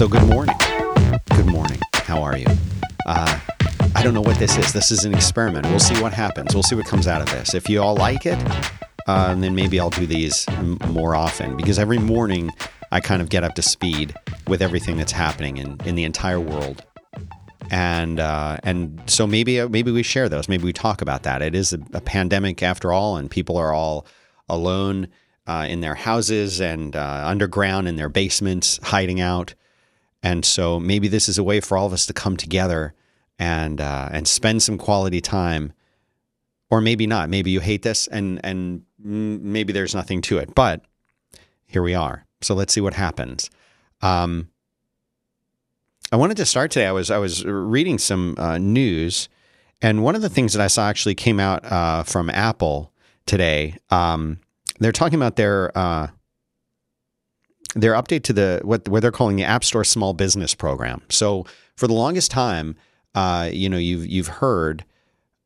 So, 0.00 0.08
good 0.08 0.26
morning. 0.28 0.56
Good 1.36 1.44
morning. 1.44 1.78
How 1.92 2.22
are 2.22 2.34
you? 2.34 2.46
Uh, 3.04 3.38
I 3.94 4.02
don't 4.02 4.14
know 4.14 4.22
what 4.22 4.38
this 4.38 4.56
is. 4.56 4.72
This 4.72 4.90
is 4.90 5.04
an 5.04 5.12
experiment. 5.12 5.66
We'll 5.66 5.78
see 5.78 6.00
what 6.00 6.14
happens. 6.14 6.54
We'll 6.54 6.62
see 6.62 6.74
what 6.74 6.86
comes 6.86 7.06
out 7.06 7.20
of 7.20 7.30
this. 7.30 7.52
If 7.52 7.68
you 7.68 7.82
all 7.82 7.96
like 7.96 8.24
it, 8.24 8.38
uh, 9.06 9.34
then 9.34 9.54
maybe 9.54 9.78
I'll 9.78 9.90
do 9.90 10.06
these 10.06 10.48
m- 10.48 10.78
more 10.88 11.14
often 11.14 11.54
because 11.54 11.78
every 11.78 11.98
morning 11.98 12.50
I 12.90 13.00
kind 13.00 13.20
of 13.20 13.28
get 13.28 13.44
up 13.44 13.54
to 13.56 13.62
speed 13.62 14.14
with 14.48 14.62
everything 14.62 14.96
that's 14.96 15.12
happening 15.12 15.58
in, 15.58 15.78
in 15.84 15.96
the 15.96 16.04
entire 16.04 16.40
world. 16.40 16.82
And 17.70 18.20
uh, 18.20 18.56
and 18.62 19.02
so 19.04 19.26
maybe 19.26 19.68
maybe 19.68 19.90
we 19.90 20.02
share 20.02 20.30
those. 20.30 20.48
Maybe 20.48 20.64
we 20.64 20.72
talk 20.72 21.02
about 21.02 21.24
that. 21.24 21.42
It 21.42 21.54
is 21.54 21.74
a, 21.74 21.80
a 21.92 22.00
pandemic 22.00 22.62
after 22.62 22.90
all, 22.90 23.18
and 23.18 23.30
people 23.30 23.58
are 23.58 23.74
all 23.74 24.06
alone 24.48 25.08
uh, 25.46 25.66
in 25.68 25.82
their 25.82 25.94
houses 25.94 26.58
and 26.58 26.96
uh, 26.96 27.24
underground 27.26 27.86
in 27.86 27.96
their 27.96 28.08
basements, 28.08 28.80
hiding 28.82 29.20
out. 29.20 29.54
And 30.22 30.44
so 30.44 30.78
maybe 30.78 31.08
this 31.08 31.28
is 31.28 31.38
a 31.38 31.44
way 31.44 31.60
for 31.60 31.76
all 31.76 31.86
of 31.86 31.92
us 31.92 32.06
to 32.06 32.12
come 32.12 32.36
together 32.36 32.94
and 33.38 33.80
uh, 33.80 34.10
and 34.12 34.28
spend 34.28 34.62
some 34.62 34.76
quality 34.76 35.20
time, 35.20 35.72
or 36.70 36.80
maybe 36.80 37.06
not. 37.06 37.30
Maybe 37.30 37.50
you 37.50 37.60
hate 37.60 37.82
this, 37.82 38.06
and 38.06 38.38
and 38.44 38.82
maybe 38.98 39.72
there's 39.72 39.94
nothing 39.94 40.20
to 40.22 40.38
it. 40.38 40.54
But 40.54 40.82
here 41.66 41.82
we 41.82 41.94
are. 41.94 42.26
So 42.42 42.54
let's 42.54 42.72
see 42.72 42.80
what 42.80 42.94
happens. 42.94 43.50
Um, 44.02 44.50
I 46.12 46.16
wanted 46.16 46.36
to 46.38 46.46
start 46.46 46.70
today. 46.70 46.86
I 46.86 46.92
was 46.92 47.10
I 47.10 47.18
was 47.18 47.44
reading 47.44 47.98
some 47.98 48.34
uh, 48.38 48.58
news, 48.58 49.28
and 49.80 50.02
one 50.02 50.14
of 50.14 50.22
the 50.22 50.28
things 50.28 50.52
that 50.52 50.62
I 50.62 50.66
saw 50.66 50.88
actually 50.88 51.14
came 51.14 51.40
out 51.40 51.64
uh, 51.64 52.02
from 52.02 52.28
Apple 52.28 52.92
today. 53.26 53.76
Um, 53.90 54.40
they're 54.80 54.92
talking 54.92 55.18
about 55.18 55.36
their 55.36 55.76
uh, 55.76 56.08
their 57.74 57.94
update 57.94 58.22
to 58.24 58.32
the 58.32 58.60
what 58.64 58.88
what 58.88 59.02
they're 59.02 59.12
calling 59.12 59.36
the 59.36 59.44
App 59.44 59.64
Store 59.64 59.84
Small 59.84 60.12
Business 60.12 60.54
Program. 60.54 61.02
So 61.08 61.46
for 61.76 61.86
the 61.86 61.94
longest 61.94 62.30
time, 62.30 62.76
uh, 63.14 63.50
you 63.52 63.68
know, 63.68 63.78
you've 63.78 64.06
you've 64.06 64.28
heard 64.28 64.84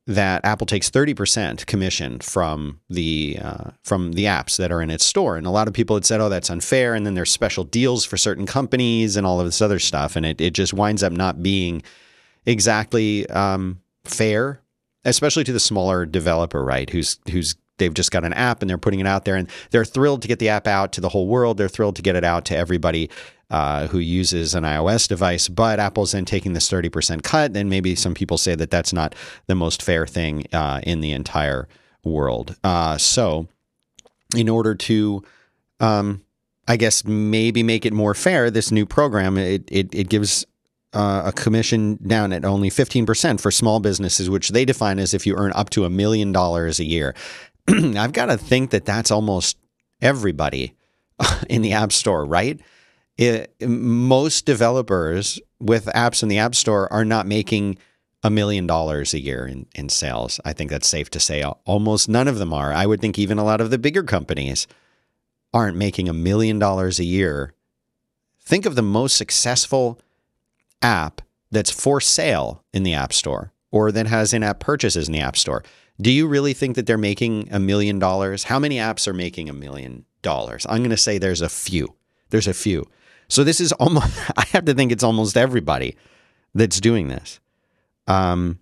that 0.07 0.45
Apple 0.45 0.67
takes 0.67 0.91
30% 0.91 1.65
commission 1.65 2.21
from 2.21 2.81
the 2.91 3.39
uh, 3.41 3.71
from 3.83 4.13
the 4.13 4.25
apps 4.25 4.59
that 4.59 4.71
are 4.71 4.83
in 4.83 4.91
its 4.91 5.05
store. 5.05 5.37
And 5.37 5.47
a 5.47 5.51
lot 5.51 5.67
of 5.67 5.73
people 5.73 5.97
had 5.97 6.05
said, 6.05 6.21
oh, 6.21 6.29
that's 6.29 6.51
unfair. 6.51 6.95
And 6.95 7.07
then 7.07 7.15
there's 7.15 7.31
special 7.31 7.65
deals 7.65 8.05
for 8.05 8.17
certain 8.17 8.45
companies 8.45 9.17
and 9.17 9.27
all 9.27 9.41
of 9.41 9.47
this 9.47 9.63
other 9.63 9.79
stuff. 9.79 10.15
And 10.15 10.27
it, 10.27 10.41
it 10.41 10.53
just 10.53 10.75
winds 10.75 11.03
up 11.03 11.13
not 11.13 11.43
being 11.43 11.83
exactly 12.45 13.27
um, 13.31 13.81
fair, 14.05 14.61
especially 15.07 15.45
to 15.45 15.53
the 15.53 15.61
smaller 15.61 16.05
developer, 16.05 16.63
right? 16.63 16.91
Who's 16.91 17.19
who's 17.31 17.55
they've 17.79 17.95
just 17.95 18.11
got 18.11 18.25
an 18.25 18.33
app 18.33 18.63
and 18.63 18.71
they're 18.71 18.79
putting 18.79 19.01
it 19.01 19.07
out 19.07 19.25
there 19.25 19.37
and 19.37 19.49
they're 19.71 19.85
thrilled 19.85 20.23
to 20.23 20.29
get 20.29 20.39
the 20.39 20.49
app 20.49 20.67
out 20.67 20.93
to 20.93 21.01
the 21.01 21.09
whole 21.09 21.27
world. 21.27 21.57
They're 21.57 21.69
thrilled 21.69 21.97
to 21.97 22.03
get 22.03 22.17
it 22.17 22.25
out 22.25 22.45
to 22.47 22.57
everybody 22.57 23.11
uh, 23.51 23.87
who 23.89 23.99
uses 23.99 24.55
an 24.55 24.65
iOS 24.65 25.09
device. 25.09 25.49
But 25.49 25.79
Apple's 25.79 26.13
then 26.13 26.25
taking 26.25 26.53
this 26.53 26.71
30% 26.71 27.23
cut. 27.23 27.57
And 27.57 27.69
maybe 27.71 27.95
some 27.95 28.15
people 28.15 28.39
say 28.39 28.55
that 28.55 28.71
that's 28.71 28.93
not 28.93 29.15
the 29.47 29.55
most 29.55 29.83
fair 29.83 30.07
thing 30.07 30.45
uh, 30.53 30.81
in 30.83 31.01
the 31.01 31.13
entire 31.13 31.69
world. 32.05 32.57
Uh, 32.65 32.99
so, 32.99 33.49
in 34.37 34.49
order 34.49 34.75
to, 34.75 35.23
um, 35.81 36.23
I 36.67 36.77
guess, 36.77 37.05
maybe 37.05 37.63
make 37.63 37.87
it 37.87 37.93
more 37.93 38.15
fair, 38.15 38.51
this 38.51 38.73
new 38.73 38.87
program, 38.87 39.39
it, 39.39 39.69
it, 39.71 39.95
it 39.95 40.09
gives 40.09 40.45
uh, 40.93 41.23
a 41.27 41.33
commission 41.33 41.99
down 42.07 42.33
at 42.33 42.45
only 42.45 42.71
15% 42.71 43.41
for 43.41 43.51
small 43.51 43.81
businesses, 43.81 44.31
which 44.31 44.51
they 44.51 44.65
define 44.65 44.99
as 44.99 45.13
if 45.13 45.27
you 45.27 45.35
earn 45.37 45.53
up 45.55 45.71
to 45.71 45.85
a 45.85 45.91
million 45.91 46.33
dollars 46.33 46.79
a 46.79 46.85
year. 46.85 47.15
I've 47.69 48.13
got 48.13 48.27
to 48.27 48.37
think 48.37 48.71
that 48.71 48.85
that's 48.85 49.11
almost 49.11 49.57
everybody 50.01 50.75
in 51.49 51.63
the 51.63 51.73
App 51.73 51.93
Store, 51.93 52.25
right? 52.25 52.61
It, 53.17 53.55
most 53.61 54.45
developers 54.45 55.41
with 55.61 55.87
apps 55.87 56.23
in 56.23 56.29
the 56.29 56.39
App 56.39 56.55
Store 56.55 56.93
are 56.93 57.05
not 57.05 57.27
making 57.27 57.79
a 58.23 58.31
million 58.31 58.67
dollars 58.67 59.15
a 59.15 59.21
year 59.21 59.47
in, 59.47 59.67
in 59.75 59.89
sales. 59.89 60.41
I 60.45 60.53
think 60.53 60.71
that's 60.71 60.89
safe 60.89 61.11
to 61.11 61.21
say. 61.21 61.43
Almost 61.43 62.09
none 62.09 62.27
of 62.27 62.39
them 62.39 62.53
are. 62.53 62.73
I 62.73 62.87
would 62.87 63.01
think 63.01 63.19
even 63.19 63.39
a 63.39 63.45
lot 63.45 63.61
of 63.61 63.71
the 63.71 63.79
bigger 63.79 64.03
companies 64.03 64.67
aren't 65.53 65.77
making 65.77 66.09
a 66.09 66.15
million 66.15 66.59
dollars 66.59 66.99
a 66.99 67.05
year. 67.05 67.55
Think 68.41 68.67
of 68.67 68.75
the 68.75 68.83
most 68.83 69.17
successful 69.17 70.01
app 70.83 71.21
that's 71.51 71.71
for 71.71 72.01
sale 72.01 72.65
in 72.73 72.83
the 72.83 72.95
App 72.95 73.13
Store 73.13 73.53
or 73.71 73.93
that 73.93 74.07
has 74.07 74.33
in 74.33 74.43
app 74.43 74.61
purchases 74.61 75.09
in 75.09 75.13
the 75.13 75.21
App 75.21 75.37
Store. 75.37 75.63
Do 76.01 76.11
you 76.11 76.27
really 76.27 76.55
think 76.55 76.77
that 76.77 76.87
they're 76.87 76.99
making 76.99 77.49
a 77.53 77.61
million 77.61 77.99
dollars? 77.99 78.45
How 78.45 78.59
many 78.59 78.77
apps 78.77 79.07
are 79.07 79.15
making 79.15 79.49
a 79.49 79.53
million 79.53 80.05
dollars? 80.23 80.67
I'm 80.69 80.79
going 80.79 80.91
to 80.91 80.97
say 80.97 81.19
there's 81.19 81.41
a 81.41 81.49
few. 81.49 81.95
There's 82.31 82.49
a 82.49 82.55
few. 82.55 82.89
So 83.29 83.45
this 83.45 83.61
is 83.61 83.73
almost, 83.73 84.19
I 84.37 84.45
have 84.53 84.65
to 84.65 84.75
think 84.75 84.93
it's 84.93 85.05
almost 85.05 85.37
everybody 85.37 85.97
that's 86.55 86.81
doing 86.81 87.09
this. 87.09 87.41
Um, 88.07 88.59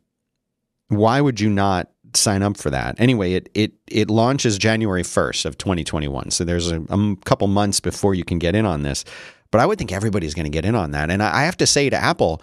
why 0.88 1.20
would 1.20 1.40
you 1.40 1.48
not 1.48 1.90
sign 2.14 2.42
up 2.42 2.56
for 2.56 2.70
that? 2.70 2.96
Anyway, 2.98 3.32
it 3.32 3.48
it 3.54 3.72
it 3.88 4.10
launches 4.10 4.58
January 4.58 5.02
1st 5.02 5.46
of 5.46 5.58
2021. 5.58 6.30
So 6.30 6.44
there's 6.44 6.70
a, 6.70 6.80
a 6.82 7.16
couple 7.24 7.48
months 7.48 7.80
before 7.80 8.14
you 8.14 8.24
can 8.24 8.38
get 8.38 8.54
in 8.54 8.66
on 8.66 8.82
this. 8.82 9.04
But 9.50 9.60
I 9.60 9.66
would 9.66 9.78
think 9.78 9.92
everybody's 9.92 10.34
going 10.34 10.44
to 10.44 10.50
get 10.50 10.64
in 10.64 10.74
on 10.74 10.92
that. 10.92 11.10
And 11.10 11.22
I 11.22 11.44
have 11.44 11.56
to 11.58 11.66
say 11.66 11.90
to 11.90 11.96
Apple, 11.96 12.42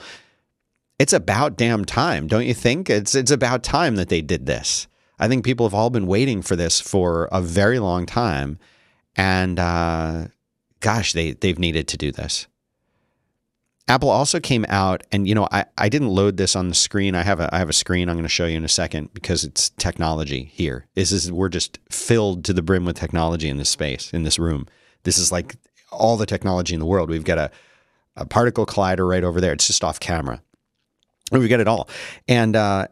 it's 1.00 1.14
about 1.14 1.58
damn 1.58 1.86
time, 1.86 2.28
don't 2.28 2.46
you 2.46 2.54
think? 2.54 2.90
It's 2.90 3.16
it's 3.16 3.32
about 3.32 3.64
time 3.64 3.96
that 3.96 4.10
they 4.10 4.22
did 4.22 4.46
this. 4.46 4.88
I 5.18 5.28
think 5.28 5.46
people 5.46 5.66
have 5.66 5.74
all 5.74 5.90
been 5.90 6.08
waiting 6.08 6.42
for 6.42 6.56
this 6.56 6.80
for 6.80 7.30
a 7.32 7.42
very 7.42 7.80
long 7.80 8.06
time, 8.06 8.60
and 9.16 9.60
uh, 9.60 10.26
gosh, 10.82 11.14
they 11.14 11.32
they've 11.32 11.58
needed 11.58 11.88
to 11.88 11.98
do 11.98 12.12
this. 12.12 12.48
Apple 13.88 14.10
also 14.10 14.40
came 14.40 14.66
out, 14.70 15.02
and 15.12 15.28
you 15.28 15.34
know, 15.34 15.48
I, 15.52 15.66
I 15.78 15.90
didn't 15.90 16.10
load 16.10 16.38
this 16.38 16.56
on 16.56 16.70
the 16.70 16.76
screen. 16.76 17.16
I 17.16 17.24
have 17.24 17.40
a 17.40 17.54
I 17.54 17.60
have 17.60 17.70
a 17.70 17.74
screen 17.74 18.10
I'm 18.10 18.16
going 18.16 18.24
to 18.24 18.30
show 18.30 18.46
you 18.46 18.58
in 18.58 18.66
a 18.66 18.70
second 18.70 19.14
because 19.14 19.44
it's 19.46 19.70
technology 19.72 20.52
here. 20.54 20.86
This 20.96 21.12
is 21.14 21.32
we're 21.32 21.50
just 21.50 21.80
filled 21.90 22.44
to 22.46 22.54
the 22.54 22.62
brim 22.62 22.86
with 22.86 22.98
technology 22.98 23.50
in 23.50 23.58
this 23.58 23.70
space 23.70 24.14
in 24.14 24.24
this 24.24 24.38
room. 24.38 24.68
This 25.04 25.18
is 25.18 25.32
like 25.32 25.56
all 25.92 26.18
the 26.18 26.26
technology 26.26 26.74
in 26.74 26.80
the 26.80 26.86
world. 26.86 27.10
We've 27.10 27.24
got 27.24 27.38
a, 27.38 27.52
a 28.16 28.26
particle 28.26 28.66
collider 28.66 29.10
right 29.10 29.24
over 29.24 29.40
there. 29.42 29.54
It's 29.54 29.66
just 29.66 29.84
off 29.84 30.00
camera. 30.00 30.42
We 31.32 31.48
get 31.48 31.60
it 31.60 31.68
all. 31.68 31.90
And 32.28 32.56
uh, 32.56 32.88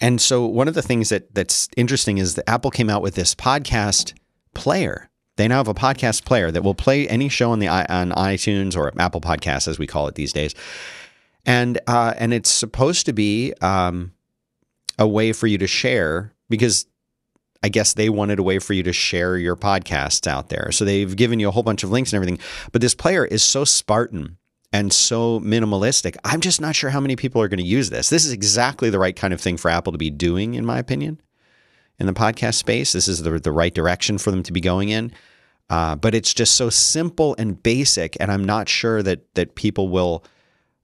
and 0.00 0.20
so 0.20 0.46
one 0.46 0.68
of 0.68 0.74
the 0.74 0.82
things 0.82 1.10
that 1.10 1.34
that's 1.34 1.68
interesting 1.76 2.18
is 2.18 2.34
that 2.34 2.48
Apple 2.48 2.70
came 2.70 2.90
out 2.90 3.02
with 3.02 3.14
this 3.14 3.34
podcast 3.34 4.14
player. 4.54 5.10
They 5.36 5.48
now 5.48 5.58
have 5.58 5.68
a 5.68 5.74
podcast 5.74 6.24
player 6.24 6.50
that 6.50 6.62
will 6.62 6.74
play 6.74 7.08
any 7.08 7.28
show 7.28 7.50
on 7.50 7.60
the 7.60 7.68
on 7.68 8.10
iTunes 8.12 8.76
or 8.76 8.92
Apple 9.00 9.20
Podcasts, 9.20 9.68
as 9.68 9.78
we 9.78 9.86
call 9.86 10.08
it 10.08 10.14
these 10.14 10.32
days. 10.32 10.54
And 11.46 11.78
uh, 11.86 12.14
and 12.18 12.34
it's 12.34 12.50
supposed 12.50 13.06
to 13.06 13.12
be 13.12 13.54
um, 13.60 14.12
a 14.98 15.08
way 15.08 15.32
for 15.32 15.46
you 15.46 15.58
to 15.58 15.66
share 15.66 16.34
because 16.48 16.86
I 17.62 17.68
guess 17.68 17.94
they 17.94 18.08
wanted 18.08 18.38
a 18.38 18.42
way 18.42 18.58
for 18.58 18.72
you 18.72 18.82
to 18.84 18.92
share 18.92 19.36
your 19.36 19.56
podcasts 19.56 20.26
out 20.26 20.48
there. 20.48 20.72
So 20.72 20.84
they've 20.84 21.14
given 21.14 21.40
you 21.40 21.48
a 21.48 21.50
whole 21.50 21.62
bunch 21.62 21.82
of 21.82 21.90
links 21.90 22.12
and 22.12 22.16
everything. 22.16 22.38
But 22.72 22.80
this 22.80 22.94
player 22.94 23.24
is 23.24 23.42
so 23.42 23.64
Spartan 23.64 24.38
and 24.72 24.92
so 24.92 25.40
minimalistic. 25.40 26.16
I'm 26.24 26.40
just 26.40 26.60
not 26.60 26.76
sure 26.76 26.90
how 26.90 27.00
many 27.00 27.16
people 27.16 27.42
are 27.42 27.48
going 27.48 27.58
to 27.58 27.64
use 27.64 27.90
this. 27.90 28.08
This 28.08 28.24
is 28.24 28.32
exactly 28.32 28.90
the 28.90 28.98
right 28.98 29.16
kind 29.16 29.34
of 29.34 29.40
thing 29.40 29.56
for 29.56 29.70
Apple 29.70 29.92
to 29.92 29.98
be 29.98 30.10
doing, 30.10 30.54
in 30.54 30.64
my 30.64 30.78
opinion, 30.78 31.20
in 31.98 32.06
the 32.06 32.12
podcast 32.12 32.54
space. 32.54 32.92
This 32.92 33.08
is 33.08 33.22
the, 33.22 33.38
the 33.38 33.52
right 33.52 33.74
direction 33.74 34.18
for 34.18 34.30
them 34.30 34.42
to 34.44 34.52
be 34.52 34.60
going 34.60 34.90
in. 34.90 35.12
Uh, 35.68 35.94
but 35.94 36.14
it's 36.14 36.34
just 36.34 36.56
so 36.56 36.68
simple 36.68 37.36
and 37.38 37.62
basic, 37.62 38.16
and 38.18 38.32
I'm 38.32 38.44
not 38.44 38.68
sure 38.68 39.02
that 39.04 39.32
that 39.34 39.54
people 39.54 39.88
will 39.88 40.24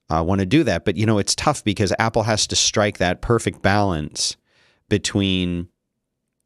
uh, 0.09 0.23
want 0.25 0.41
to 0.41 0.47
do 0.47 0.63
that. 0.63 0.85
But 0.85 0.97
you 0.97 1.07
know, 1.07 1.19
it's 1.19 1.35
tough 1.35 1.65
because 1.65 1.93
Apple 1.99 2.23
has 2.23 2.47
to 2.47 2.57
strike 2.57 2.99
that 2.99 3.21
perfect 3.21 3.63
balance 3.63 4.37
between 4.89 5.69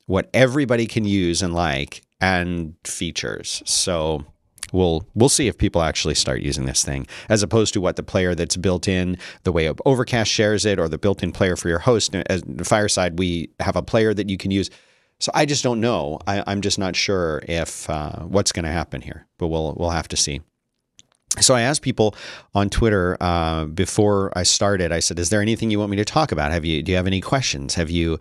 what 0.07 0.31
everybody 0.33 0.87
can 0.87 1.05
use 1.05 1.43
and 1.43 1.53
like 1.53 2.03
and 2.19 2.75
features. 2.85 3.63
So 3.67 4.25
we'll 4.73 5.07
we'll 5.15 5.29
see 5.29 5.49
if 5.49 5.59
people 5.59 5.83
actually 5.83 6.15
start 6.15 6.41
using 6.41 6.67
this 6.67 6.85
thing 6.85 7.07
as 7.29 7.43
opposed 7.43 7.75
to 7.75 7.81
what 7.81 7.97
the 7.97 8.03
player 8.03 8.35
that's 8.35 8.57
built 8.57 8.89
in 8.89 9.17
the 9.45 9.53
way 9.53 9.71
Overcast 9.85 10.31
shares 10.31 10.65
it 10.65 10.79
or 10.79 10.89
the 10.89 10.99
built-in 10.99 11.33
player 11.33 11.57
for 11.57 11.69
your 11.69 11.79
host. 11.79 12.15
As 12.15 12.43
Fireside, 12.63 13.19
we 13.19 13.51
have 13.61 13.77
a 13.77 13.83
player 13.83 14.15
that 14.15 14.29
you 14.29 14.37
can 14.37 14.51
use. 14.51 14.71
So 15.19 15.31
I 15.35 15.45
just 15.45 15.63
don't 15.63 15.81
know. 15.81 16.19
I, 16.27 16.51
am 16.51 16.63
just 16.63 16.79
not 16.79 16.97
sure 16.97 17.43
if 17.47 17.89
uh, 17.91 18.21
what's 18.21 18.53
going 18.53 18.65
to 18.65 18.71
happen 18.71 19.03
here, 19.03 19.27
but 19.39 19.49
we'll 19.49 19.75
we'll 19.79 19.91
have 19.91 20.09
to 20.09 20.17
see. 20.17 20.41
So 21.41 21.55
I 21.55 21.61
asked 21.61 21.83
people 21.83 22.15
on 22.55 22.71
Twitter 22.71 23.17
uh, 23.21 23.67
before 23.67 24.33
I 24.37 24.43
started. 24.43 24.93
I 24.93 25.01
said, 25.01 25.19
"Is 25.19 25.31
there 25.31 25.43
anything 25.43 25.71
you 25.71 25.79
want 25.79 25.91
me 25.91 25.97
to 25.99 26.05
talk 26.05 26.33
about? 26.33 26.53
Have 26.53 26.65
you 26.65 26.83
do 26.83 26.91
you 26.91 26.97
have 26.97 27.07
any 27.07 27.21
questions? 27.21 27.75
Have 27.75 27.91
you 27.91 28.19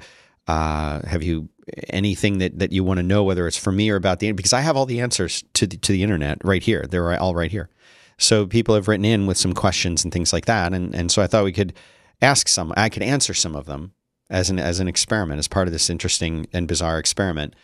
uh, 0.48 1.02
have 1.08 1.24
you 1.24 1.48
anything 1.90 2.40
that, 2.40 2.60
that 2.60 2.72
you 2.72 2.84
want 2.84 2.98
to 2.98 3.04
know, 3.04 3.24
whether 3.24 3.48
it's 3.48 3.58
for 3.58 3.72
me 3.72 3.90
or 3.90 3.96
about 3.96 4.20
the 4.20 4.32
because 4.32 4.54
I 4.54 4.62
have 4.62 4.78
all 4.78 4.86
the 4.86 5.02
answers 5.02 5.44
to 5.54 5.68
the, 5.68 5.78
to 5.78 5.92
the 5.92 6.04
internet 6.04 6.44
right 6.44 6.64
here. 6.64 6.86
They're 6.90 7.20
all 7.20 7.36
right 7.36 7.52
here. 7.52 7.70
So 8.18 8.46
people 8.46 8.76
have 8.76 8.88
written 8.88 9.06
in 9.06 9.28
with 9.28 9.38
some 9.38 9.54
questions 9.54 10.04
and 10.04 10.14
things 10.14 10.34
like 10.34 10.46
that, 10.46 10.74
and 10.74 10.94
and 10.94 11.12
so 11.12 11.22
I 11.22 11.28
thought 11.28 11.46
we 11.46 11.54
could 11.54 11.74
ask 12.22 12.48
some. 12.48 12.74
I 12.76 12.90
could 12.90 13.04
answer 13.04 13.34
some 13.34 13.56
of 13.56 13.66
them 13.66 13.94
as 14.30 14.50
an 14.50 14.60
as 14.60 14.80
an 14.80 14.88
experiment, 14.88 15.40
as 15.40 15.48
part 15.48 15.68
of 15.68 15.74
this 15.74 15.90
interesting 15.90 16.48
and 16.54 16.68
bizarre 16.68 17.00
experiment. 17.00 17.56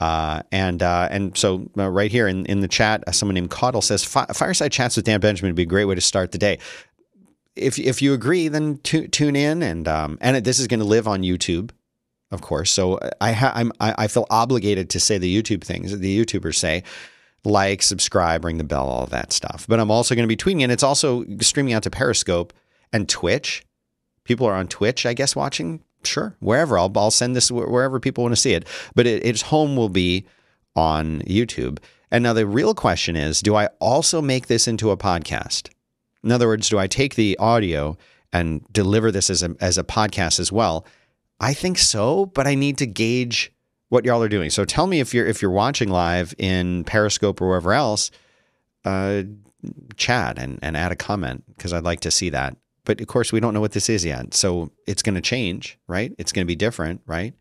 Uh, 0.00 0.42
and 0.50 0.82
uh, 0.82 1.08
and 1.10 1.36
so 1.36 1.68
uh, 1.76 1.88
right 1.88 2.10
here 2.10 2.26
in, 2.26 2.46
in 2.46 2.60
the 2.60 2.68
chat, 2.68 3.04
uh, 3.06 3.12
someone 3.12 3.34
named 3.34 3.50
Caudill 3.50 3.82
says 3.82 4.02
fireside 4.02 4.72
chats 4.72 4.96
with 4.96 5.04
Dan 5.04 5.20
Benjamin 5.20 5.50
would 5.50 5.56
be 5.56 5.64
a 5.64 5.66
great 5.66 5.84
way 5.84 5.94
to 5.94 6.00
start 6.00 6.32
the 6.32 6.38
day. 6.38 6.58
If 7.54 7.78
if 7.78 8.00
you 8.00 8.14
agree, 8.14 8.48
then 8.48 8.78
tu- 8.78 9.08
tune 9.08 9.36
in 9.36 9.62
and 9.62 9.86
um, 9.86 10.18
and 10.20 10.44
this 10.44 10.58
is 10.58 10.66
going 10.66 10.80
to 10.80 10.86
live 10.86 11.06
on 11.06 11.22
YouTube, 11.22 11.70
of 12.30 12.40
course. 12.42 12.70
So 12.70 12.94
uh, 12.94 13.10
I 13.20 13.32
ha- 13.32 13.52
I'm 13.54 13.72
I, 13.80 13.94
I 13.98 14.08
feel 14.08 14.26
obligated 14.30 14.90
to 14.90 15.00
say 15.00 15.18
the 15.18 15.42
YouTube 15.42 15.62
things 15.62 15.90
that 15.90 15.98
the 15.98 16.24
YouTubers 16.24 16.56
say, 16.56 16.82
like, 17.44 17.82
subscribe, 17.82 18.44
ring 18.44 18.58
the 18.58 18.64
bell, 18.64 18.86
all 18.86 19.06
that 19.06 19.32
stuff. 19.32 19.66
But 19.68 19.80
I'm 19.80 19.90
also 19.90 20.14
going 20.14 20.28
to 20.28 20.34
be 20.34 20.36
tweeting, 20.36 20.62
and 20.62 20.72
it's 20.72 20.82
also 20.82 21.24
streaming 21.40 21.72
out 21.72 21.82
to 21.84 21.90
Periscope 21.90 22.52
and 22.92 23.08
Twitch. 23.08 23.64
People 24.24 24.46
are 24.46 24.54
on 24.54 24.68
Twitch, 24.68 25.06
I 25.06 25.14
guess, 25.14 25.34
watching 25.34 25.82
sure, 26.04 26.36
wherever. 26.40 26.78
I'll, 26.78 26.92
I'll 26.96 27.10
send 27.10 27.36
this 27.36 27.50
wherever 27.50 28.00
people 28.00 28.22
want 28.22 28.32
to 28.32 28.40
see 28.40 28.52
it. 28.52 28.66
But 28.94 29.06
it, 29.06 29.24
its 29.24 29.42
home 29.42 29.76
will 29.76 29.88
be 29.88 30.26
on 30.76 31.20
YouTube. 31.22 31.78
And 32.10 32.22
now 32.22 32.32
the 32.32 32.46
real 32.46 32.74
question 32.74 33.16
is 33.16 33.40
do 33.40 33.54
I 33.54 33.66
also 33.78 34.20
make 34.20 34.46
this 34.46 34.66
into 34.66 34.90
a 34.90 34.96
podcast? 34.96 35.70
In 36.22 36.32
other 36.32 36.46
words, 36.46 36.68
do 36.68 36.78
I 36.78 36.86
take 36.86 37.14
the 37.14 37.36
audio 37.38 37.96
and 38.32 38.64
deliver 38.72 39.10
this 39.10 39.30
as 39.30 39.42
a, 39.42 39.56
as 39.60 39.78
a 39.78 39.84
podcast 39.84 40.38
as 40.38 40.52
well? 40.52 40.84
I 41.40 41.54
think 41.54 41.78
so, 41.78 42.26
but 42.26 42.46
I 42.46 42.54
need 42.54 42.78
to 42.78 42.86
gauge 42.86 43.52
what 43.88 44.04
y'all 44.04 44.22
are 44.22 44.28
doing. 44.28 44.50
So 44.50 44.64
tell 44.64 44.86
me 44.86 45.00
if 45.00 45.14
you're 45.14 45.26
if 45.26 45.42
you're 45.42 45.50
watching 45.50 45.88
live 45.88 46.34
in 46.38 46.84
Periscope 46.84 47.40
or 47.40 47.48
wherever 47.48 47.72
else, 47.72 48.10
uh, 48.84 49.22
chat 49.96 50.38
and, 50.38 50.58
and 50.62 50.76
add 50.76 50.92
a 50.92 50.96
comment 50.96 51.44
because 51.48 51.72
I'd 51.72 51.84
like 51.84 52.00
to 52.00 52.10
see 52.10 52.30
that. 52.30 52.56
But 52.84 53.00
of 53.00 53.06
course, 53.06 53.32
we 53.32 53.40
don't 53.40 53.54
know 53.54 53.60
what 53.60 53.72
this 53.72 53.88
is 53.88 54.04
yet. 54.04 54.34
So 54.34 54.70
it's 54.86 55.02
going 55.02 55.14
to 55.14 55.20
change, 55.20 55.78
right? 55.86 56.12
It's 56.18 56.32
going 56.32 56.44
to 56.44 56.48
be 56.48 56.56
different, 56.56 57.02
right? 57.06 57.34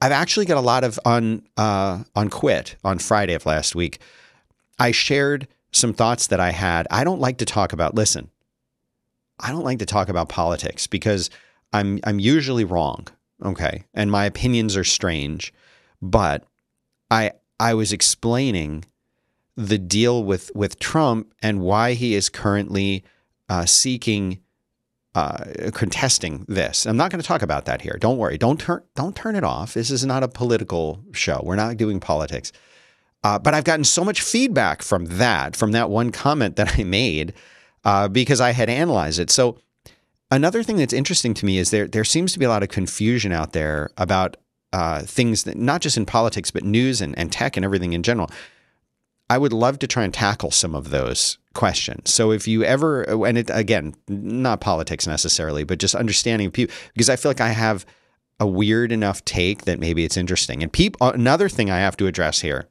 I've 0.00 0.12
actually 0.12 0.46
got 0.46 0.56
a 0.56 0.60
lot 0.60 0.82
of 0.82 0.98
on 1.04 1.42
uh, 1.56 2.02
on 2.16 2.28
quit 2.30 2.76
on 2.84 2.98
Friday 2.98 3.34
of 3.34 3.46
last 3.46 3.74
week. 3.74 4.00
I 4.78 4.90
shared 4.90 5.46
some 5.70 5.94
thoughts 5.94 6.26
that 6.28 6.40
I 6.40 6.50
had. 6.50 6.88
I 6.90 7.04
don't 7.04 7.20
like 7.20 7.38
to 7.38 7.44
talk 7.44 7.72
about. 7.72 7.94
Listen, 7.94 8.30
I 9.38 9.50
don't 9.50 9.64
like 9.64 9.78
to 9.78 9.86
talk 9.86 10.08
about 10.08 10.28
politics 10.28 10.86
because 10.86 11.30
I'm 11.72 12.00
I'm 12.04 12.18
usually 12.18 12.64
wrong. 12.64 13.06
Okay, 13.44 13.84
and 13.92 14.10
my 14.10 14.24
opinions 14.24 14.76
are 14.76 14.84
strange, 14.84 15.52
but 16.00 16.44
I 17.10 17.32
I 17.58 17.74
was 17.74 17.92
explaining 17.92 18.84
the 19.56 19.78
deal 19.78 20.24
with 20.24 20.50
with 20.54 20.78
Trump 20.78 21.34
and 21.42 21.60
why 21.60 21.94
he 21.94 22.14
is 22.14 22.28
currently 22.28 23.04
uh, 23.48 23.66
seeking 23.66 24.38
uh, 25.14 25.44
contesting 25.74 26.44
this. 26.48 26.86
I'm 26.86 26.96
not 26.96 27.10
going 27.10 27.20
to 27.20 27.26
talk 27.26 27.42
about 27.42 27.66
that 27.66 27.82
here. 27.82 27.98
Don't 28.00 28.16
worry. 28.16 28.38
Don't 28.38 28.58
turn 28.58 28.82
don't 28.94 29.14
turn 29.14 29.36
it 29.36 29.44
off. 29.44 29.74
This 29.74 29.90
is 29.90 30.06
not 30.06 30.22
a 30.22 30.28
political 30.28 31.04
show. 31.12 31.40
We're 31.44 31.56
not 31.56 31.76
doing 31.76 32.00
politics. 32.00 32.52
Uh, 33.24 33.38
but 33.38 33.54
I've 33.54 33.64
gotten 33.64 33.84
so 33.84 34.04
much 34.04 34.20
feedback 34.20 34.82
from 34.82 35.04
that, 35.06 35.54
from 35.54 35.72
that 35.72 35.90
one 35.90 36.10
comment 36.10 36.56
that 36.56 36.76
I 36.78 36.82
made, 36.82 37.34
uh, 37.84 38.08
because 38.08 38.40
I 38.40 38.50
had 38.50 38.68
analyzed 38.68 39.20
it. 39.20 39.30
So 39.30 39.58
another 40.32 40.62
thing 40.62 40.76
that's 40.76 40.92
interesting 40.92 41.34
to 41.34 41.46
me 41.46 41.58
is 41.58 41.70
there 41.70 41.86
there 41.86 42.04
seems 42.04 42.32
to 42.32 42.38
be 42.38 42.44
a 42.44 42.48
lot 42.48 42.62
of 42.62 42.68
confusion 42.70 43.32
out 43.32 43.52
there 43.52 43.90
about 43.96 44.36
uh, 44.72 45.02
things 45.02 45.44
that 45.44 45.56
not 45.56 45.82
just 45.82 45.96
in 45.96 46.06
politics 46.06 46.50
but 46.50 46.64
news 46.64 47.00
and, 47.00 47.16
and 47.18 47.30
tech 47.30 47.56
and 47.56 47.64
everything 47.64 47.92
in 47.92 48.02
general. 48.02 48.30
I 49.30 49.38
would 49.38 49.52
love 49.52 49.78
to 49.78 49.86
try 49.86 50.04
and 50.04 50.12
tackle 50.12 50.50
some 50.50 50.74
of 50.74 50.90
those 50.90 51.38
questions. 51.54 52.12
So 52.12 52.32
if 52.32 52.46
you 52.46 52.64
ever, 52.64 53.02
and 53.24 53.38
it 53.38 53.50
again, 53.52 53.94
not 54.08 54.60
politics 54.60 55.06
necessarily, 55.06 55.64
but 55.64 55.78
just 55.78 55.94
understanding 55.94 56.50
people, 56.50 56.74
because 56.92 57.08
I 57.08 57.16
feel 57.16 57.30
like 57.30 57.40
I 57.40 57.50
have 57.50 57.86
a 58.40 58.46
weird 58.46 58.92
enough 58.92 59.24
take 59.24 59.64
that 59.64 59.78
maybe 59.78 60.04
it's 60.04 60.16
interesting. 60.16 60.62
And 60.62 60.72
people, 60.72 61.08
another 61.08 61.48
thing 61.48 61.70
I 61.70 61.78
have 61.78 61.96
to 61.98 62.06
address 62.06 62.40
here. 62.40 62.68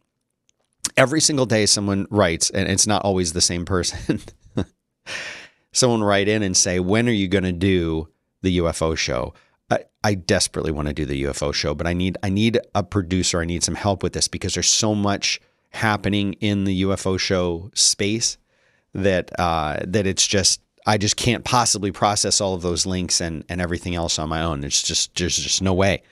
Every 0.97 1.21
single 1.21 1.45
day, 1.45 1.65
someone 1.65 2.05
writes, 2.09 2.49
and 2.49 2.67
it's 2.69 2.85
not 2.85 3.03
always 3.03 3.33
the 3.33 3.41
same 3.41 3.65
person. 3.65 4.19
someone 5.71 6.03
write 6.03 6.27
in 6.27 6.43
and 6.43 6.55
say, 6.55 6.79
"When 6.79 7.07
are 7.07 7.13
you 7.13 7.27
going 7.27 7.43
to 7.43 7.51
do 7.51 8.09
the 8.41 8.57
UFO 8.59 8.97
show?" 8.97 9.33
I, 9.69 9.85
I 10.03 10.13
desperately 10.15 10.71
want 10.71 10.89
to 10.89 10.93
do 10.93 11.05
the 11.05 11.23
UFO 11.23 11.53
show, 11.53 11.73
but 11.73 11.87
I 11.87 11.93
need 11.93 12.17
I 12.23 12.29
need 12.29 12.59
a 12.75 12.83
producer. 12.83 13.41
I 13.41 13.45
need 13.45 13.63
some 13.63 13.75
help 13.75 14.03
with 14.03 14.13
this 14.13 14.27
because 14.27 14.53
there's 14.53 14.69
so 14.69 14.93
much 14.93 15.39
happening 15.69 16.33
in 16.33 16.65
the 16.65 16.83
UFO 16.83 17.17
show 17.17 17.71
space 17.73 18.37
that 18.93 19.31
uh, 19.39 19.79
that 19.87 20.05
it's 20.05 20.27
just 20.27 20.61
I 20.85 20.97
just 20.97 21.15
can't 21.15 21.45
possibly 21.45 21.91
process 21.91 22.41
all 22.41 22.53
of 22.53 22.61
those 22.61 22.85
links 22.85 23.21
and 23.21 23.45
and 23.47 23.61
everything 23.61 23.95
else 23.95 24.19
on 24.19 24.29
my 24.29 24.41
own. 24.41 24.63
It's 24.63 24.81
just 24.81 25.15
there's 25.15 25.37
just 25.37 25.61
no 25.61 25.73
way. 25.73 26.03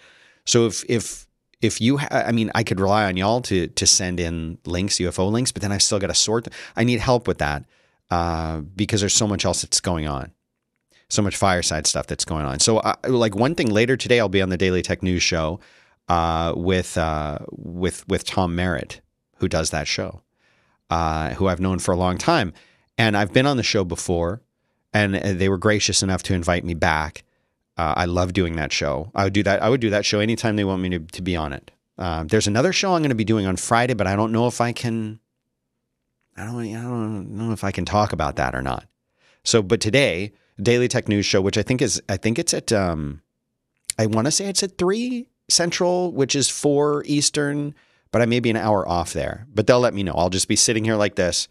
So 0.45 0.65
if 0.65 0.83
if 0.89 1.27
if 1.61 1.81
you, 1.81 1.97
ha- 1.97 2.23
I 2.25 2.31
mean, 2.31 2.51
I 2.55 2.63
could 2.63 2.79
rely 2.79 3.05
on 3.05 3.17
y'all 3.17 3.41
to 3.41 3.67
to 3.67 3.87
send 3.87 4.19
in 4.19 4.57
links, 4.65 4.95
UFO 4.95 5.29
links, 5.29 5.51
but 5.51 5.61
then 5.61 5.71
I 5.71 5.77
still 5.77 5.99
got 5.99 6.07
to 6.07 6.15
sort. 6.15 6.47
I 6.75 6.83
need 6.83 6.99
help 6.99 7.27
with 7.27 7.39
that 7.39 7.65
uh, 8.11 8.61
because 8.75 9.01
there's 9.01 9.13
so 9.13 9.27
much 9.27 9.45
else 9.45 9.61
that's 9.61 9.79
going 9.79 10.07
on, 10.07 10.31
so 11.09 11.21
much 11.21 11.37
fireside 11.37 11.87
stuff 11.87 12.07
that's 12.07 12.25
going 12.25 12.45
on. 12.45 12.59
So, 12.59 12.77
uh, 12.77 12.95
like 13.07 13.35
one 13.35 13.55
thing 13.55 13.69
later 13.69 13.97
today, 13.97 14.19
I'll 14.19 14.29
be 14.29 14.41
on 14.41 14.49
the 14.49 14.57
Daily 14.57 14.81
Tech 14.81 15.03
News 15.03 15.23
show 15.23 15.59
uh, 16.07 16.53
with 16.55 16.97
uh, 16.97 17.39
with 17.51 18.07
with 18.07 18.25
Tom 18.25 18.55
Merritt, 18.55 19.01
who 19.37 19.47
does 19.47 19.69
that 19.69 19.87
show, 19.87 20.21
uh, 20.89 21.31
who 21.31 21.47
I've 21.47 21.59
known 21.59 21.79
for 21.79 21.93
a 21.93 21.97
long 21.97 22.17
time. 22.17 22.53
And 22.97 23.15
I've 23.15 23.31
been 23.31 23.45
on 23.45 23.57
the 23.57 23.63
show 23.63 23.85
before, 23.85 24.41
and 24.93 25.15
they 25.15 25.47
were 25.47 25.57
gracious 25.57 26.03
enough 26.03 26.23
to 26.23 26.33
invite 26.33 26.65
me 26.65 26.73
back. 26.73 27.23
Uh, 27.77 27.93
I 27.95 28.05
love 28.05 28.33
doing 28.33 28.57
that 28.57 28.73
show. 28.73 29.09
I 29.15 29.23
would 29.23 29.31
do 29.31 29.43
that. 29.43 29.63
I 29.63 29.69
would 29.69 29.79
do 29.79 29.89
that 29.91 30.05
show 30.05 30.19
anytime 30.19 30.57
they 30.57 30.65
want 30.65 30.81
me 30.81 30.89
to, 30.89 30.99
to 30.99 31.21
be 31.21 31.37
on 31.37 31.53
it. 31.53 31.71
Uh, 31.97 32.25
there's 32.25 32.47
another 32.47 32.73
show 32.73 32.93
I'm 32.93 33.01
going 33.01 33.09
to 33.09 33.15
be 33.15 33.23
doing 33.23 33.45
on 33.45 33.55
Friday, 33.55 33.93
but 33.93 34.07
I 34.07 34.17
don't 34.17 34.33
know 34.33 34.47
if 34.47 34.59
I 34.59 34.73
can. 34.73 35.19
I 36.39 36.45
don't. 36.45 36.75
I 36.75 36.81
don't 36.81 37.31
know 37.31 37.51
if 37.51 37.63
I 37.63 37.71
can 37.71 37.85
talk 37.85 38.13
about 38.13 38.37
that 38.37 38.55
or 38.55 38.61
not. 38.61 38.85
So, 39.43 39.61
but 39.61 39.81
today, 39.81 40.31
Daily 40.61 40.87
Tech 40.87 41.07
News 41.07 41.25
Show, 41.25 41.41
which 41.41 41.57
I 41.57 41.63
think 41.63 41.81
is, 41.81 42.01
I 42.07 42.17
think 42.17 42.39
it's 42.39 42.53
at. 42.53 42.71
Um, 42.71 43.21
I 43.97 44.05
want 44.05 44.25
to 44.25 44.31
say 44.31 44.47
it's 44.47 44.63
at 44.63 44.77
three 44.77 45.27
Central, 45.49 46.11
which 46.13 46.35
is 46.35 46.49
four 46.49 47.03
Eastern 47.05 47.75
but 48.11 48.21
I 48.21 48.25
may 48.25 48.39
be 48.39 48.49
an 48.49 48.57
hour 48.57 48.87
off 48.87 49.13
there. 49.13 49.45
But 49.53 49.67
they'll 49.67 49.79
let 49.79 49.93
me 49.93 50.03
know. 50.03 50.13
I'll 50.13 50.29
just 50.29 50.47
be 50.47 50.55
sitting 50.55 50.83
here 50.83 50.95
like 50.95 51.15
this, 51.15 51.47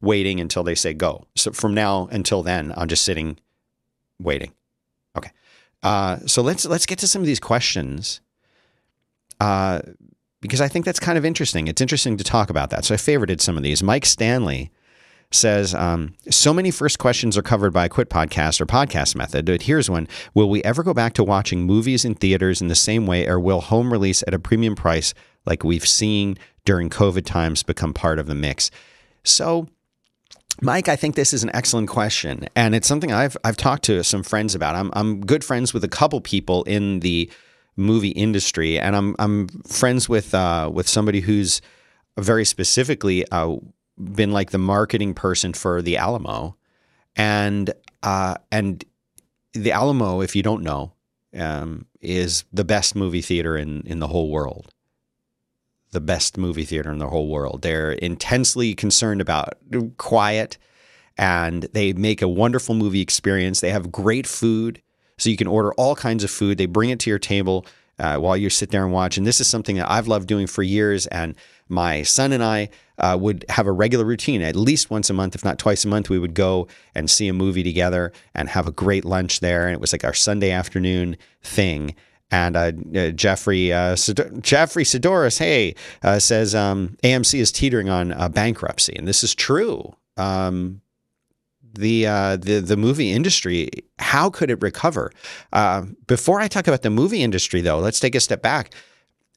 waiting 0.00 0.40
until 0.40 0.62
they 0.62 0.74
say 0.74 0.94
go. 0.94 1.26
So 1.36 1.52
from 1.52 1.74
now 1.74 2.08
until 2.10 2.42
then, 2.42 2.72
I'm 2.76 2.88
just 2.88 3.04
sitting, 3.04 3.38
waiting. 4.18 4.52
Okay. 5.16 5.30
Uh, 5.82 6.18
so 6.26 6.42
let's 6.42 6.64
let's 6.66 6.86
get 6.86 6.98
to 7.00 7.08
some 7.08 7.22
of 7.22 7.26
these 7.26 7.40
questions, 7.40 8.20
uh, 9.40 9.80
because 10.40 10.60
I 10.60 10.68
think 10.68 10.84
that's 10.84 11.00
kind 11.00 11.18
of 11.18 11.24
interesting. 11.24 11.68
It's 11.68 11.80
interesting 11.80 12.16
to 12.16 12.24
talk 12.24 12.50
about 12.50 12.70
that. 12.70 12.84
So 12.84 12.94
I 12.94 12.98
favorited 12.98 13.40
some 13.40 13.56
of 13.56 13.62
these. 13.62 13.82
Mike 13.82 14.06
Stanley 14.06 14.70
says, 15.30 15.74
um, 15.74 16.14
so 16.28 16.52
many 16.52 16.70
first 16.70 16.98
questions 16.98 17.38
are 17.38 17.42
covered 17.42 17.72
by 17.72 17.84
a 17.84 17.88
quit 17.88 18.10
podcast 18.10 18.60
or 18.60 18.66
podcast 18.66 19.14
method. 19.14 19.46
But 19.46 19.62
here's 19.62 19.88
one 19.88 20.08
Will 20.34 20.48
we 20.48 20.62
ever 20.64 20.82
go 20.82 20.94
back 20.94 21.12
to 21.14 21.24
watching 21.24 21.64
movies 21.64 22.04
in 22.04 22.14
theaters 22.14 22.60
in 22.60 22.68
the 22.68 22.74
same 22.74 23.06
way, 23.06 23.26
or 23.26 23.38
will 23.38 23.60
home 23.60 23.92
release 23.92 24.24
at 24.26 24.34
a 24.34 24.38
premium 24.38 24.74
price 24.74 25.14
like 25.46 25.62
we've 25.62 25.86
seen 25.86 26.36
during 26.64 26.90
COVID 26.90 27.24
times 27.24 27.62
become 27.62 27.94
part 27.94 28.18
of 28.18 28.26
the 28.26 28.34
mix? 28.34 28.70
So, 29.22 29.68
Mike, 30.62 30.88
I 30.88 30.96
think 30.96 31.14
this 31.14 31.32
is 31.32 31.42
an 31.42 31.50
excellent 31.54 31.88
question, 31.88 32.46
and 32.56 32.74
it's 32.74 32.88
something 32.88 33.12
I've 33.12 33.36
I've 33.44 33.56
talked 33.56 33.84
to 33.84 34.02
some 34.02 34.22
friends 34.22 34.54
about. 34.54 34.74
I'm 34.74 34.90
I'm 34.94 35.20
good 35.20 35.44
friends 35.44 35.72
with 35.72 35.84
a 35.84 35.88
couple 35.88 36.20
people 36.20 36.64
in 36.64 37.00
the 37.00 37.30
movie 37.80 38.10
industry, 38.10 38.78
and 38.78 38.94
I'm 38.94 39.16
I'm 39.18 39.48
friends 39.66 40.08
with 40.08 40.34
uh, 40.34 40.70
with 40.72 40.88
somebody 40.88 41.20
who's 41.20 41.60
very 42.18 42.44
specifically 42.44 43.26
uh, 43.30 43.56
been 43.98 44.32
like 44.32 44.50
the 44.50 44.58
marketing 44.58 45.14
person 45.14 45.52
for 45.52 45.82
the 45.82 45.96
Alamo, 45.96 46.56
and 47.16 47.72
uh, 48.02 48.36
and 48.52 48.84
the 49.52 49.72
Alamo, 49.72 50.20
if 50.20 50.36
you 50.36 50.42
don't 50.42 50.62
know, 50.62 50.92
um, 51.36 51.86
is 52.00 52.44
the 52.52 52.64
best 52.64 52.94
movie 52.94 53.22
theater 53.22 53.56
in 53.56 53.82
in 53.86 53.98
the 53.98 54.08
whole 54.08 54.30
world. 54.30 54.72
The 55.92 56.00
best 56.00 56.38
movie 56.38 56.64
theater 56.64 56.92
in 56.92 56.98
the 56.98 57.08
whole 57.08 57.28
world. 57.28 57.62
They're 57.62 57.92
intensely 57.92 58.74
concerned 58.74 59.20
about 59.20 59.54
quiet, 59.96 60.56
and 61.18 61.64
they 61.72 61.92
make 61.92 62.22
a 62.22 62.28
wonderful 62.28 62.76
movie 62.76 63.00
experience. 63.00 63.60
They 63.60 63.70
have 63.70 63.90
great 63.90 64.26
food, 64.26 64.82
so 65.20 65.30
you 65.30 65.36
can 65.36 65.46
order 65.46 65.72
all 65.74 65.94
kinds 65.94 66.24
of 66.24 66.30
food. 66.30 66.58
They 66.58 66.66
bring 66.66 66.90
it 66.90 66.98
to 67.00 67.10
your 67.10 67.18
table. 67.18 67.66
Uh, 67.98 68.16
while 68.16 68.34
you 68.34 68.48
sit 68.48 68.70
there 68.70 68.82
and 68.82 68.94
watch. 68.94 69.18
And 69.18 69.26
this 69.26 69.42
is 69.42 69.46
something 69.46 69.76
that 69.76 69.90
I've 69.90 70.08
loved 70.08 70.26
doing 70.26 70.46
for 70.46 70.62
years. 70.62 71.06
And 71.08 71.34
my 71.68 72.02
son 72.02 72.32
and 72.32 72.42
I 72.42 72.70
uh, 72.96 73.18
would 73.20 73.44
have 73.50 73.66
a 73.66 73.72
regular 73.72 74.06
routine. 74.06 74.40
At 74.40 74.56
least 74.56 74.88
once 74.88 75.10
a 75.10 75.12
month, 75.12 75.34
if 75.34 75.44
not 75.44 75.58
twice 75.58 75.84
a 75.84 75.88
month, 75.88 76.08
we 76.08 76.18
would 76.18 76.32
go 76.32 76.66
and 76.94 77.10
see 77.10 77.28
a 77.28 77.34
movie 77.34 77.62
together 77.62 78.10
and 78.34 78.48
have 78.48 78.66
a 78.66 78.72
great 78.72 79.04
lunch 79.04 79.40
there. 79.40 79.66
And 79.66 79.74
it 79.74 79.82
was 79.82 79.92
like 79.92 80.02
our 80.02 80.14
Sunday 80.14 80.50
afternoon 80.50 81.18
thing. 81.42 81.94
And 82.30 82.56
uh, 82.56 82.72
uh, 82.94 83.10
Jeffrey 83.10 83.72
uh, 83.72 83.96
Jeffrey 84.40 84.84
Sidoris, 84.84 85.38
hey, 85.38 85.74
uh, 86.02 86.20
says 86.20 86.54
um, 86.54 86.96
AMC 87.02 87.38
is 87.38 87.50
teetering 87.50 87.88
on 87.88 88.12
uh, 88.12 88.28
bankruptcy, 88.28 88.94
and 88.96 89.08
this 89.08 89.24
is 89.24 89.34
true. 89.34 89.94
Um, 90.16 90.80
the 91.74 92.06
uh, 92.06 92.36
the 92.36 92.60
the 92.60 92.76
movie 92.76 93.12
industry, 93.12 93.70
how 93.98 94.30
could 94.30 94.50
it 94.50 94.60
recover? 94.62 95.12
before 96.06 96.40
I 96.40 96.48
talk 96.48 96.66
about 96.66 96.82
the 96.82 96.90
movie 96.90 97.22
industry, 97.22 97.60
though, 97.60 97.78
let's 97.78 98.00
take 98.00 98.14
a 98.14 98.20
step 98.20 98.42
back 98.42 98.74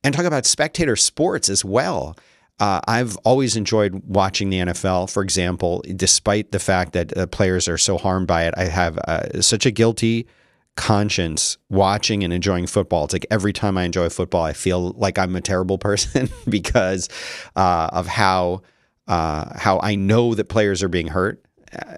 and 0.04 0.14
talk 0.14 0.26
about 0.26 0.46
spectator 0.46 0.96
sports 0.96 1.50
as 1.50 1.64
well. 1.64 2.16
Uh, 2.60 2.80
I've 2.88 3.18
always 3.18 3.56
enjoyed 3.56 4.04
watching 4.06 4.50
the 4.50 4.60
NFL, 4.60 5.12
for 5.12 5.24
example, 5.24 5.84
despite 5.96 6.52
the 6.52 6.60
fact 6.60 6.94
that 6.94 7.18
uh, 7.18 7.26
players 7.28 7.68
are 7.68 7.78
so 7.78 7.98
harmed 7.98 8.28
by 8.28 8.46
it. 8.46 8.54
I 8.56 8.66
have 8.66 8.98
uh, 9.00 9.42
such 9.42 9.66
a 9.66 9.72
guilty 9.72 10.28
conscience 10.76 11.58
watching 11.70 12.24
and 12.24 12.32
enjoying 12.32 12.68
football. 12.68 13.06
It's 13.06 13.14
like 13.14 13.26
every 13.32 13.54
time 13.54 13.78
I 13.78 13.84
enjoy 13.84 14.10
football, 14.10 14.44
I 14.44 14.54
feel 14.54 14.92
like 14.92 15.18
I'm 15.18 15.36
a 15.36 15.42
terrible 15.42 15.78
person 15.90 16.30
because 16.48 17.10
uh, 17.56 17.90
of 17.92 18.08
how 18.08 18.62
uh, 19.08 19.58
how 19.58 19.80
I 19.82 19.96
know 19.96 20.34
that 20.34 20.46
players 20.46 20.82
are 20.82 20.88
being 20.88 21.08
hurt 21.08 21.44
uh, 21.44 21.53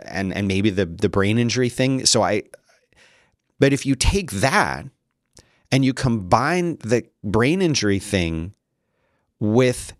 and 0.05 0.34
and 0.34 0.48
maybe 0.48 0.70
the 0.70 0.86
the 0.86 1.10
brain 1.10 1.38
injury 1.38 1.70
thing. 1.70 2.05
So 2.05 2.22
I, 2.24 2.44
but 3.60 3.74
if 3.74 3.86
you 3.86 3.96
take 3.96 4.32
that 4.32 4.86
and 5.72 5.86
you 5.86 5.94
combine 5.94 6.77
the 6.77 7.03
brain 7.24 7.62
injury 7.62 8.00
thing 8.00 8.53
with 9.39 9.94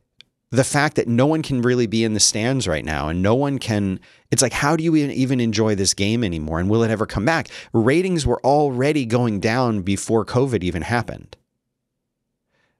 the 0.52 0.64
fact 0.64 0.96
that 0.96 1.08
no 1.08 1.26
one 1.26 1.42
can 1.42 1.62
really 1.62 1.88
be 1.88 2.04
in 2.04 2.14
the 2.14 2.20
stands 2.20 2.68
right 2.68 2.86
now 2.86 3.10
and 3.10 3.22
no 3.22 3.36
one 3.36 3.60
can 3.60 4.00
it's 4.32 4.42
like 4.42 4.54
how 4.54 4.76
do 4.76 4.84
you 4.84 4.96
even 4.96 5.40
enjoy 5.40 5.76
this 5.76 5.94
game 5.94 6.24
anymore? 6.24 6.60
And 6.60 6.70
will 6.70 6.84
it 6.84 6.92
ever 6.92 7.06
come 7.06 7.26
back? 7.26 7.50
Ratings 7.74 8.26
were 8.26 8.40
already 8.42 9.06
going 9.06 9.40
down 9.40 9.82
before 9.82 10.26
covid 10.26 10.64
even 10.64 10.84
happened. 10.84 11.36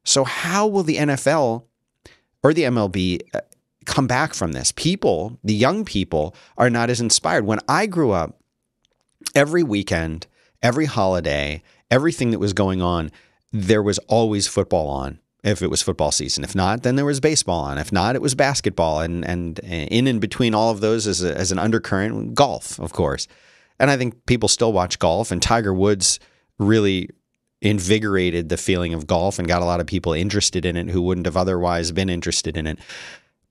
So 0.04 0.24
how 0.24 0.68
will 0.68 0.84
the 0.84 0.98
NFL 0.98 1.64
or 2.44 2.54
the 2.54 2.64
MLB 2.64 3.22
uh, 3.34 3.42
come 3.86 4.08
back 4.08 4.34
from 4.34 4.52
this 4.54 4.72
people 4.72 5.40
the 5.44 5.54
young 5.54 5.86
people 5.86 6.36
are 6.58 6.70
not 6.70 6.90
as 6.90 7.02
inspired 7.02 7.46
when 7.46 7.60
i 7.68 7.86
grew 7.86 8.12
up 8.12 8.40
every 9.34 9.64
weekend 9.64 10.28
every 10.62 10.86
holiday 10.86 11.62
everything 11.90 12.32
that 12.32 12.40
was 12.40 12.54
going 12.54 12.82
on 12.82 13.12
there 13.52 13.84
was 13.84 14.00
always 14.08 14.48
football 14.48 14.88
on 14.88 15.20
if 15.46 15.62
it 15.62 15.70
was 15.70 15.82
football 15.82 16.12
season. 16.12 16.44
If 16.44 16.56
not, 16.56 16.82
then 16.82 16.96
there 16.96 17.06
was 17.06 17.20
baseball 17.20 17.62
on. 17.62 17.78
If 17.78 17.92
not, 17.92 18.16
it 18.16 18.22
was 18.22 18.36
basketball. 18.36 19.00
And 19.00 19.24
and 19.24 19.60
eh, 19.64 19.88
in 19.92 20.08
and 20.08 20.20
between 20.20 20.54
all 20.54 20.72
of 20.72 20.82
those 20.82 21.08
as, 21.08 21.24
a, 21.24 21.38
as 21.38 21.52
an 21.52 21.60
undercurrent, 21.60 22.34
golf, 22.34 22.80
of 22.80 22.92
course. 22.92 23.28
And 23.80 23.92
I 23.92 23.98
think 23.98 24.26
people 24.26 24.50
still 24.50 24.74
watch 24.74 25.00
golf. 25.00 25.32
And 25.32 25.42
Tiger 25.42 25.74
Woods 25.74 26.20
really 26.58 27.10
invigorated 27.62 28.50
the 28.50 28.58
feeling 28.58 28.94
of 28.94 29.08
golf 29.08 29.40
and 29.40 29.48
got 29.48 29.62
a 29.62 29.66
lot 29.66 29.80
of 29.80 29.88
people 29.88 30.14
interested 30.14 30.66
in 30.66 30.76
it 30.76 30.90
who 30.90 31.02
wouldn't 31.02 31.26
have 31.26 31.38
otherwise 31.38 31.92
been 31.92 32.10
interested 32.10 32.58
in 32.58 32.68
it. 32.68 32.80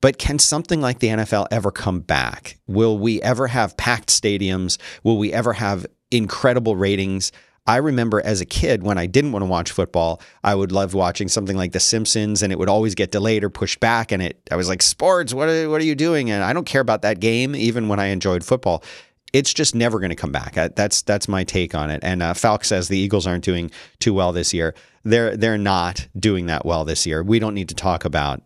But 0.05 0.19
can 0.19 0.39
something 0.39 0.83
like 0.83 0.99
the 0.99 1.07
NFL 1.07 1.47
ever 1.51 1.71
come 1.71 2.01
back? 2.01 2.59
Will 2.67 2.99
we 2.99 3.23
ever 3.23 3.47
have 3.47 3.75
packed 3.79 4.11
stadiums? 4.11 4.77
Will 5.03 5.17
we 5.17 5.33
ever 5.33 5.55
have 5.55 5.87
incredible 6.11 6.77
ratings? 6.77 7.33
I 7.67 7.79
remember 7.79 8.21
as 8.21 8.43
a 8.43 8.45
kid 8.45 8.83
when 8.83 8.99
I 8.99 9.07
didn't 9.07 9.33
want 9.33 9.45
to 9.45 9.47
watch 9.47 9.73
football, 9.73 10.21
I 10.43 10.55
would 10.57 10.73
love 10.73 10.93
watching 10.93 11.29
something 11.29 11.57
like 11.57 11.73
The 11.73 11.81
Simpsons, 11.81 12.43
and 12.43 12.53
it 12.53 12.59
would 12.59 12.69
always 12.69 12.95
get 12.95 13.13
delayed 13.13 13.45
or 13.45 13.49
pushed 13.49 13.81
back. 13.81 14.13
And 14.13 14.23
it, 14.23 14.47
I 14.51 14.57
was 14.57 14.69
like, 14.69 14.83
"Sports, 14.83 15.33
what 15.33 15.49
are, 15.49 15.71
what 15.71 15.81
are 15.81 15.87
you 15.87 15.95
doing?" 15.95 16.31
And 16.31 16.45
I 16.45 16.53
don't 16.53 16.67
care 16.67 16.83
about 16.83 17.01
that 17.01 17.19
game, 17.19 17.57
even 17.57 17.89
when 17.89 17.99
I 17.99 18.09
enjoyed 18.09 18.45
football. 18.45 18.85
It's 19.33 19.55
just 19.55 19.75
never 19.75 20.01
going 20.01 20.11
to 20.11 20.17
come 20.17 20.33
back. 20.33 20.53
That's 20.77 21.01
that's 21.01 21.29
my 21.29 21.45
take 21.45 21.75
on 21.75 21.89
it. 21.89 22.01
And 22.05 22.23
uh, 22.23 22.35
Falk 22.35 22.67
says 22.67 22.89
the 22.89 22.99
Eagles 22.99 23.27
aren't 23.27 23.43
doing 23.43 23.71
too 24.01 24.13
well 24.13 24.35
this 24.35 24.53
year. 24.53 24.75
They're 25.03 25.35
they're 25.35 25.57
not 25.57 26.09
doing 26.15 26.45
that 26.45 26.67
well 26.67 26.85
this 26.85 27.07
year. 27.07 27.23
We 27.23 27.39
don't 27.39 27.55
need 27.55 27.71
to 27.71 27.75
talk 27.75 28.05
about 28.05 28.43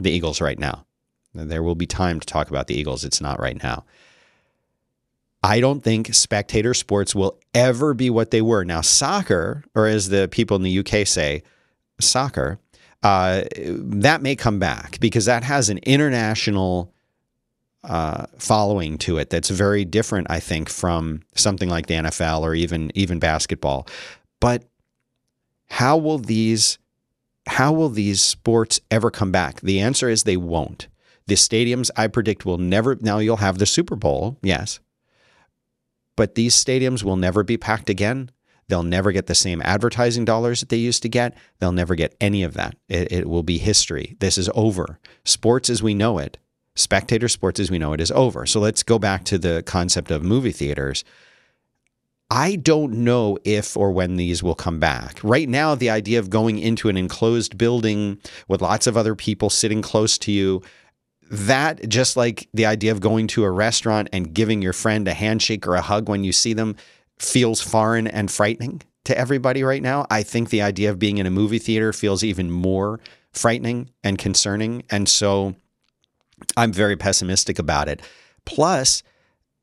the 0.00 0.10
Eagles 0.10 0.40
right 0.40 0.58
now. 0.58 0.85
There 1.36 1.62
will 1.62 1.74
be 1.74 1.86
time 1.86 2.20
to 2.20 2.26
talk 2.26 2.50
about 2.50 2.66
the 2.66 2.74
Eagles. 2.74 3.04
It's 3.04 3.20
not 3.20 3.40
right 3.40 3.60
now. 3.62 3.84
I 5.42 5.60
don't 5.60 5.80
think 5.80 6.12
spectator 6.12 6.74
sports 6.74 7.14
will 7.14 7.38
ever 7.54 7.94
be 7.94 8.10
what 8.10 8.30
they 8.30 8.42
were. 8.42 8.64
Now, 8.64 8.80
soccer, 8.80 9.64
or 9.74 9.86
as 9.86 10.08
the 10.08 10.28
people 10.28 10.56
in 10.56 10.62
the 10.62 10.78
UK 10.80 11.06
say, 11.06 11.42
soccer, 12.00 12.58
uh, 13.02 13.42
that 13.66 14.22
may 14.22 14.34
come 14.34 14.58
back 14.58 14.98
because 14.98 15.26
that 15.26 15.44
has 15.44 15.68
an 15.68 15.78
international 15.78 16.92
uh, 17.84 18.26
following 18.38 18.98
to 18.98 19.18
it 19.18 19.30
that's 19.30 19.50
very 19.50 19.84
different, 19.84 20.26
I 20.28 20.40
think, 20.40 20.68
from 20.68 21.22
something 21.36 21.68
like 21.68 21.86
the 21.86 21.94
NFL 21.94 22.40
or 22.40 22.54
even 22.54 22.90
even 22.96 23.20
basketball. 23.20 23.86
But 24.40 24.64
how 25.68 25.96
will 25.96 26.18
these 26.18 26.78
how 27.46 27.72
will 27.72 27.88
these 27.88 28.20
sports 28.20 28.80
ever 28.90 29.10
come 29.10 29.30
back? 29.30 29.60
The 29.60 29.80
answer 29.80 30.08
is 30.08 30.24
they 30.24 30.36
won't. 30.36 30.88
The 31.26 31.34
stadiums 31.34 31.90
I 31.96 32.06
predict 32.06 32.44
will 32.46 32.58
never. 32.58 32.96
Now 33.00 33.18
you'll 33.18 33.38
have 33.38 33.58
the 33.58 33.66
Super 33.66 33.96
Bowl, 33.96 34.38
yes, 34.42 34.78
but 36.16 36.34
these 36.34 36.54
stadiums 36.54 37.02
will 37.02 37.16
never 37.16 37.42
be 37.42 37.56
packed 37.56 37.90
again. 37.90 38.30
They'll 38.68 38.82
never 38.82 39.12
get 39.12 39.26
the 39.26 39.34
same 39.34 39.62
advertising 39.62 40.24
dollars 40.24 40.60
that 40.60 40.70
they 40.70 40.76
used 40.76 41.02
to 41.02 41.08
get. 41.08 41.36
They'll 41.58 41.72
never 41.72 41.94
get 41.94 42.16
any 42.20 42.42
of 42.42 42.54
that. 42.54 42.74
It, 42.88 43.12
it, 43.12 43.28
will 43.28 43.44
be 43.44 43.58
history. 43.58 44.16
This 44.18 44.36
is 44.36 44.50
over. 44.54 44.98
Sports 45.24 45.70
as 45.70 45.82
we 45.82 45.94
know 45.94 46.18
it, 46.18 46.38
spectator 46.74 47.28
sports 47.28 47.60
as 47.60 47.70
we 47.70 47.78
know 47.78 47.92
it, 47.92 48.00
is 48.00 48.10
over. 48.10 48.44
So 48.44 48.58
let's 48.58 48.82
go 48.82 48.98
back 48.98 49.24
to 49.26 49.38
the 49.38 49.62
concept 49.64 50.10
of 50.10 50.24
movie 50.24 50.50
theaters. 50.50 51.04
I 52.28 52.56
don't 52.56 53.04
know 53.04 53.38
if 53.44 53.76
or 53.76 53.92
when 53.92 54.16
these 54.16 54.42
will 54.42 54.56
come 54.56 54.80
back. 54.80 55.20
Right 55.22 55.48
now, 55.48 55.76
the 55.76 55.90
idea 55.90 56.18
of 56.18 56.28
going 56.28 56.58
into 56.58 56.88
an 56.88 56.96
enclosed 56.96 57.56
building 57.56 58.18
with 58.48 58.60
lots 58.62 58.88
of 58.88 58.96
other 58.96 59.14
people 59.14 59.48
sitting 59.48 59.80
close 59.80 60.18
to 60.18 60.32
you 60.32 60.60
that 61.30 61.88
just 61.88 62.16
like 62.16 62.48
the 62.54 62.66
idea 62.66 62.92
of 62.92 63.00
going 63.00 63.26
to 63.28 63.44
a 63.44 63.50
restaurant 63.50 64.08
and 64.12 64.32
giving 64.32 64.62
your 64.62 64.72
friend 64.72 65.06
a 65.08 65.14
handshake 65.14 65.66
or 65.66 65.74
a 65.74 65.80
hug 65.80 66.08
when 66.08 66.24
you 66.24 66.32
see 66.32 66.52
them 66.52 66.76
feels 67.18 67.60
foreign 67.60 68.06
and 68.06 68.30
frightening 68.30 68.82
to 69.04 69.16
everybody 69.16 69.62
right 69.62 69.82
now. 69.82 70.06
I 70.10 70.22
think 70.22 70.50
the 70.50 70.62
idea 70.62 70.90
of 70.90 70.98
being 70.98 71.18
in 71.18 71.26
a 71.26 71.30
movie 71.30 71.58
theater 71.58 71.92
feels 71.92 72.22
even 72.22 72.50
more 72.50 73.00
frightening 73.32 73.90
and 74.02 74.18
concerning. 74.18 74.82
And 74.90 75.08
so 75.08 75.54
I'm 76.56 76.72
very 76.72 76.96
pessimistic 76.96 77.58
about 77.58 77.88
it. 77.88 78.02
Plus, 78.44 79.02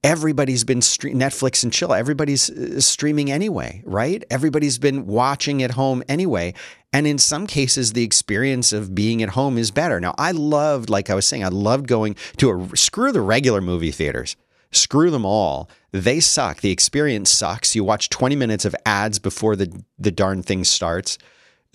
everybody's 0.03 0.63
been 0.63 0.79
stre- 0.79 1.15
Netflix 1.15 1.63
and 1.63 1.71
chill. 1.71 1.93
Everybody's 1.93 2.49
uh, 2.49 2.81
streaming 2.81 3.31
anyway, 3.31 3.81
right? 3.85 4.23
Everybody's 4.29 4.77
been 4.77 5.07
watching 5.07 5.63
at 5.63 5.71
home 5.71 6.03
anyway. 6.09 6.53
And 6.91 7.07
in 7.07 7.17
some 7.17 7.47
cases, 7.47 7.93
the 7.93 8.03
experience 8.03 8.71
of 8.73 8.93
being 8.93 9.23
at 9.23 9.29
home 9.29 9.57
is 9.57 9.71
better. 9.71 9.99
Now, 9.99 10.13
I 10.17 10.31
loved, 10.31 10.89
like 10.89 11.09
I 11.09 11.15
was 11.15 11.25
saying, 11.25 11.43
I 11.43 11.47
loved 11.47 11.87
going 11.87 12.15
to 12.37 12.51
a 12.51 12.77
screw 12.77 13.11
the 13.11 13.21
regular 13.21 13.61
movie 13.61 13.91
theaters. 13.91 14.35
Screw 14.71 15.11
them 15.11 15.25
all. 15.25 15.69
They 15.91 16.19
suck. 16.19 16.61
The 16.61 16.71
experience 16.71 17.29
sucks. 17.31 17.75
You 17.75 17.83
watch 17.83 18.09
20 18.09 18.35
minutes 18.35 18.65
of 18.65 18.75
ads 18.85 19.19
before 19.19 19.55
the, 19.55 19.83
the 19.99 20.11
darn 20.11 20.43
thing 20.43 20.63
starts. 20.63 21.17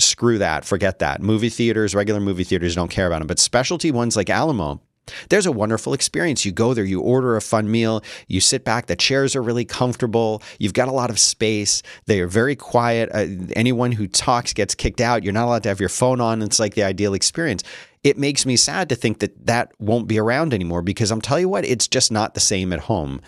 Screw 0.01 0.39
that. 0.39 0.65
Forget 0.65 0.99
that. 0.99 1.23
Movie 1.23 1.49
theaters, 1.49 1.95
regular 1.95 2.21
movie 2.21 2.45
theaters 2.45 2.75
don't 2.75 2.91
care 2.91 3.07
about 3.07 3.19
them. 3.19 3.29
But 3.29 3.39
specialty 3.39 3.91
ones 3.91 4.17
like 4.17 4.31
Alamo, 4.31 4.81
there's 5.29 5.47
a 5.47 5.53
wonderful 5.53 5.93
experience. 5.93 6.45
You 6.45 6.53
go 6.53 6.75
there, 6.75 6.85
you 6.85 7.01
order 7.01 7.37
a 7.37 7.41
fun 7.41 7.71
meal, 7.71 8.03
you 8.27 8.41
sit 8.41 8.65
back, 8.65 8.87
the 8.87 8.97
chairs 8.97 9.35
are 9.37 9.43
really 9.43 9.65
comfortable, 9.65 10.43
you've 10.59 10.75
got 10.75 10.89
a 10.89 10.93
lot 10.93 11.11
of 11.11 11.19
space, 11.19 11.83
they 12.07 12.21
are 12.21 12.27
very 12.27 12.57
quiet. 12.57 13.11
Uh, 13.13 13.27
anyone 13.57 13.93
who 13.93 14.07
talks 14.07 14.53
gets 14.53 14.75
kicked 14.75 15.01
out. 15.01 15.25
You're 15.25 15.33
not 15.33 15.47
allowed 15.47 15.63
to 15.65 15.69
have 15.69 15.81
your 15.81 15.89
phone 15.89 16.21
on. 16.21 16.43
It's 16.43 16.59
like 16.59 16.75
the 16.75 16.85
ideal 16.85 17.15
experience. 17.15 17.63
It 18.05 18.17
makes 18.17 18.47
me 18.47 18.57
sad 18.57 18.89
to 18.91 18.95
think 18.95 19.19
that 19.19 19.47
that 19.47 19.73
won't 19.79 20.09
be 20.09 20.19
around 20.19 20.55
anymore 20.55 20.83
because 20.83 21.11
I'm 21.11 21.21
telling 21.21 21.43
you 21.43 21.49
what, 21.49 21.65
it's 21.65 21.89
just 21.89 22.13
not 22.13 22.35
the 22.35 22.41
same 22.41 22.73
at 22.73 22.81
home 22.81 23.21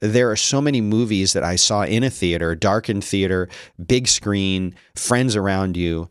there 0.00 0.30
are 0.30 0.36
so 0.36 0.60
many 0.60 0.80
movies 0.80 1.32
that 1.32 1.42
I 1.42 1.56
saw 1.56 1.82
in 1.82 2.04
a 2.04 2.10
theater, 2.10 2.54
darkened 2.54 3.04
theater, 3.04 3.48
big 3.84 4.06
screen, 4.06 4.74
friends 4.94 5.34
around 5.34 5.76
you. 5.76 6.08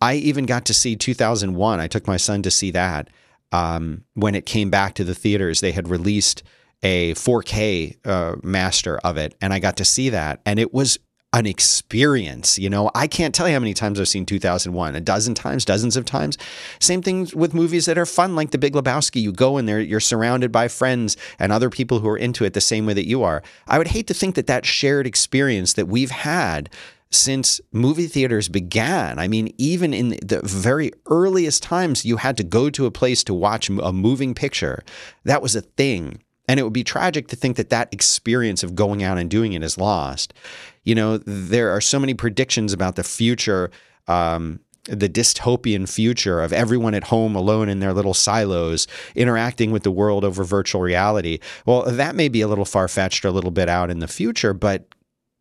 I 0.00 0.14
even 0.16 0.46
got 0.46 0.66
to 0.66 0.74
see 0.74 0.96
2001. 0.96 1.80
I 1.80 1.86
took 1.86 2.06
my 2.06 2.16
son 2.16 2.42
to 2.42 2.50
see 2.50 2.70
that 2.72 3.08
um, 3.52 4.04
when 4.14 4.34
it 4.34 4.46
came 4.46 4.70
back 4.70 4.94
to 4.94 5.04
the 5.04 5.14
theaters, 5.14 5.60
they 5.60 5.72
had 5.72 5.88
released 5.88 6.42
a 6.82 7.14
4K 7.14 7.96
uh, 8.04 8.36
master 8.42 8.98
of 8.98 9.16
it, 9.16 9.34
and 9.40 9.52
I 9.52 9.58
got 9.58 9.76
to 9.76 9.84
see 9.84 10.08
that, 10.08 10.40
and 10.44 10.58
it 10.58 10.74
was 10.74 10.98
an 11.34 11.46
experience. 11.46 12.58
You 12.58 12.68
know, 12.68 12.90
I 12.94 13.06
can't 13.06 13.34
tell 13.34 13.48
you 13.48 13.54
how 13.54 13.60
many 13.60 13.72
times 13.72 13.98
I've 13.98 14.08
seen 14.08 14.26
2001, 14.26 14.94
a 14.94 15.00
dozen 15.00 15.34
times, 15.34 15.64
dozens 15.64 15.96
of 15.96 16.04
times. 16.04 16.36
Same 16.78 17.00
thing 17.00 17.28
with 17.34 17.54
movies 17.54 17.86
that 17.86 17.96
are 17.96 18.04
fun, 18.04 18.36
like 18.36 18.50
The 18.50 18.58
Big 18.58 18.74
Lebowski. 18.74 19.22
You 19.22 19.32
go 19.32 19.56
in 19.56 19.66
there, 19.66 19.80
you're 19.80 20.00
surrounded 20.00 20.52
by 20.52 20.68
friends 20.68 21.16
and 21.38 21.50
other 21.50 21.70
people 21.70 22.00
who 22.00 22.08
are 22.08 22.18
into 22.18 22.44
it 22.44 22.52
the 22.52 22.60
same 22.60 22.84
way 22.84 22.94
that 22.94 23.06
you 23.06 23.22
are. 23.22 23.42
I 23.66 23.78
would 23.78 23.88
hate 23.88 24.08
to 24.08 24.14
think 24.14 24.34
that 24.34 24.46
that 24.48 24.66
shared 24.66 25.06
experience 25.06 25.72
that 25.74 25.88
we've 25.88 26.10
had 26.10 26.68
since 27.12 27.60
movie 27.72 28.06
theaters 28.06 28.48
began. 28.48 29.18
I 29.18 29.28
mean, 29.28 29.54
even 29.58 29.92
in 29.92 30.10
the 30.22 30.40
very 30.42 30.92
earliest 31.06 31.62
times, 31.62 32.04
you 32.04 32.16
had 32.16 32.36
to 32.38 32.44
go 32.44 32.70
to 32.70 32.86
a 32.86 32.90
place 32.90 33.22
to 33.24 33.34
watch 33.34 33.68
a 33.68 33.92
moving 33.92 34.34
picture. 34.34 34.82
That 35.24 35.42
was 35.42 35.54
a 35.54 35.60
thing. 35.60 36.22
And 36.48 36.58
it 36.58 36.64
would 36.64 36.72
be 36.72 36.84
tragic 36.84 37.28
to 37.28 37.36
think 37.36 37.56
that 37.56 37.70
that 37.70 37.92
experience 37.92 38.62
of 38.62 38.74
going 38.74 39.02
out 39.02 39.18
and 39.18 39.30
doing 39.30 39.52
it 39.52 39.62
is 39.62 39.78
lost. 39.78 40.34
You 40.82 40.94
know, 40.94 41.18
there 41.18 41.70
are 41.70 41.80
so 41.80 42.00
many 42.00 42.14
predictions 42.14 42.72
about 42.72 42.96
the 42.96 43.04
future, 43.04 43.70
um, 44.08 44.58
the 44.84 45.08
dystopian 45.08 45.88
future 45.88 46.40
of 46.40 46.52
everyone 46.52 46.94
at 46.94 47.04
home 47.04 47.36
alone 47.36 47.68
in 47.68 47.78
their 47.78 47.92
little 47.92 48.14
silos, 48.14 48.88
interacting 49.14 49.70
with 49.70 49.84
the 49.84 49.92
world 49.92 50.24
over 50.24 50.42
virtual 50.42 50.80
reality. 50.80 51.38
Well, 51.64 51.82
that 51.82 52.16
may 52.16 52.28
be 52.28 52.40
a 52.40 52.48
little 52.48 52.64
far 52.64 52.88
fetched 52.88 53.24
or 53.24 53.28
a 53.28 53.32
little 53.32 53.52
bit 53.52 53.68
out 53.68 53.90
in 53.90 54.00
the 54.00 54.08
future, 54.08 54.52
but 54.52 54.86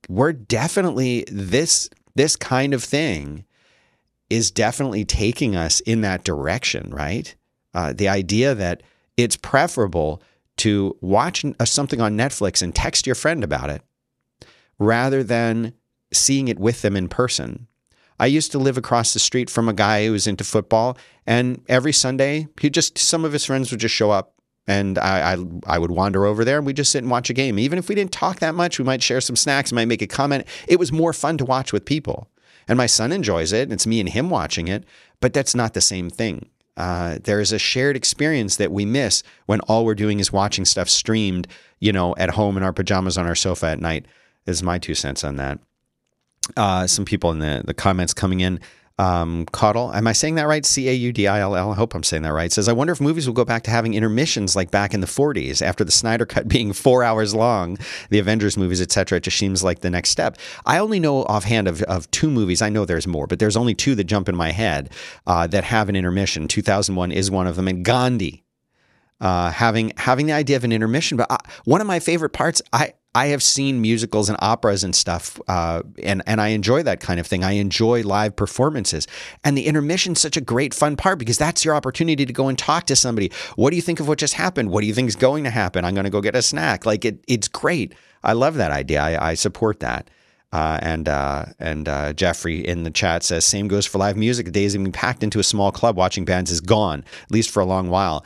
we're 0.10 0.34
definitely 0.34 1.26
this 1.32 1.90
this 2.16 2.36
kind 2.36 2.74
of 2.74 2.84
thing 2.84 3.46
is 4.30 4.52
definitely 4.52 5.06
taking 5.06 5.56
us 5.56 5.80
in 5.82 6.02
that 6.02 6.24
direction, 6.24 6.90
right? 6.92 7.36
Uh, 7.74 7.94
the 7.94 8.08
idea 8.08 8.56
that 8.56 8.84
it's 9.18 9.38
preferable 9.38 10.22
to 10.58 10.98
watch 11.02 11.46
something 11.66 12.02
on 12.02 12.18
Netflix 12.18 12.62
and 12.62 12.74
text 12.74 13.06
your 13.06 13.16
friend 13.16 13.44
about 13.44 13.70
it 13.70 13.82
rather 14.80 15.24
than 15.24 15.74
seeing 16.14 16.48
it 16.48 16.60
with 16.60 16.82
them 16.82 16.96
in 16.96 17.08
person. 17.08 17.68
I 18.20 18.28
used 18.28 18.52
to 18.52 18.60
live 18.60 18.78
across 18.78 19.14
the 19.14 19.20
street 19.20 19.50
from 19.50 19.68
a 19.68 19.74
guy 19.74 20.06
who 20.06 20.12
was 20.12 20.28
into 20.28 20.44
football, 20.44 20.98
and 21.26 21.64
every 21.68 21.92
Sunday, 21.92 22.48
he 22.60 22.70
just 22.70 22.98
some 22.98 23.26
of 23.26 23.34
his 23.34 23.46
friends 23.46 23.72
would 23.72 23.80
just 23.80 23.96
show 23.96 24.12
up, 24.12 24.36
and 24.68 24.98
I, 24.98 25.34
I, 25.34 25.38
I 25.66 25.80
would 25.80 25.92
wander 25.92 26.26
over 26.26 26.46
there, 26.46 26.58
and 26.58 26.66
we'd 26.66 26.76
just 26.76 26.92
sit 26.92 27.04
and 27.04 27.12
watch 27.12 27.30
a 27.30 27.34
game. 27.34 27.58
Even 27.58 27.80
if 27.80 27.90
we 27.90 27.96
didn't 27.96 28.12
talk 28.12 28.40
that 28.40 28.56
much, 28.56 28.78
we 28.78 28.86
might 28.86 29.02
share 29.02 29.22
some 29.22 29.36
snacks, 29.36 29.72
might 29.72 29.88
make 29.88 30.02
a 30.02 30.08
comment. 30.08 30.46
It 30.68 30.80
was 30.80 30.92
more 30.92 31.14
fun 31.14 31.38
to 31.40 31.46
watch 31.46 31.74
with 31.74 31.86
people, 31.86 32.30
and 32.68 32.78
my 32.78 32.86
son 32.86 33.12
enjoys 33.12 33.52
it. 33.54 33.64
And 33.64 33.74
it's 33.74 33.88
me 33.88 34.00
and 34.00 34.10
him 34.10 34.30
watching 34.30 34.68
it, 34.68 34.86
but 35.20 35.34
that's 35.34 35.56
not 35.56 35.74
the 35.74 35.82
same 35.82 36.10
thing. 36.10 36.50
Uh, 36.78 37.18
there 37.24 37.42
is 37.42 37.52
a 37.52 37.60
shared 37.60 37.98
experience 37.98 38.56
that 38.56 38.72
we 38.72 38.86
miss 38.86 39.24
when 39.46 39.60
all 39.62 39.84
we're 39.86 39.96
doing 39.96 40.20
is 40.20 40.32
watching 40.32 40.66
stuff 40.66 40.90
streamed, 40.90 41.48
you 41.80 41.92
know, 41.92 42.16
at 42.18 42.32
home 42.32 42.56
in 42.56 42.64
our 42.64 42.74
pajamas 42.74 43.18
on 43.18 43.26
our 43.26 43.36
sofa 43.36 43.68
at 43.68 43.80
night. 43.80 44.06
Is 44.48 44.64
my 44.64 44.80
two 44.80 44.96
cents 44.96 45.24
on 45.24 45.36
that. 45.36 45.60
Uh, 46.58 46.88
some 46.88 47.06
people 47.06 47.30
in 47.32 47.40
the 47.40 47.62
the 47.64 47.74
comments 47.74 48.14
coming 48.14 48.40
in 48.40 48.60
um, 48.98 49.46
Caudill, 49.48 49.94
am 49.96 50.08
I 50.08 50.14
saying 50.14 50.36
that 50.36 50.48
right? 50.48 50.66
C 50.66 50.90
A 50.90 50.94
U 50.94 51.12
D 51.12 51.28
I 51.28 51.40
L 51.40 51.56
L. 51.56 51.72
I 51.72 51.76
hope 51.76 51.96
I'm 51.96 52.04
saying 52.04 52.24
that 52.24 52.34
right. 52.34 52.52
Says, 52.52 52.68
I 52.68 52.74
wonder 52.74 52.94
if 52.94 53.02
movies 53.02 53.28
will 53.28 53.34
go 53.34 53.46
back 53.46 53.64
to 53.64 53.72
having 53.72 53.94
intermissions 53.94 54.56
like 54.56 54.72
back 54.72 54.94
in 54.94 55.02
the 55.02 55.08
40s 55.08 55.62
after 55.62 55.84
the 55.84 55.92
Snyder 55.92 56.26
Cut 56.26 56.48
being 56.48 56.74
four 56.74 57.04
hours 57.04 57.34
long, 57.34 57.78
the 58.10 58.20
Avengers 58.20 58.58
movies, 58.58 58.82
etc. 58.82 59.18
It 59.18 59.24
just 59.24 59.38
seems 59.38 59.64
like 59.64 59.80
the 59.80 59.90
next 59.90 60.10
step. 60.10 60.38
I 60.66 60.78
only 60.78 61.00
know 61.00 61.24
offhand 61.24 61.68
of, 61.68 61.82
of 61.84 62.10
two 62.12 62.30
movies. 62.30 62.62
I 62.62 62.70
know 62.70 62.86
there's 62.86 63.08
more, 63.08 63.28
but 63.28 63.40
there's 63.40 63.58
only 63.58 63.74
two 63.74 63.96
that 63.96 64.06
jump 64.06 64.30
in 64.30 64.36
my 64.36 64.52
head 64.52 64.92
uh, 65.26 65.48
that 65.48 65.64
have 65.64 65.90
an 65.90 65.96
intermission. 65.96 66.48
2001 66.48 67.12
is 67.12 67.32
one 67.32 67.48
of 67.48 67.56
them, 67.56 67.68
and 67.68 67.84
Gandhi. 67.84 68.44
Uh, 69.20 69.52
having 69.52 69.94
having 69.98 70.26
the 70.26 70.34
idea 70.34 70.56
of 70.56 70.64
an 70.64 70.72
intermission, 70.72 71.16
but 71.16 71.28
I, 71.30 71.36
uh, 71.36 71.38
one 71.66 71.80
of 71.80 71.86
my 71.86 72.00
favorite 72.00 72.32
parts, 72.32 72.60
I 72.74 72.94
I 73.14 73.28
have 73.28 73.44
seen 73.44 73.82
musicals 73.82 74.30
and 74.30 74.38
operas 74.42 74.86
and 74.86 74.96
stuff, 74.96 75.40
uh, 75.50 75.82
and 76.02 76.22
and 76.26 76.40
I 76.40 76.50
enjoy 76.50 76.84
that 76.84 77.02
kind 77.02 77.20
of 77.20 77.28
thing. 77.28 77.44
I 77.44 77.54
enjoy 77.54 78.04
live 78.04 78.38
performances, 78.38 79.06
and 79.44 79.58
the 79.58 79.66
intermission 79.66 80.14
is 80.14 80.22
such 80.22 80.38
a 80.38 80.42
great 80.42 80.74
fun 80.74 80.96
part 80.96 81.20
because 81.20 81.38
that's 81.38 81.66
your 81.66 81.76
opportunity 81.76 82.26
to 82.26 82.32
go 82.32 82.48
and 82.48 82.58
talk 82.58 82.86
to 82.86 82.96
somebody. 82.96 83.30
What 83.56 83.72
do 83.72 83.76
you 83.76 83.82
think 83.82 84.00
of 84.00 84.08
what 84.08 84.18
just 84.18 84.36
happened? 84.36 84.70
What 84.70 84.82
do 84.82 84.88
you 84.88 84.94
think 84.94 85.10
is 85.10 85.18
going 85.18 85.44
to 85.44 85.50
happen? 85.50 85.84
I'm 85.84 85.94
going 85.94 86.06
to 86.06 86.10
go 86.10 86.22
get 86.22 86.36
a 86.36 86.42
snack. 86.42 86.86
Like 86.86 87.04
it, 87.04 87.22
it's 87.28 87.50
great. 87.50 87.94
I 88.24 88.32
love 88.32 88.56
that 88.56 88.72
idea. 88.72 89.02
I, 89.02 89.32
I 89.32 89.34
support 89.34 89.82
that. 89.82 90.10
Uh, 90.54 90.80
and 90.82 91.10
uh, 91.10 91.46
and 91.60 91.90
uh, 91.90 92.14
Jeffrey 92.14 92.66
in 92.66 92.84
the 92.84 92.92
chat 92.92 93.24
says, 93.24 93.46
same 93.46 93.68
goes 93.68 93.86
for 93.86 93.98
live 93.98 94.16
music. 94.16 94.46
The 94.46 94.52
days 94.52 94.74
of 94.74 94.80
being 94.80 94.92
packed 94.92 95.24
into 95.24 95.40
a 95.40 95.44
small 95.44 95.72
club 95.72 95.98
watching 95.98 96.24
bands 96.24 96.52
is 96.52 96.62
gone, 96.62 97.04
at 97.24 97.32
least 97.32 97.50
for 97.50 97.62
a 97.62 97.66
long 97.66 97.90
while 97.90 98.26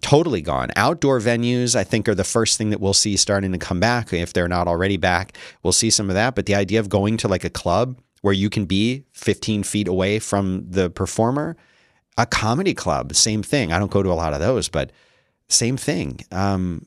totally 0.00 0.42
gone. 0.42 0.70
Outdoor 0.76 1.20
venues, 1.20 1.76
I 1.76 1.84
think, 1.84 2.08
are 2.08 2.14
the 2.14 2.24
first 2.24 2.58
thing 2.58 2.70
that 2.70 2.80
we'll 2.80 2.94
see 2.94 3.16
starting 3.16 3.52
to 3.52 3.58
come 3.58 3.80
back. 3.80 4.12
If 4.12 4.32
they're 4.32 4.48
not 4.48 4.68
already 4.68 4.96
back, 4.96 5.36
we'll 5.62 5.72
see 5.72 5.90
some 5.90 6.10
of 6.10 6.14
that. 6.14 6.34
But 6.34 6.46
the 6.46 6.54
idea 6.54 6.80
of 6.80 6.88
going 6.88 7.16
to 7.18 7.28
like 7.28 7.44
a 7.44 7.50
club 7.50 7.98
where 8.22 8.34
you 8.34 8.50
can 8.50 8.64
be 8.64 9.04
15 9.12 9.62
feet 9.62 9.88
away 9.88 10.18
from 10.18 10.64
the 10.68 10.90
performer, 10.90 11.56
a 12.16 12.26
comedy 12.26 12.74
club, 12.74 13.14
same 13.14 13.42
thing. 13.42 13.72
I 13.72 13.78
don't 13.78 13.90
go 13.90 14.02
to 14.02 14.12
a 14.12 14.14
lot 14.14 14.32
of 14.32 14.40
those, 14.40 14.68
but 14.68 14.92
same 15.48 15.76
thing. 15.76 16.20
Um, 16.30 16.86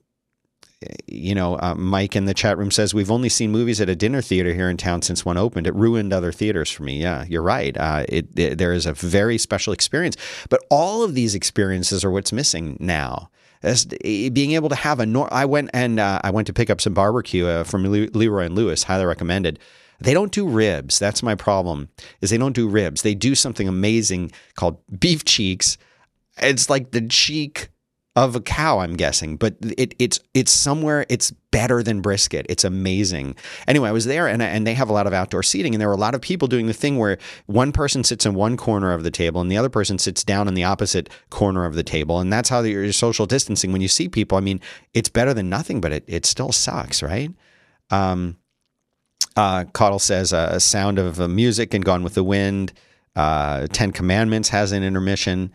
you 1.07 1.33
know, 1.33 1.57
uh, 1.59 1.73
Mike 1.75 2.15
in 2.15 2.25
the 2.25 2.33
chat 2.33 2.57
room 2.57 2.69
says 2.69 2.93
we've 2.93 3.09
only 3.09 3.29
seen 3.29 3.51
movies 3.51 3.81
at 3.81 3.89
a 3.89 3.95
dinner 3.95 4.21
theater 4.21 4.53
here 4.53 4.69
in 4.69 4.77
town 4.77 5.01
since 5.01 5.25
one 5.25 5.37
opened. 5.37 5.65
It 5.65 5.73
ruined 5.73 6.13
other 6.13 6.31
theaters 6.31 6.69
for 6.69 6.83
me. 6.83 7.01
Yeah, 7.01 7.25
you're 7.27 7.41
right. 7.41 7.75
Uh, 7.75 8.05
it, 8.07 8.27
it, 8.37 8.57
there 8.57 8.73
is 8.73 8.85
a 8.85 8.93
very 8.93 9.37
special 9.37 9.73
experience, 9.73 10.17
but 10.49 10.63
all 10.69 11.03
of 11.03 11.15
these 11.15 11.33
experiences 11.33 12.05
are 12.05 12.11
what's 12.11 12.31
missing 12.31 12.77
now. 12.79 13.29
As 13.63 13.85
being 13.85 14.51
able 14.51 14.69
to 14.69 14.75
have 14.75 14.99
a 14.99 15.05
nor- 15.07 15.33
I 15.33 15.45
went 15.45 15.71
and 15.73 15.99
uh, 15.99 16.21
I 16.23 16.29
went 16.29 16.45
to 16.45 16.53
pick 16.53 16.69
up 16.69 16.79
some 16.79 16.93
barbecue 16.93 17.47
uh, 17.47 17.63
from 17.63 17.83
Le- 17.83 18.07
Leroy 18.13 18.45
and 18.45 18.55
Lewis. 18.55 18.83
Highly 18.83 19.05
recommended. 19.05 19.57
They 19.99 20.13
don't 20.13 20.31
do 20.31 20.47
ribs. 20.47 20.99
That's 20.99 21.23
my 21.23 21.33
problem. 21.33 21.89
Is 22.21 22.29
they 22.29 22.37
don't 22.37 22.55
do 22.55 22.69
ribs. 22.69 23.01
They 23.01 23.15
do 23.15 23.33
something 23.33 23.67
amazing 23.67 24.31
called 24.53 24.77
beef 24.99 25.25
cheeks. 25.25 25.79
It's 26.37 26.69
like 26.69 26.91
the 26.91 27.01
cheek 27.01 27.69
of 28.17 28.35
a 28.35 28.41
cow, 28.41 28.79
I'm 28.79 28.95
guessing, 28.95 29.37
but 29.37 29.55
it, 29.61 29.93
it's 29.99 30.19
it's 30.33 30.51
somewhere. 30.51 31.05
It's 31.07 31.29
better 31.51 31.83
than 31.83 32.01
brisket. 32.01 32.47
It's 32.49 32.63
amazing. 32.63 33.35
Anyway, 33.67 33.87
I 33.87 33.91
was 33.91 34.05
there, 34.05 34.27
and 34.27 34.41
and 34.41 34.65
they 34.65 34.73
have 34.73 34.89
a 34.89 34.93
lot 34.93 35.05
of 35.05 35.13
outdoor 35.13 35.43
seating, 35.43 35.75
and 35.75 35.79
there 35.79 35.87
were 35.87 35.93
a 35.93 35.99
lot 35.99 36.15
of 36.15 36.21
people 36.21 36.47
doing 36.47 36.65
the 36.65 36.73
thing 36.73 36.97
where 36.97 37.19
one 37.45 37.71
person 37.71 38.03
sits 38.03 38.25
in 38.25 38.33
one 38.33 38.57
corner 38.57 38.91
of 38.91 39.03
the 39.03 39.11
table, 39.11 39.39
and 39.39 39.51
the 39.51 39.57
other 39.57 39.69
person 39.69 39.99
sits 39.99 40.23
down 40.23 40.47
in 40.47 40.55
the 40.55 40.63
opposite 40.63 41.11
corner 41.29 41.63
of 41.63 41.75
the 41.75 41.83
table, 41.83 42.19
and 42.19 42.33
that's 42.33 42.49
how 42.49 42.61
you're 42.61 42.91
social 42.91 43.27
distancing. 43.27 43.71
When 43.71 43.81
you 43.81 43.87
see 43.87 44.09
people, 44.09 44.35
I 44.35 44.41
mean, 44.41 44.61
it's 44.95 45.09
better 45.09 45.35
than 45.35 45.47
nothing, 45.47 45.79
but 45.79 45.91
it 45.91 46.03
it 46.07 46.25
still 46.25 46.51
sucks, 46.51 47.03
right? 47.03 47.31
Um, 47.91 48.37
uh, 49.35 49.65
Caudill 49.65 50.01
says 50.01 50.33
uh, 50.33 50.49
a 50.53 50.59
sound 50.59 50.97
of 50.97 51.21
uh, 51.21 51.27
music 51.27 51.75
and 51.75 51.85
Gone 51.85 52.03
with 52.03 52.15
the 52.15 52.23
Wind. 52.23 52.73
Uh, 53.15 53.67
Ten 53.67 53.91
Commandments 53.91 54.49
has 54.49 54.71
an 54.71 54.81
intermission. 54.81 55.51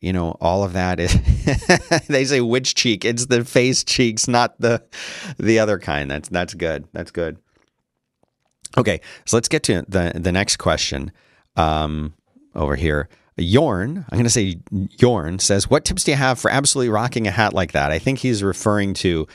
You 0.00 0.14
know, 0.14 0.36
all 0.40 0.64
of 0.64 0.72
that 0.72 0.98
is 0.98 1.14
they 2.08 2.24
say 2.24 2.40
which 2.40 2.74
cheek? 2.74 3.04
It's 3.04 3.26
the 3.26 3.44
face 3.44 3.84
cheeks, 3.84 4.26
not 4.26 4.58
the 4.58 4.82
the 5.38 5.58
other 5.58 5.78
kind. 5.78 6.10
That's 6.10 6.28
that's 6.28 6.54
good. 6.54 6.88
That's 6.92 7.10
good. 7.10 7.36
Okay, 8.78 9.00
so 9.26 9.36
let's 9.36 9.48
get 9.48 9.62
to 9.64 9.84
the 9.88 10.12
the 10.14 10.32
next 10.32 10.56
question 10.56 11.12
um, 11.56 12.14
over 12.54 12.76
here. 12.76 13.08
Yorn, 13.36 14.04
I'm 14.10 14.16
going 14.16 14.24
to 14.24 14.30
say 14.30 14.56
Yorn 14.98 15.38
says, 15.38 15.68
"What 15.68 15.84
tips 15.84 16.04
do 16.04 16.12
you 16.12 16.16
have 16.16 16.38
for 16.38 16.50
absolutely 16.50 16.90
rocking 16.90 17.26
a 17.26 17.30
hat 17.30 17.52
like 17.52 17.72
that?" 17.72 17.90
I 17.90 17.98
think 17.98 18.18
he's 18.18 18.42
referring 18.42 18.94
to. 18.94 19.26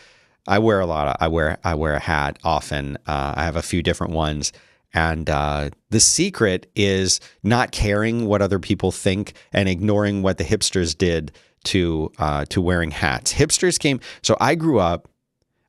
I 0.48 0.60
wear 0.60 0.80
a 0.80 0.86
lot. 0.86 1.08
Of, 1.08 1.16
I 1.20 1.28
wear 1.28 1.58
I 1.64 1.76
wear 1.76 1.94
a 1.94 2.00
hat 2.00 2.38
often. 2.44 2.98
Uh, 3.08 3.34
I 3.36 3.44
have 3.44 3.56
a 3.56 3.62
few 3.62 3.82
different 3.82 4.14
ones, 4.14 4.52
and 4.96 5.30
uh, 5.30 5.70
the 5.90 6.00
secret 6.00 6.72
is 6.74 7.20
not 7.44 7.72
caring 7.72 8.26
what 8.26 8.42
other 8.42 8.60
people 8.60 8.92
think 8.92 9.34
and 9.52 9.68
ignoring 9.70 10.24
what 10.24 10.38
the 10.38 10.44
hipsters 10.46 10.98
did 10.98 11.34
to 11.66 12.12
uh, 12.18 12.46
to 12.46 12.62
wearing 12.62 12.92
hats. 12.92 13.34
Hipsters 13.34 13.78
came. 13.78 14.00
So 14.24 14.38
I 14.40 14.56
grew 14.56 14.80
up. 14.80 15.10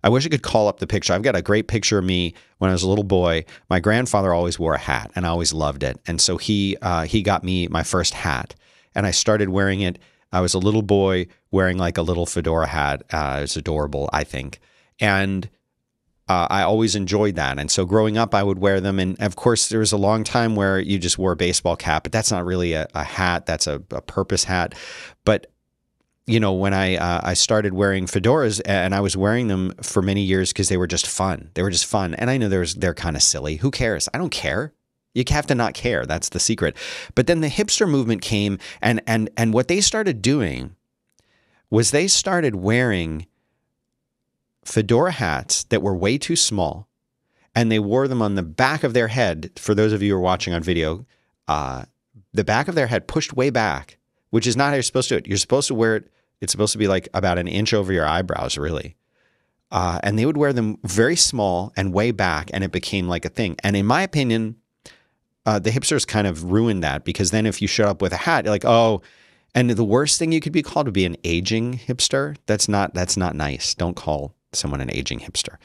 I 0.05 0.09
wish 0.09 0.25
I 0.25 0.29
could 0.29 0.43
call 0.43 0.69
up 0.69 0.79
the 0.79 0.87
picture. 0.87 1.13
I've 1.13 1.23
got 1.23 1.35
a 1.35 1.43
great 1.43 1.67
picture 1.67 1.99
of 1.99 2.05
me 2.05 2.35
when 2.59 2.71
I 2.71 2.73
was 2.73 2.85
a 2.85 2.89
little 2.89 3.05
boy. 3.05 3.45
My 3.69 3.81
grandfather 3.81 4.33
always 4.33 4.59
wore 4.59 4.75
a 4.75 4.79
hat, 4.79 5.11
and 5.17 5.27
I 5.27 5.31
always 5.31 5.53
loved 5.53 5.83
it. 5.83 5.99
And 6.07 6.21
so 6.21 6.37
he 6.37 6.77
uh, 6.81 7.03
he 7.03 7.23
got 7.23 7.43
me 7.43 7.67
my 7.67 7.83
first 7.83 8.15
hat, 8.15 8.55
and 8.95 9.07
I 9.07 9.11
started 9.11 9.49
wearing 9.49 9.81
it. 9.81 9.99
I 10.33 10.41
was 10.41 10.55
a 10.55 10.59
little 10.59 10.83
boy 10.83 11.27
wearing 11.51 11.79
like 11.79 11.99
a 11.99 12.03
little 12.03 12.27
fedora 12.27 12.69
hat. 12.69 13.03
Uh, 13.11 13.41
it's 13.43 13.57
adorable, 13.57 14.09
I 14.13 14.23
think. 14.23 14.61
And 15.01 15.49
uh, 16.29 16.49
I 16.51 16.63
always 16.63 16.97
enjoyed 16.97 17.37
that. 17.37 17.59
And 17.59 17.71
so 17.71 17.85
growing 17.85 18.19
up, 18.19 18.35
I 18.35 18.43
would 18.43 18.59
wear 18.59 18.81
them. 18.81 18.99
And 18.99 19.21
of 19.21 19.37
course, 19.37 19.69
there 19.69 19.79
was 19.79 19.93
a 19.93 19.97
long 19.97 20.25
time 20.25 20.57
where 20.57 20.81
you 20.81 20.99
just 20.99 21.19
wore 21.19 21.33
a 21.33 21.37
baseball 21.37 21.77
cap, 21.77 22.03
but 22.03 22.13
that's 22.13 22.33
not 22.33 22.45
really 22.45 22.73
a, 22.73 22.89
a 22.95 23.05
hat, 23.05 23.47
that's 23.47 23.67
a, 23.67 23.83
a, 23.91 24.01
purpose 24.01 24.45
hat. 24.45 24.75
But 25.25 25.47
you 26.27 26.41
know, 26.41 26.53
when 26.53 26.75
I 26.75 26.97
uh, 26.97 27.21
I 27.23 27.35
started 27.35 27.75
wearing 27.75 28.07
fedoras, 28.07 28.61
and 28.65 28.97
I 28.97 29.01
was 29.01 29.17
wearing 29.17 29.47
them 29.47 29.73
for 29.81 30.03
many 30.03 30.23
years 30.23 30.53
because 30.53 30.69
they 30.69 30.77
were 30.77 30.89
just 30.89 31.07
fun. 31.07 31.51
They 31.55 31.63
were 31.63 31.71
just 31.71 31.87
fun, 31.87 32.15
and 32.15 32.29
I 32.29 32.37
know 32.37 32.49
there's 32.49 32.75
they're 32.75 32.95
kind 32.95 33.15
of 33.15 33.23
silly. 33.23 33.57
Who 33.57 33.71
cares? 33.71 34.09
I 34.13 34.19
don't 34.19 34.31
care. 34.31 34.73
You 35.15 35.23
have 35.31 35.47
to 35.47 35.55
not 35.55 35.75
care. 35.75 36.05
That's 36.05 36.31
the 36.31 36.41
secret. 36.41 36.77
But 37.15 37.29
then 37.29 37.43
the 37.43 37.49
hipster 37.49 37.89
movement 37.89 38.23
came, 38.23 38.59
and 38.83 39.01
and 39.07 39.31
and 39.37 39.55
what 39.55 39.69
they 39.69 39.81
started 39.81 40.21
doing 40.21 40.75
was 41.71 41.93
they 41.93 42.09
started 42.09 42.57
wearing 42.57 43.27
fedora 44.67 45.13
hats 45.13 45.65
that 45.65 45.83
were 45.83 45.95
way 45.95 46.19
too 46.19 46.37
small, 46.37 46.89
and 47.55 47.71
they 47.71 47.79
wore 47.79 48.09
them 48.09 48.23
on 48.23 48.35
the 48.35 48.43
back 48.43 48.85
of 48.85 48.93
their 48.93 49.09
head. 49.09 49.51
For 49.57 49.75
those 49.75 49.93
of 49.93 50.03
you 50.03 50.13
who 50.13 50.19
are 50.19 50.21
watching 50.21 50.53
on 50.53 50.63
video, 50.63 51.07
uh, 51.49 51.85
the 52.33 52.45
back 52.45 52.69
of 52.69 52.75
their 52.75 52.87
head 52.87 53.09
pushed 53.09 53.33
way 53.33 53.51
back, 53.51 53.99
which 54.31 54.47
is 54.47 54.57
not 54.57 54.69
how 54.69 54.75
you're 54.75 54.83
supposed 54.83 55.09
to 55.09 55.15
do 55.15 55.19
it. 55.19 55.27
You're 55.27 55.39
supposed 55.39 55.69
to 55.69 55.75
wear 55.75 55.97
it. 55.97 56.11
It's 56.41 56.53
supposed 56.53 56.73
to 56.73 56.79
be 56.79 56.89
like 56.89 57.09
about 57.15 57.39
an 57.39 57.49
inch 57.49 57.73
over 57.73 57.93
your 57.93 58.07
eyebrows, 58.07 58.59
really. 58.59 58.97
Uh, 59.71 59.99
and 60.03 60.19
they 60.19 60.27
would 60.27 60.37
wear 60.37 60.53
them 60.53 60.79
very 60.85 61.17
small 61.17 61.73
and 61.77 61.95
way 61.95 62.11
back, 62.11 62.51
and 62.53 62.63
it 62.63 62.73
became 62.73 63.09
like 63.09 63.25
a 63.25 63.31
thing. 63.31 63.57
And 63.63 63.75
in 63.75 63.87
my 63.87 64.03
opinion, 64.03 64.57
uh, 65.47 65.59
the 65.59 65.71
hipsters 65.71 66.07
kind 66.07 66.27
of 66.27 66.45
ruined 66.53 66.83
that 66.85 67.05
because 67.05 67.31
then 67.31 67.47
if 67.47 67.63
you 67.63 67.69
show 67.69 67.87
up 67.87 68.03
with 68.03 68.13
a 68.13 68.17
hat, 68.17 68.45
you're 68.45 68.53
like, 68.53 68.65
oh, 68.65 69.01
and 69.55 69.71
the 69.71 69.85
worst 69.85 70.19
thing 70.19 70.33
you 70.33 70.41
could 70.41 70.53
be 70.53 70.63
called 70.63 70.87
would 70.87 70.95
be 70.95 71.07
an 71.07 71.17
aging 71.25 71.79
hipster. 71.79 72.37
That's 72.45 72.69
not 72.69 72.93
that's 72.93 73.17
not 73.17 73.35
nice. 73.35 73.75
Don't 73.75 73.97
call 73.97 74.36
someone 74.57 74.81
an 74.81 74.91
aging 74.93 75.21
hipster. 75.21 75.57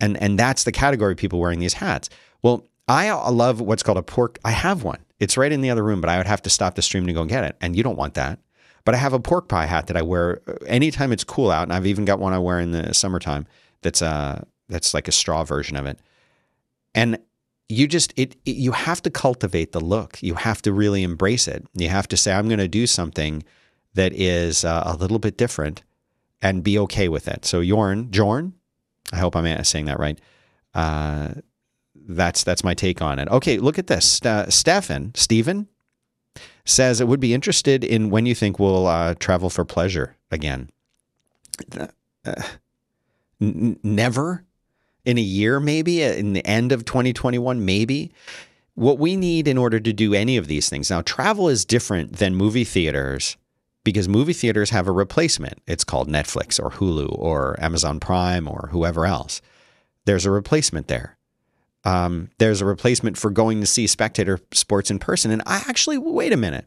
And 0.00 0.16
and 0.22 0.38
that's 0.38 0.64
the 0.64 0.72
category 0.72 1.12
of 1.12 1.18
people 1.18 1.40
wearing 1.40 1.58
these 1.58 1.74
hats. 1.74 2.08
Well, 2.42 2.64
I 2.88 3.10
love 3.10 3.60
what's 3.60 3.82
called 3.82 3.98
a 3.98 4.02
pork. 4.02 4.38
I 4.44 4.52
have 4.52 4.82
one. 4.82 4.98
It's 5.20 5.36
right 5.36 5.52
in 5.52 5.60
the 5.60 5.70
other 5.70 5.82
room, 5.82 6.00
but 6.00 6.08
I 6.08 6.16
would 6.16 6.26
have 6.26 6.42
to 6.42 6.50
stop 6.50 6.74
the 6.74 6.82
stream 6.82 7.06
to 7.06 7.12
go 7.12 7.20
and 7.20 7.28
get 7.28 7.44
it. 7.44 7.56
And 7.60 7.76
you 7.76 7.82
don't 7.82 7.98
want 7.98 8.14
that. 8.14 8.38
But 8.84 8.94
I 8.94 8.98
have 8.98 9.12
a 9.12 9.20
pork 9.20 9.48
pie 9.48 9.66
hat 9.66 9.88
that 9.88 9.96
I 9.96 10.02
wear 10.02 10.40
uh, 10.48 10.54
anytime 10.66 11.12
it's 11.12 11.24
cool 11.24 11.50
out, 11.50 11.64
and 11.64 11.72
I've 11.72 11.86
even 11.86 12.04
got 12.04 12.20
one 12.20 12.32
I 12.32 12.38
wear 12.38 12.60
in 12.60 12.70
the 12.70 12.94
summertime. 12.94 13.46
That's 13.82 14.00
uh 14.00 14.44
that's 14.68 14.94
like 14.94 15.08
a 15.08 15.12
straw 15.12 15.44
version 15.44 15.76
of 15.76 15.86
it. 15.86 15.98
And 16.94 17.18
you 17.68 17.86
just 17.86 18.12
it, 18.16 18.36
it, 18.44 18.56
you 18.56 18.72
have 18.72 19.02
to 19.02 19.10
cultivate 19.10 19.72
the 19.72 19.80
look. 19.80 20.22
You 20.22 20.34
have 20.34 20.62
to 20.62 20.72
really 20.72 21.02
embrace 21.02 21.46
it. 21.46 21.66
You 21.74 21.88
have 21.88 22.08
to 22.08 22.16
say 22.16 22.32
I'm 22.32 22.48
going 22.48 22.58
to 22.58 22.68
do 22.68 22.86
something 22.86 23.44
that 23.94 24.12
is 24.12 24.64
uh, 24.64 24.84
a 24.86 24.96
little 24.96 25.18
bit 25.18 25.36
different 25.36 25.82
and 26.40 26.62
be 26.62 26.78
okay 26.78 27.08
with 27.08 27.28
it. 27.28 27.44
So 27.44 27.60
Jorn, 27.62 28.10
Jorn, 28.10 28.52
I 29.12 29.16
hope 29.16 29.36
I'm 29.36 29.64
saying 29.64 29.86
that 29.86 29.98
right. 29.98 30.18
Uh, 30.74 31.34
that's 32.08 32.44
that's 32.44 32.64
my 32.64 32.74
take 32.74 33.02
on 33.02 33.18
it. 33.18 33.28
Okay, 33.28 33.58
look 33.58 33.78
at 33.78 33.86
this. 33.86 34.20
Uh, 34.24 34.48
Stefan, 34.50 35.12
Stephen 35.14 35.68
says 36.64 37.00
it 37.00 37.08
would 37.08 37.20
be 37.20 37.34
interested 37.34 37.84
in 37.84 38.10
when 38.10 38.26
you 38.26 38.34
think 38.34 38.58
we'll 38.58 38.86
uh, 38.86 39.14
travel 39.14 39.50
for 39.50 39.64
pleasure 39.64 40.16
again. 40.30 40.70
Uh, 41.76 41.88
n- 43.40 43.78
never 43.82 44.44
in 45.04 45.18
a 45.18 45.22
year, 45.22 45.60
maybe 45.60 46.02
in 46.02 46.34
the 46.34 46.46
end 46.46 46.72
of 46.72 46.84
2021, 46.84 47.64
maybe. 47.64 48.12
What 48.74 48.98
we 48.98 49.16
need 49.16 49.48
in 49.48 49.58
order 49.58 49.80
to 49.80 49.92
do 49.92 50.14
any 50.14 50.36
of 50.36 50.46
these 50.46 50.68
things 50.68 50.90
now, 50.90 51.02
travel 51.02 51.48
is 51.48 51.64
different 51.64 52.16
than 52.16 52.36
movie 52.36 52.64
theaters 52.64 53.36
because 53.88 54.06
movie 54.06 54.34
theaters 54.34 54.68
have 54.68 54.86
a 54.86 54.92
replacement. 54.92 55.62
It's 55.66 55.82
called 55.82 56.10
Netflix 56.10 56.62
or 56.62 56.70
Hulu 56.72 57.08
or 57.18 57.58
Amazon 57.58 58.00
Prime 58.00 58.46
or 58.46 58.68
whoever 58.70 59.06
else. 59.06 59.40
There's 60.04 60.26
a 60.26 60.30
replacement 60.30 60.88
there. 60.88 61.16
Um, 61.84 62.28
there's 62.36 62.60
a 62.60 62.66
replacement 62.66 63.16
for 63.16 63.30
going 63.30 63.62
to 63.62 63.66
see 63.66 63.86
spectator 63.86 64.40
sports 64.52 64.90
in 64.90 64.98
person. 64.98 65.30
And 65.30 65.40
I 65.46 65.62
actually, 65.66 65.96
wait 65.96 66.34
a 66.34 66.36
minute. 66.36 66.66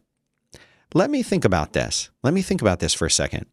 Let 0.95 1.11
me 1.11 1.21
think 1.21 1.45
about 1.45 1.73
this. 1.73 2.09
Let 2.23 2.33
me 2.33 2.41
think 2.41 2.59
about 2.59 2.79
this 2.79 2.95
for 2.95 3.05
a 3.05 3.11
second. 3.11 3.45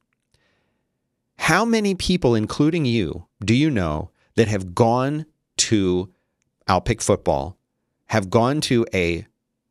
How 1.36 1.66
many 1.66 1.94
people, 1.94 2.34
including 2.34 2.86
you, 2.86 3.26
do 3.44 3.54
you 3.54 3.70
know 3.70 4.12
that 4.36 4.48
have 4.48 4.74
gone 4.74 5.26
to, 5.58 6.10
I'll 6.66 6.80
pick 6.80 7.02
football, 7.02 7.58
have 8.06 8.30
gone 8.30 8.62
to 8.62 8.86
a 8.94 9.26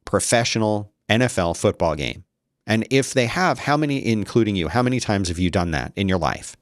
professional 0.06 0.94
NFL 1.10 1.58
football 1.58 1.96
game? 1.96 2.26
And 2.68 2.86
if 2.92 3.14
they 3.14 3.26
have, 3.28 3.60
how 3.60 3.78
many, 3.78 4.06
including 4.06 4.58
you, 4.58 4.68
how 4.68 4.84
many 4.84 5.00
times 5.00 5.30
have 5.30 5.40
you 5.40 5.50
done 5.50 5.72
that 5.72 5.94
in 5.96 6.10
your 6.10 6.18
life? 6.20 6.58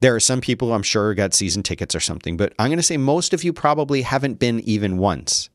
There 0.00 0.14
are 0.14 0.20
some 0.20 0.42
people 0.42 0.72
I'm 0.72 0.82
sure 0.82 1.14
got 1.14 1.34
season 1.34 1.62
tickets 1.62 1.94
or 1.94 2.00
something, 2.00 2.36
but 2.36 2.52
I'm 2.58 2.68
going 2.68 2.78
to 2.78 2.82
say 2.82 2.98
most 2.98 3.32
of 3.32 3.42
you 3.42 3.52
probably 3.52 4.02
haven't 4.02 4.38
been 4.38 4.60
even 4.60 4.98
once. 4.98 5.48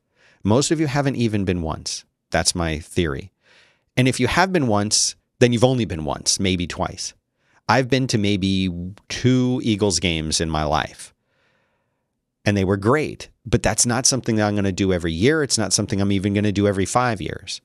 Most 0.44 0.72
of 0.72 0.80
you 0.80 0.88
haven't 0.88 1.16
even 1.16 1.46
been 1.46 1.62
once. 1.62 2.04
That's 2.32 2.56
my 2.56 2.80
theory. 2.80 3.32
And 3.96 4.08
if 4.08 4.20
you 4.20 4.28
have 4.28 4.52
been 4.52 4.68
once, 4.68 5.16
then 5.40 5.54
you've 5.54 5.64
only 5.64 5.86
been 5.86 6.04
once, 6.04 6.40
maybe 6.40 6.68
twice. 6.68 7.14
I've 7.70 7.90
been 7.90 8.08
to 8.08 8.18
maybe 8.18 8.70
two 9.08 9.62
Eagles 9.64 10.00
games 10.00 10.42
in 10.42 10.50
my 10.50 10.64
life. 10.64 11.14
And 12.44 12.56
they 12.56 12.66
were 12.66 12.78
great, 12.78 13.30
but 13.46 13.64
that's 13.64 13.86
not 13.86 14.06
something 14.06 14.36
that 14.36 14.48
I'm 14.48 14.54
going 14.54 14.66
to 14.66 14.72
do 14.72 14.94
every 14.94 15.14
year. 15.14 15.42
It's 15.42 15.58
not 15.58 15.74
something 15.74 16.00
I'm 16.00 16.12
even 16.12 16.34
going 16.34 16.44
to 16.44 16.52
do 16.52 16.68
every 16.68 16.86
five 16.86 17.22
years. 17.22 17.62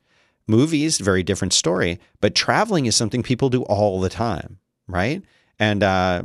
Movies, 0.51 0.99
very 0.99 1.23
different 1.23 1.53
story, 1.53 2.01
but 2.21 2.35
traveling 2.35 2.87
is 2.87 2.97
something 2.97 3.23
people 3.23 3.49
do 3.49 3.63
all 3.63 4.01
the 4.01 4.09
time, 4.09 4.59
right? 4.89 5.23
And 5.59 5.83
uh, 5.83 6.25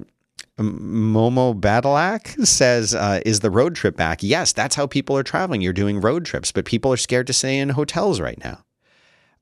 Momo 0.59 1.59
Badalak 1.59 2.45
says, 2.47 2.95
uh, 2.95 3.21
"Is 3.25 3.41
the 3.41 3.51
road 3.51 3.75
trip 3.75 3.95
back?" 3.95 4.23
Yes, 4.23 4.51
that's 4.51 4.75
how 4.75 4.88
people 4.88 5.15
are 5.15 5.23
traveling. 5.23 5.61
You're 5.61 5.73
doing 5.73 6.01
road 6.01 6.25
trips, 6.25 6.51
but 6.51 6.65
people 6.65 6.91
are 6.91 6.97
scared 6.97 7.27
to 7.27 7.33
stay 7.33 7.59
in 7.59 7.69
hotels 7.69 8.19
right 8.19 8.41
now. 8.43 8.63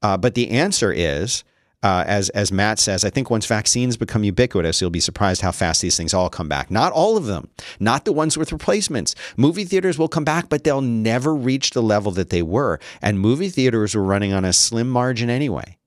Uh, 0.02 0.18
but 0.18 0.36
the 0.36 0.50
answer 0.50 0.92
is, 0.92 1.44
uh, 1.84 2.06
as 2.08 2.30
as 2.30 2.52
Matt 2.52 2.80
says, 2.80 3.04
I 3.04 3.10
think 3.10 3.30
once 3.30 3.46
vaccines 3.46 3.98
become 3.98 4.24
ubiquitous, 4.24 4.80
you'll 4.80 4.90
be 4.90 5.02
surprised 5.02 5.42
how 5.42 5.52
fast 5.52 5.82
these 5.82 5.98
things 5.98 6.14
all 6.14 6.30
come 6.30 6.48
back. 6.48 6.72
Not 6.72 6.94
all 6.94 7.18
of 7.18 7.26
them, 7.26 7.50
not 7.80 8.06
the 8.06 8.14
ones 8.14 8.38
with 8.38 8.54
replacements. 8.54 9.14
Movie 9.36 9.66
theaters 9.66 10.00
will 10.00 10.08
come 10.08 10.24
back, 10.24 10.48
but 10.48 10.64
they'll 10.64 10.82
never 10.82 11.36
reach 11.36 11.72
the 11.72 11.84
level 11.84 12.12
that 12.14 12.30
they 12.30 12.42
were. 12.42 12.80
And 13.02 13.20
movie 13.20 13.50
theaters 13.50 13.96
were 13.96 14.04
running 14.04 14.32
on 14.32 14.46
a 14.46 14.54
slim 14.54 14.90
margin 14.90 15.30
anyway. 15.30 15.78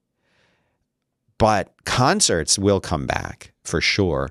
But 1.39 1.73
concerts 1.85 2.59
will 2.59 2.81
come 2.81 3.07
back 3.07 3.53
for 3.65 3.81
sure. 3.81 4.31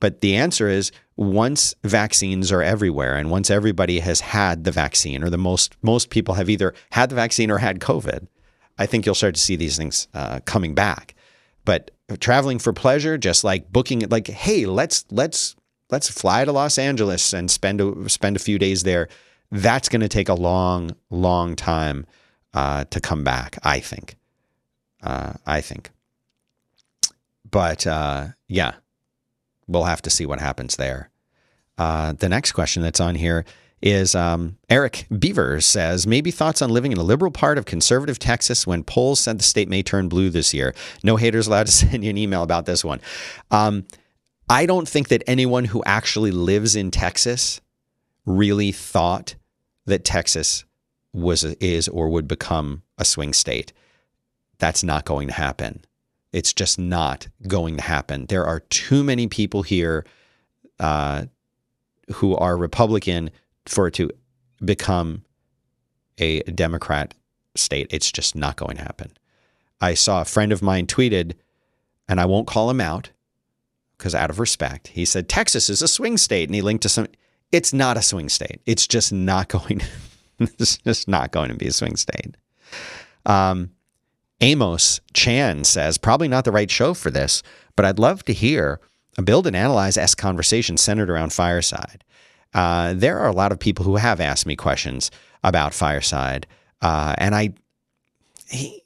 But 0.00 0.20
the 0.20 0.34
answer 0.34 0.68
is 0.68 0.92
once 1.16 1.74
vaccines 1.84 2.50
are 2.50 2.62
everywhere 2.62 3.16
and 3.16 3.30
once 3.30 3.50
everybody 3.50 4.00
has 4.00 4.20
had 4.20 4.64
the 4.64 4.72
vaccine 4.72 5.22
or 5.22 5.30
the 5.30 5.38
most 5.38 5.76
most 5.82 6.10
people 6.10 6.34
have 6.34 6.48
either 6.50 6.74
had 6.90 7.10
the 7.10 7.14
vaccine 7.14 7.50
or 7.50 7.58
had 7.58 7.80
COVID, 7.80 8.26
I 8.78 8.86
think 8.86 9.06
you'll 9.06 9.14
start 9.14 9.34
to 9.34 9.40
see 9.40 9.56
these 9.56 9.76
things 9.76 10.08
uh, 10.14 10.40
coming 10.44 10.74
back. 10.74 11.14
But 11.64 11.90
traveling 12.20 12.58
for 12.58 12.72
pleasure, 12.72 13.16
just 13.16 13.44
like 13.44 13.72
booking 13.72 14.02
it, 14.02 14.10
like 14.10 14.26
hey, 14.28 14.66
let's 14.66 15.04
let's 15.10 15.54
let's 15.90 16.10
fly 16.10 16.44
to 16.44 16.52
Los 16.52 16.78
Angeles 16.78 17.32
and 17.32 17.50
spend 17.50 17.80
a, 17.80 18.08
spend 18.08 18.36
a 18.36 18.40
few 18.40 18.58
days 18.58 18.82
there. 18.82 19.08
That's 19.50 19.88
going 19.88 20.00
to 20.00 20.08
take 20.08 20.28
a 20.28 20.34
long, 20.34 20.96
long 21.10 21.54
time 21.56 22.06
uh, 22.54 22.84
to 22.84 23.00
come 23.00 23.22
back. 23.22 23.58
I 23.62 23.80
think. 23.80 24.16
Uh, 25.02 25.34
I 25.46 25.60
think. 25.60 25.90
But 27.48 27.86
uh, 27.86 28.28
yeah, 28.48 28.74
we'll 29.68 29.84
have 29.84 30.02
to 30.02 30.10
see 30.10 30.26
what 30.26 30.40
happens 30.40 30.76
there. 30.76 31.10
Uh, 31.78 32.12
the 32.12 32.28
next 32.28 32.52
question 32.52 32.82
that's 32.82 33.00
on 33.00 33.14
here 33.14 33.44
is 33.82 34.14
um, 34.14 34.56
Eric 34.70 35.06
Beavers 35.18 35.66
says, 35.66 36.06
maybe 36.06 36.30
thoughts 36.30 36.62
on 36.62 36.70
living 36.70 36.92
in 36.92 36.98
a 36.98 37.02
liberal 37.02 37.32
part 37.32 37.58
of 37.58 37.64
conservative 37.64 38.18
Texas 38.18 38.66
when 38.66 38.84
polls 38.84 39.20
said 39.20 39.38
the 39.38 39.44
state 39.44 39.68
may 39.68 39.82
turn 39.82 40.08
blue 40.08 40.30
this 40.30 40.54
year. 40.54 40.74
No 41.02 41.16
haters 41.16 41.48
allowed 41.48 41.66
to 41.66 41.72
send 41.72 42.04
you 42.04 42.10
an 42.10 42.18
email 42.18 42.42
about 42.42 42.64
this 42.66 42.84
one. 42.84 43.00
Um, 43.50 43.84
I 44.48 44.66
don't 44.66 44.88
think 44.88 45.08
that 45.08 45.24
anyone 45.26 45.64
who 45.64 45.82
actually 45.84 46.30
lives 46.30 46.76
in 46.76 46.90
Texas 46.90 47.60
really 48.24 48.70
thought 48.70 49.34
that 49.86 50.04
Texas 50.04 50.64
was 51.12 51.44
is 51.44 51.88
or 51.88 52.08
would 52.08 52.28
become 52.28 52.82
a 52.98 53.04
swing 53.04 53.32
state. 53.32 53.72
That's 54.58 54.84
not 54.84 55.04
going 55.04 55.28
to 55.28 55.34
happen. 55.34 55.84
It's 56.32 56.52
just 56.52 56.78
not 56.78 57.28
going 57.46 57.76
to 57.76 57.82
happen. 57.82 58.26
There 58.26 58.46
are 58.46 58.60
too 58.60 59.02
many 59.02 59.26
people 59.26 59.62
here 59.62 60.06
uh, 60.78 61.26
who 62.14 62.36
are 62.36 62.56
Republican 62.56 63.30
for 63.66 63.86
it 63.86 63.94
to 63.94 64.10
become 64.64 65.24
a 66.18 66.42
Democrat 66.42 67.14
state. 67.54 67.88
It's 67.90 68.12
just 68.12 68.34
not 68.34 68.56
going 68.56 68.76
to 68.76 68.82
happen. 68.82 69.12
I 69.80 69.94
saw 69.94 70.20
a 70.20 70.26
friend 70.26 70.52
of 70.52 70.62
mine 70.62 70.86
tweeted, 70.86 71.34
and 72.08 72.20
I 72.20 72.26
won't 72.26 72.46
call 72.46 72.70
him 72.70 72.80
out 72.80 73.10
because 73.98 74.14
out 74.14 74.30
of 74.30 74.38
respect, 74.38 74.88
he 74.88 75.04
said 75.04 75.28
Texas 75.28 75.68
is 75.68 75.82
a 75.82 75.88
swing 75.88 76.16
state, 76.16 76.48
and 76.48 76.54
he 76.54 76.62
linked 76.62 76.82
to 76.82 76.88
some. 76.88 77.06
It's 77.50 77.72
not 77.72 77.96
a 77.96 78.02
swing 78.02 78.28
state. 78.28 78.60
It's 78.66 78.86
just 78.86 79.12
not 79.12 79.48
going. 79.48 79.82
it's 80.38 80.78
just 80.78 81.08
not 81.08 81.32
going 81.32 81.50
to 81.50 81.56
be 81.56 81.66
a 81.66 81.72
swing 81.72 81.96
state. 81.96 82.36
Um, 83.26 83.70
Amos 84.40 85.00
Chan 85.14 85.64
says, 85.64 85.98
probably 85.98 86.26
not 86.26 86.44
the 86.44 86.52
right 86.52 86.70
show 86.70 86.94
for 86.94 87.10
this, 87.10 87.42
but 87.76 87.84
I'd 87.84 88.00
love 88.00 88.24
to 88.24 88.32
hear 88.32 88.80
a 89.16 89.22
build 89.22 89.46
and 89.46 89.54
analyze 89.54 89.96
S 89.96 90.14
conversation 90.14 90.76
centered 90.76 91.10
around 91.10 91.32
Fireside. 91.32 92.02
Uh, 92.54 92.92
there 92.94 93.18
are 93.18 93.28
a 93.28 93.32
lot 93.32 93.52
of 93.52 93.58
people 93.58 93.84
who 93.84 93.96
have 93.96 94.20
asked 94.20 94.46
me 94.46 94.56
questions 94.56 95.10
about 95.42 95.74
Fireside, 95.74 96.46
uh, 96.80 97.14
and 97.18 97.34
I, 97.34 97.54
he, 98.48 98.82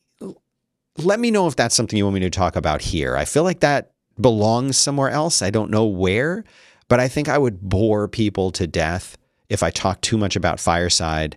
let 0.99 1.21
me 1.21 1.31
know 1.31 1.47
if 1.47 1.57
that's 1.57 1.75
something 1.75 1.97
you 1.97 2.05
want 2.05 2.15
me 2.15 2.21
to 2.21 2.31
talk 2.31 2.57
about 2.57 2.81
here. 2.81 3.17
I 3.17 3.25
feel 3.25 3.43
like 3.43 3.61
that 3.61 3.93
belongs 4.21 4.77
somewhere 4.77 5.11
else. 5.11 5.43
I 5.43 5.51
don't 5.51 5.71
know 5.71 5.85
where, 5.85 6.45
but 6.89 7.01
I 7.01 7.09
think 7.09 7.29
I 7.29 7.39
would 7.39 7.61
bore 7.61 8.09
people 8.09 8.51
to 8.53 8.67
death 8.67 9.19
if 9.49 9.63
I 9.63 9.71
talk 9.71 10.01
too 10.01 10.17
much 10.17 10.37
about 10.37 10.61
Fireside 10.61 11.37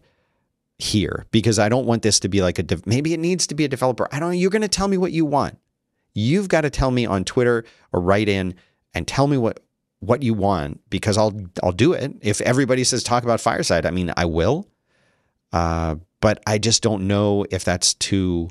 here 0.77 1.25
because 1.31 1.59
I 1.59 1.67
don't 1.67 1.85
want 1.85 2.03
this 2.03 2.19
to 2.21 2.29
be 2.29 2.41
like 2.41 2.57
a 2.57 2.63
de- 2.63 2.81
maybe 2.85 3.13
it 3.13 3.19
needs 3.19 3.45
to 3.47 3.55
be 3.55 3.65
a 3.65 3.67
developer. 3.67 4.07
I 4.11 4.19
don't 4.19 4.29
know. 4.29 4.35
You're 4.35 4.49
going 4.49 4.61
to 4.61 4.67
tell 4.67 4.87
me 4.87 4.97
what 4.97 5.11
you 5.11 5.25
want. 5.25 5.57
You've 6.13 6.47
got 6.47 6.61
to 6.61 6.69
tell 6.69 6.89
me 6.89 7.05
on 7.05 7.25
Twitter 7.25 7.65
or 7.91 8.01
write 8.01 8.29
in 8.29 8.55
and 8.93 9.07
tell 9.07 9.27
me 9.27 9.37
what 9.37 9.59
what 9.99 10.23
you 10.23 10.33
want 10.33 10.81
because 10.89 11.17
I'll 11.17 11.33
I'll 11.61 11.71
do 11.71 11.93
it. 11.93 12.15
If 12.21 12.41
everybody 12.41 12.83
says 12.83 13.03
talk 13.03 13.23
about 13.23 13.41
Fireside, 13.41 13.85
I 13.85 13.91
mean 13.91 14.13
I 14.15 14.25
will. 14.25 14.67
Uh, 15.51 15.95
but 16.21 16.41
I 16.45 16.57
just 16.57 16.83
don't 16.83 17.07
know 17.07 17.45
if 17.49 17.63
that's 17.63 17.93
too 17.95 18.49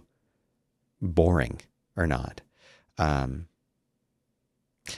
boring 1.00 1.60
or 1.96 2.06
not. 2.06 2.40
Um, 2.96 3.46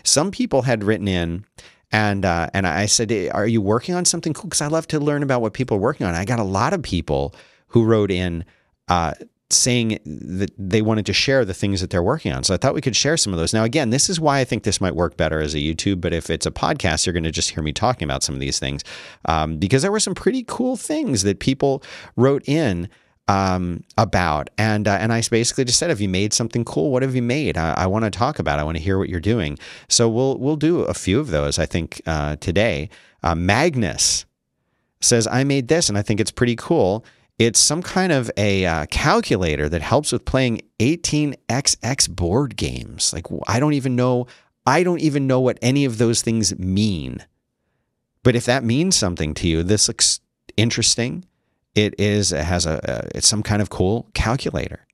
some 0.02 0.30
people 0.30 0.62
had 0.62 0.84
written 0.84 1.08
in 1.08 1.44
and 1.92 2.24
uh, 2.24 2.48
and 2.54 2.66
I 2.66 2.86
said, 2.86 3.12
"Are 3.32 3.46
you 3.46 3.60
working 3.60 3.94
on 3.94 4.04
something 4.04 4.32
cool?" 4.32 4.44
Because 4.44 4.60
I 4.60 4.68
love 4.68 4.86
to 4.88 5.00
learn 5.00 5.22
about 5.22 5.40
what 5.42 5.54
people 5.54 5.76
are 5.76 5.80
working 5.80 6.06
on. 6.06 6.14
I 6.14 6.24
got 6.24 6.38
a 6.38 6.44
lot 6.44 6.72
of 6.72 6.82
people 6.82 7.34
who 7.68 7.84
wrote 7.84 8.10
in 8.10 8.44
uh, 8.88 9.14
saying 9.52 9.98
that 10.04 10.50
they 10.58 10.82
wanted 10.82 11.06
to 11.06 11.12
share 11.12 11.44
the 11.44 11.54
things 11.54 11.80
that 11.80 11.90
they're 11.90 12.02
working 12.02 12.32
on. 12.32 12.44
So 12.44 12.54
I 12.54 12.56
thought 12.56 12.74
we 12.74 12.80
could 12.80 12.96
share 12.96 13.16
some 13.16 13.32
of 13.32 13.38
those. 13.38 13.52
Now, 13.52 13.64
again, 13.64 13.90
this 13.90 14.08
is 14.08 14.20
why 14.20 14.38
I 14.38 14.44
think 14.44 14.62
this 14.62 14.80
might 14.80 14.94
work 14.94 15.16
better 15.16 15.40
as 15.40 15.54
a 15.54 15.58
YouTube. 15.58 16.00
But 16.00 16.12
if 16.12 16.30
it's 16.30 16.46
a 16.46 16.50
podcast, 16.50 17.06
you're 17.06 17.12
going 17.12 17.24
to 17.24 17.30
just 17.30 17.50
hear 17.50 17.62
me 17.62 17.72
talking 17.72 18.04
about 18.04 18.22
some 18.22 18.34
of 18.34 18.40
these 18.40 18.58
things 18.58 18.82
um, 19.26 19.56
because 19.58 19.82
there 19.82 19.92
were 19.92 20.00
some 20.00 20.14
pretty 20.14 20.44
cool 20.46 20.76
things 20.76 21.22
that 21.22 21.40
people 21.40 21.82
wrote 22.16 22.48
in 22.48 22.88
um, 23.28 23.84
about. 23.96 24.50
And 24.58 24.88
uh, 24.88 24.98
and 25.00 25.12
I 25.12 25.22
basically 25.30 25.64
just 25.64 25.78
said, 25.78 25.90
"Have 25.90 26.00
you 26.00 26.08
made 26.08 26.32
something 26.32 26.64
cool? 26.64 26.90
What 26.90 27.02
have 27.02 27.14
you 27.14 27.22
made? 27.22 27.56
I, 27.56 27.74
I 27.74 27.86
want 27.86 28.04
to 28.04 28.10
talk 28.10 28.38
about. 28.38 28.58
It. 28.58 28.62
I 28.62 28.64
want 28.64 28.78
to 28.78 28.82
hear 28.82 28.98
what 28.98 29.08
you're 29.08 29.20
doing." 29.20 29.58
So 29.88 30.08
we'll 30.08 30.38
we'll 30.38 30.56
do 30.56 30.80
a 30.80 30.94
few 30.94 31.20
of 31.20 31.28
those. 31.28 31.58
I 31.58 31.66
think 31.66 32.00
uh, 32.06 32.36
today. 32.36 32.90
Uh, 33.22 33.34
Magnus 33.34 34.24
says, 35.00 35.26
I 35.26 35.44
made 35.44 35.68
this 35.68 35.88
and 35.88 35.96
I 35.98 36.02
think 36.02 36.20
it's 36.20 36.30
pretty 36.30 36.56
cool. 36.56 37.04
It's 37.40 37.58
some 37.58 37.82
kind 37.82 38.12
of 38.12 38.30
a 38.36 38.66
uh, 38.66 38.84
calculator 38.90 39.66
that 39.70 39.80
helps 39.80 40.12
with 40.12 40.26
playing 40.26 40.60
18xx 40.78 42.10
board 42.10 42.54
games. 42.54 43.14
Like, 43.14 43.28
I 43.48 43.58
don't 43.58 43.72
even 43.72 43.96
know. 43.96 44.26
I 44.66 44.82
don't 44.82 45.00
even 45.00 45.26
know 45.26 45.40
what 45.40 45.58
any 45.62 45.86
of 45.86 45.96
those 45.96 46.20
things 46.20 46.56
mean. 46.58 47.24
But 48.22 48.36
if 48.36 48.44
that 48.44 48.62
means 48.62 48.94
something 48.94 49.32
to 49.32 49.48
you, 49.48 49.62
this 49.62 49.88
looks 49.88 50.20
interesting. 50.58 51.24
It 51.74 51.98
is. 51.98 52.30
It 52.30 52.44
has 52.44 52.66
a. 52.66 52.78
a 52.84 53.16
it's 53.16 53.26
some 53.26 53.42
kind 53.42 53.62
of 53.62 53.70
cool 53.70 54.10
calculator. 54.12 54.86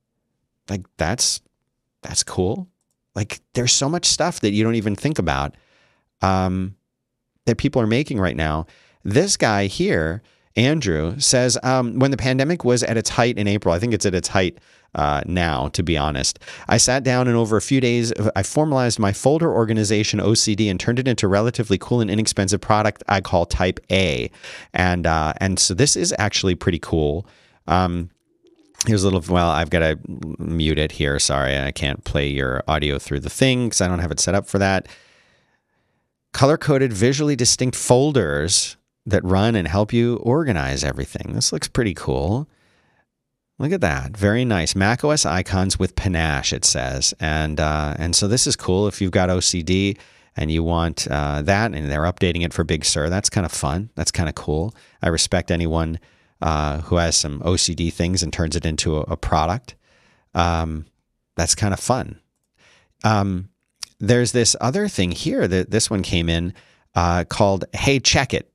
Like 0.71 0.87
that's 0.99 1.41
that's 2.03 2.23
cool. 2.23 2.69
Like 3.17 3.41
there's 3.55 3.73
so 3.73 3.89
much 3.89 4.07
stuff 4.07 4.39
that 4.43 4.53
you 4.53 4.63
don't 4.63 4.77
even 4.77 4.95
think 4.95 5.19
about 5.19 5.57
um, 6.23 6.77
that 7.47 7.59
people 7.59 7.83
are 7.83 7.89
making 7.89 8.21
right 8.21 8.37
now. 8.37 8.67
This 9.03 9.37
guy 9.37 9.67
here, 9.67 10.23
Andrew, 10.57 11.19
says 11.19 11.59
um, 11.63 11.99
when 11.99 12.11
the 12.11 12.17
pandemic 12.17 12.65
was 12.65 12.83
at 12.83 12.97
its 12.97 13.11
height 13.11 13.39
in 13.39 13.47
April, 13.47 13.75
I 13.75 13.79
think 13.79 13.93
it's 13.93 14.07
at 14.07 14.15
its 14.15 14.29
height 14.29 14.59
uh, 14.95 15.21
now, 15.27 15.69
to 15.69 15.83
be 15.83 15.99
honest. 15.99 16.39
I 16.69 16.79
sat 16.79 17.05
down 17.05 17.29
and 17.29 17.37
over 17.37 17.57
a 17.57 17.63
few 17.63 17.81
days, 17.81 18.13
I 18.35 18.43
formalized 18.43 18.99
my 18.99 19.13
folder 19.13 19.53
organization 19.53 20.19
OCD 20.19 20.71
and 20.71 20.81
turned 20.81 20.99
it 20.99 21.07
into 21.07 21.27
a 21.27 21.29
relatively 21.29 21.77
cool 21.77 22.01
and 22.01 22.11
inexpensive 22.11 22.63
product 22.63 23.03
I 23.07 23.21
call 23.21 23.45
Type 23.45 23.79
A. 23.91 24.31
And 24.73 25.07
uh, 25.07 25.35
and 25.37 25.59
so 25.59 25.75
this 25.75 25.97
is 25.97 26.15
actually 26.19 26.55
pretty 26.55 26.79
cool. 26.79 27.27
Um, 27.67 28.11
Here's 28.87 29.03
a 29.03 29.11
little, 29.11 29.35
well, 29.35 29.49
I've 29.49 29.71
got 29.71 29.81
to 29.81 29.99
mute 30.39 30.79
it 30.79 30.93
here. 30.93 31.19
Sorry, 31.19 31.59
I 31.59 31.73
can't 31.73 32.05
play 32.05 32.29
your 32.29 32.63
audio 32.69 32.99
through 32.99 33.21
the 33.21 33.31
thing 33.31 33.67
because 33.67 33.81
I 33.81 33.89
don't 33.89 33.99
have 33.99 34.13
it 34.13 34.21
set 34.21 34.35
up 34.35 34.47
for 34.47 34.59
that. 34.59 34.87
Color 36.33 36.59
coded, 36.59 36.93
visually 36.93 37.35
distinct 37.35 37.75
folders 37.75 38.77
that 39.07 39.25
run 39.25 39.55
and 39.55 39.69
help 39.69 39.93
you 39.93 40.17
organize 40.17 40.85
everything. 40.85 41.33
This 41.33 41.53
looks 41.53 41.69
pretty 41.69 41.95
cool. 41.95 42.49
Look 43.59 43.73
at 43.73 43.81
that. 43.81 44.17
Very 44.17 44.45
nice. 44.45 44.75
Mac 44.75 45.03
OS 45.05 45.25
icons 45.25 45.79
with 45.79 45.97
panache, 45.97 46.53
it 46.53 46.65
says. 46.65 47.15
And, 47.19 47.59
uh, 47.59 47.95
and 47.99 48.15
so 48.15 48.29
this 48.29 48.47
is 48.47 48.57
cool 48.57 48.87
if 48.87 49.01
you've 49.01 49.13
got 49.13 49.31
OCD 49.31 49.97
and 50.37 50.51
you 50.51 50.63
want 50.63 51.09
uh, 51.11 51.41
that 51.43 51.73
and 51.73 51.91
they're 51.91 52.03
updating 52.03 52.45
it 52.45 52.53
for 52.53 52.65
Big 52.65 52.85
Sur. 52.85 53.09
That's 53.09 53.31
kind 53.31 53.47
of 53.47 53.53
fun. 53.53 53.91
That's 53.95 54.11
kind 54.11 54.29
of 54.29 54.35
cool. 54.35 54.75
I 55.01 55.09
respect 55.09 55.51
anyone 55.51 55.99
uh, 56.43 56.83
who 56.83 56.97
has 56.97 57.17
some 57.17 57.41
OCD 57.41 57.91
things 57.91 58.23
and 58.23 58.33
turns 58.33 58.57
it 58.57 58.67
into 58.67 58.99
a, 58.99 59.01
a 59.03 59.17
product. 59.17 59.75
Um, 60.35 60.85
that's 61.37 61.55
kind 61.55 61.73
of 61.73 61.81
fun. 61.81 62.21
Um, 63.05 63.49
there's 63.99 64.33
this 64.33 64.55
other 64.61 64.89
thing 64.89 65.13
here 65.13 65.49
that 65.49 65.71
this 65.71 65.89
one 65.89 66.03
came 66.03 66.29
in 66.29 66.53
uh, 66.95 67.25
called 67.25 67.65
Hey 67.73 68.01
Check 68.01 68.35
It. 68.35 68.51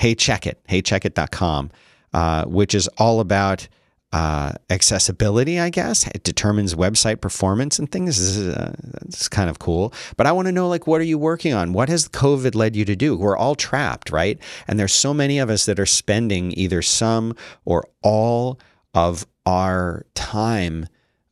Hey 0.00 0.14
Check 0.14 0.46
It. 0.46 0.58
HeyCheckIt.com, 0.66 1.70
uh, 2.14 2.46
which 2.46 2.74
is 2.74 2.88
all 2.96 3.20
about 3.20 3.68
uh, 4.14 4.52
accessibility, 4.70 5.60
I 5.60 5.68
guess. 5.68 6.06
It 6.06 6.24
determines 6.24 6.74
website 6.74 7.20
performance 7.20 7.78
and 7.78 7.92
things. 7.92 8.16
This 8.16 8.34
is, 8.34 8.56
uh, 8.56 8.74
this 9.04 9.20
is 9.20 9.28
kind 9.28 9.50
of 9.50 9.58
cool. 9.58 9.92
But 10.16 10.26
I 10.26 10.32
want 10.32 10.46
to 10.46 10.52
know, 10.52 10.70
like, 10.70 10.86
what 10.86 11.02
are 11.02 11.04
you 11.04 11.18
working 11.18 11.52
on? 11.52 11.74
What 11.74 11.90
has 11.90 12.08
COVID 12.08 12.54
led 12.54 12.76
you 12.76 12.86
to 12.86 12.96
do? 12.96 13.14
We're 13.14 13.36
all 13.36 13.54
trapped, 13.54 14.10
right? 14.10 14.38
And 14.66 14.80
there's 14.80 14.94
so 14.94 15.12
many 15.12 15.38
of 15.38 15.50
us 15.50 15.66
that 15.66 15.78
are 15.78 15.84
spending 15.84 16.58
either 16.58 16.80
some 16.80 17.36
or 17.66 17.86
all 18.02 18.58
of 18.94 19.26
our 19.44 20.06
time 20.14 20.86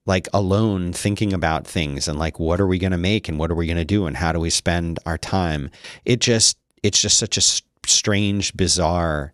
like 0.04 0.28
alone 0.34 0.92
thinking 0.92 1.32
about 1.32 1.66
things 1.66 2.06
and 2.06 2.18
like 2.18 2.38
what 2.38 2.60
are 2.60 2.66
we 2.66 2.78
going 2.78 2.92
to 2.92 2.98
make 2.98 3.30
and 3.30 3.38
what 3.38 3.50
are 3.50 3.54
we 3.54 3.66
going 3.66 3.78
to 3.78 3.84
do 3.84 4.04
and 4.06 4.18
how 4.18 4.30
do 4.30 4.38
we 4.38 4.50
spend 4.50 4.98
our 5.04 5.18
time 5.18 5.70
it 6.04 6.20
just 6.20 6.58
it's 6.82 7.02
just 7.02 7.18
such 7.18 7.36
a 7.36 7.40
strange 7.88 8.54
bizarre 8.56 9.32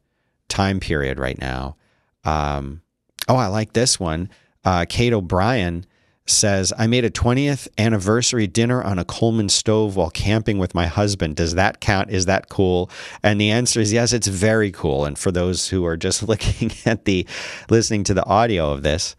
time 0.49 0.81
period 0.81 1.19
right 1.19 1.41
now 1.41 1.77
um, 2.25 2.83
Oh, 3.29 3.37
I 3.37 3.47
like 3.47 3.73
this 3.73 3.99
one. 3.99 4.29
Uh, 4.65 4.85
Kate 4.89 5.13
O'Brien 5.13 5.87
says, 6.27 6.73
I 6.79 6.87
made 6.87 7.05
a 7.05 7.11
20th 7.11 7.69
anniversary 7.77 8.47
dinner 8.47 8.83
on 8.83 8.99
a 8.99 9.05
Coleman 9.05 9.49
stove 9.49 9.97
while 9.97 10.11
camping 10.11 10.59
with 10.59 10.75
my 10.75 10.87
husband. 10.87 11.37
Does 11.37 11.55
that 11.55 11.81
count? 11.81 12.11
Is 12.11 12.27
that 12.27 12.49
cool? 12.49 12.91
And 13.23 13.41
the 13.41 13.51
answer 13.51 13.81
is 13.81 13.93
yes, 13.93 14.13
it's 14.13 14.27
very 14.27 14.71
cool. 14.71 15.05
And 15.05 15.19
for 15.19 15.31
those 15.31 15.69
who 15.69 15.85
are 15.85 15.97
just 15.97 16.23
looking 16.29 16.73
at 16.85 17.05
the, 17.05 17.27
listening 17.69 18.05
to 18.05 18.15
the 18.15 18.25
audio 18.25 18.73
of 18.73 18.83
this, 18.83 19.17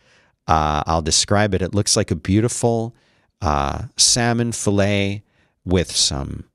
uh, 0.47 0.83
I'll 0.85 1.01
describe 1.01 1.53
it. 1.53 1.61
It 1.61 1.73
looks 1.73 1.95
like 1.95 2.11
a 2.11 2.15
beautiful 2.15 2.95
uh, 3.41 3.83
salmon 3.97 4.51
fillet 4.51 5.23
with 5.63 5.91
some 5.91 6.45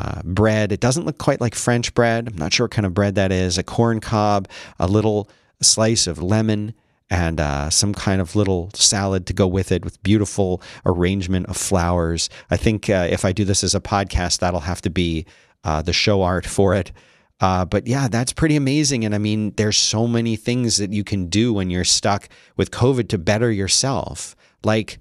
uh, 0.00 0.22
bread. 0.24 0.72
It 0.72 0.80
doesn't 0.80 1.04
look 1.04 1.18
quite 1.18 1.40
like 1.40 1.54
French 1.54 1.92
bread. 1.94 2.26
I'm 2.26 2.36
not 2.36 2.52
sure 2.52 2.64
what 2.64 2.70
kind 2.70 2.86
of 2.86 2.94
bread 2.94 3.14
that 3.16 3.30
is. 3.30 3.58
A 3.58 3.62
corn 3.62 4.00
cob, 4.00 4.48
a 4.78 4.86
little 4.86 5.28
slice 5.60 6.06
of 6.06 6.22
lemon, 6.22 6.72
and 7.10 7.40
uh, 7.40 7.68
some 7.70 7.92
kind 7.92 8.20
of 8.20 8.34
little 8.34 8.70
salad 8.72 9.26
to 9.26 9.32
go 9.32 9.46
with 9.46 9.72
it 9.72 9.84
with 9.84 10.02
beautiful 10.02 10.62
arrangement 10.86 11.46
of 11.46 11.56
flowers. 11.56 12.30
I 12.50 12.56
think 12.56 12.88
uh, 12.88 13.08
if 13.10 13.24
I 13.24 13.32
do 13.32 13.44
this 13.44 13.62
as 13.62 13.74
a 13.74 13.80
podcast, 13.80 14.38
that'll 14.38 14.60
have 14.60 14.80
to 14.82 14.90
be 14.90 15.26
uh, 15.64 15.82
the 15.82 15.92
show 15.92 16.22
art 16.22 16.46
for 16.46 16.74
it. 16.74 16.92
Uh, 17.40 17.64
but 17.64 17.86
yeah, 17.86 18.06
that's 18.08 18.32
pretty 18.32 18.56
amazing. 18.56 19.04
And 19.04 19.14
I 19.14 19.18
mean, 19.18 19.52
there's 19.56 19.76
so 19.76 20.06
many 20.06 20.36
things 20.36 20.76
that 20.76 20.92
you 20.92 21.04
can 21.04 21.26
do 21.26 21.52
when 21.52 21.70
you're 21.70 21.84
stuck 21.84 22.28
with 22.56 22.70
COVID 22.70 23.08
to 23.08 23.18
better 23.18 23.50
yourself. 23.50 24.36
Like, 24.62 24.98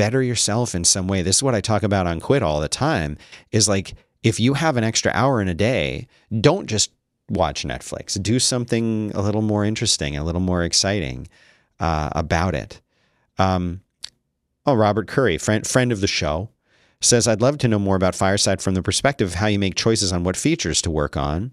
better 0.00 0.22
yourself 0.22 0.74
in 0.74 0.82
some 0.82 1.08
way. 1.08 1.20
This 1.20 1.36
is 1.36 1.42
what 1.42 1.54
I 1.54 1.60
talk 1.60 1.82
about 1.82 2.06
on 2.06 2.20
Quit 2.20 2.42
all 2.42 2.58
the 2.58 2.70
time 2.70 3.18
is 3.52 3.68
like, 3.68 3.92
if 4.22 4.40
you 4.40 4.54
have 4.54 4.78
an 4.78 4.82
extra 4.82 5.12
hour 5.14 5.42
in 5.42 5.48
a 5.48 5.52
day, 5.52 6.08
don't 6.40 6.66
just 6.66 6.90
watch 7.28 7.64
Netflix. 7.64 8.20
Do 8.22 8.38
something 8.38 9.12
a 9.14 9.20
little 9.20 9.42
more 9.42 9.62
interesting, 9.62 10.16
a 10.16 10.24
little 10.24 10.40
more 10.40 10.64
exciting 10.64 11.28
uh, 11.80 12.08
about 12.12 12.54
it. 12.54 12.80
Um, 13.36 13.82
oh, 14.64 14.72
Robert 14.72 15.06
Curry, 15.06 15.36
friend, 15.36 15.66
friend 15.66 15.92
of 15.92 16.00
the 16.00 16.06
show, 16.06 16.48
says, 17.02 17.28
I'd 17.28 17.42
love 17.42 17.58
to 17.58 17.68
know 17.68 17.78
more 17.78 17.96
about 17.96 18.14
Fireside 18.14 18.62
from 18.62 18.72
the 18.72 18.82
perspective 18.82 19.28
of 19.28 19.34
how 19.34 19.48
you 19.48 19.58
make 19.58 19.74
choices 19.74 20.14
on 20.14 20.24
what 20.24 20.34
features 20.34 20.80
to 20.80 20.90
work 20.90 21.14
on. 21.18 21.52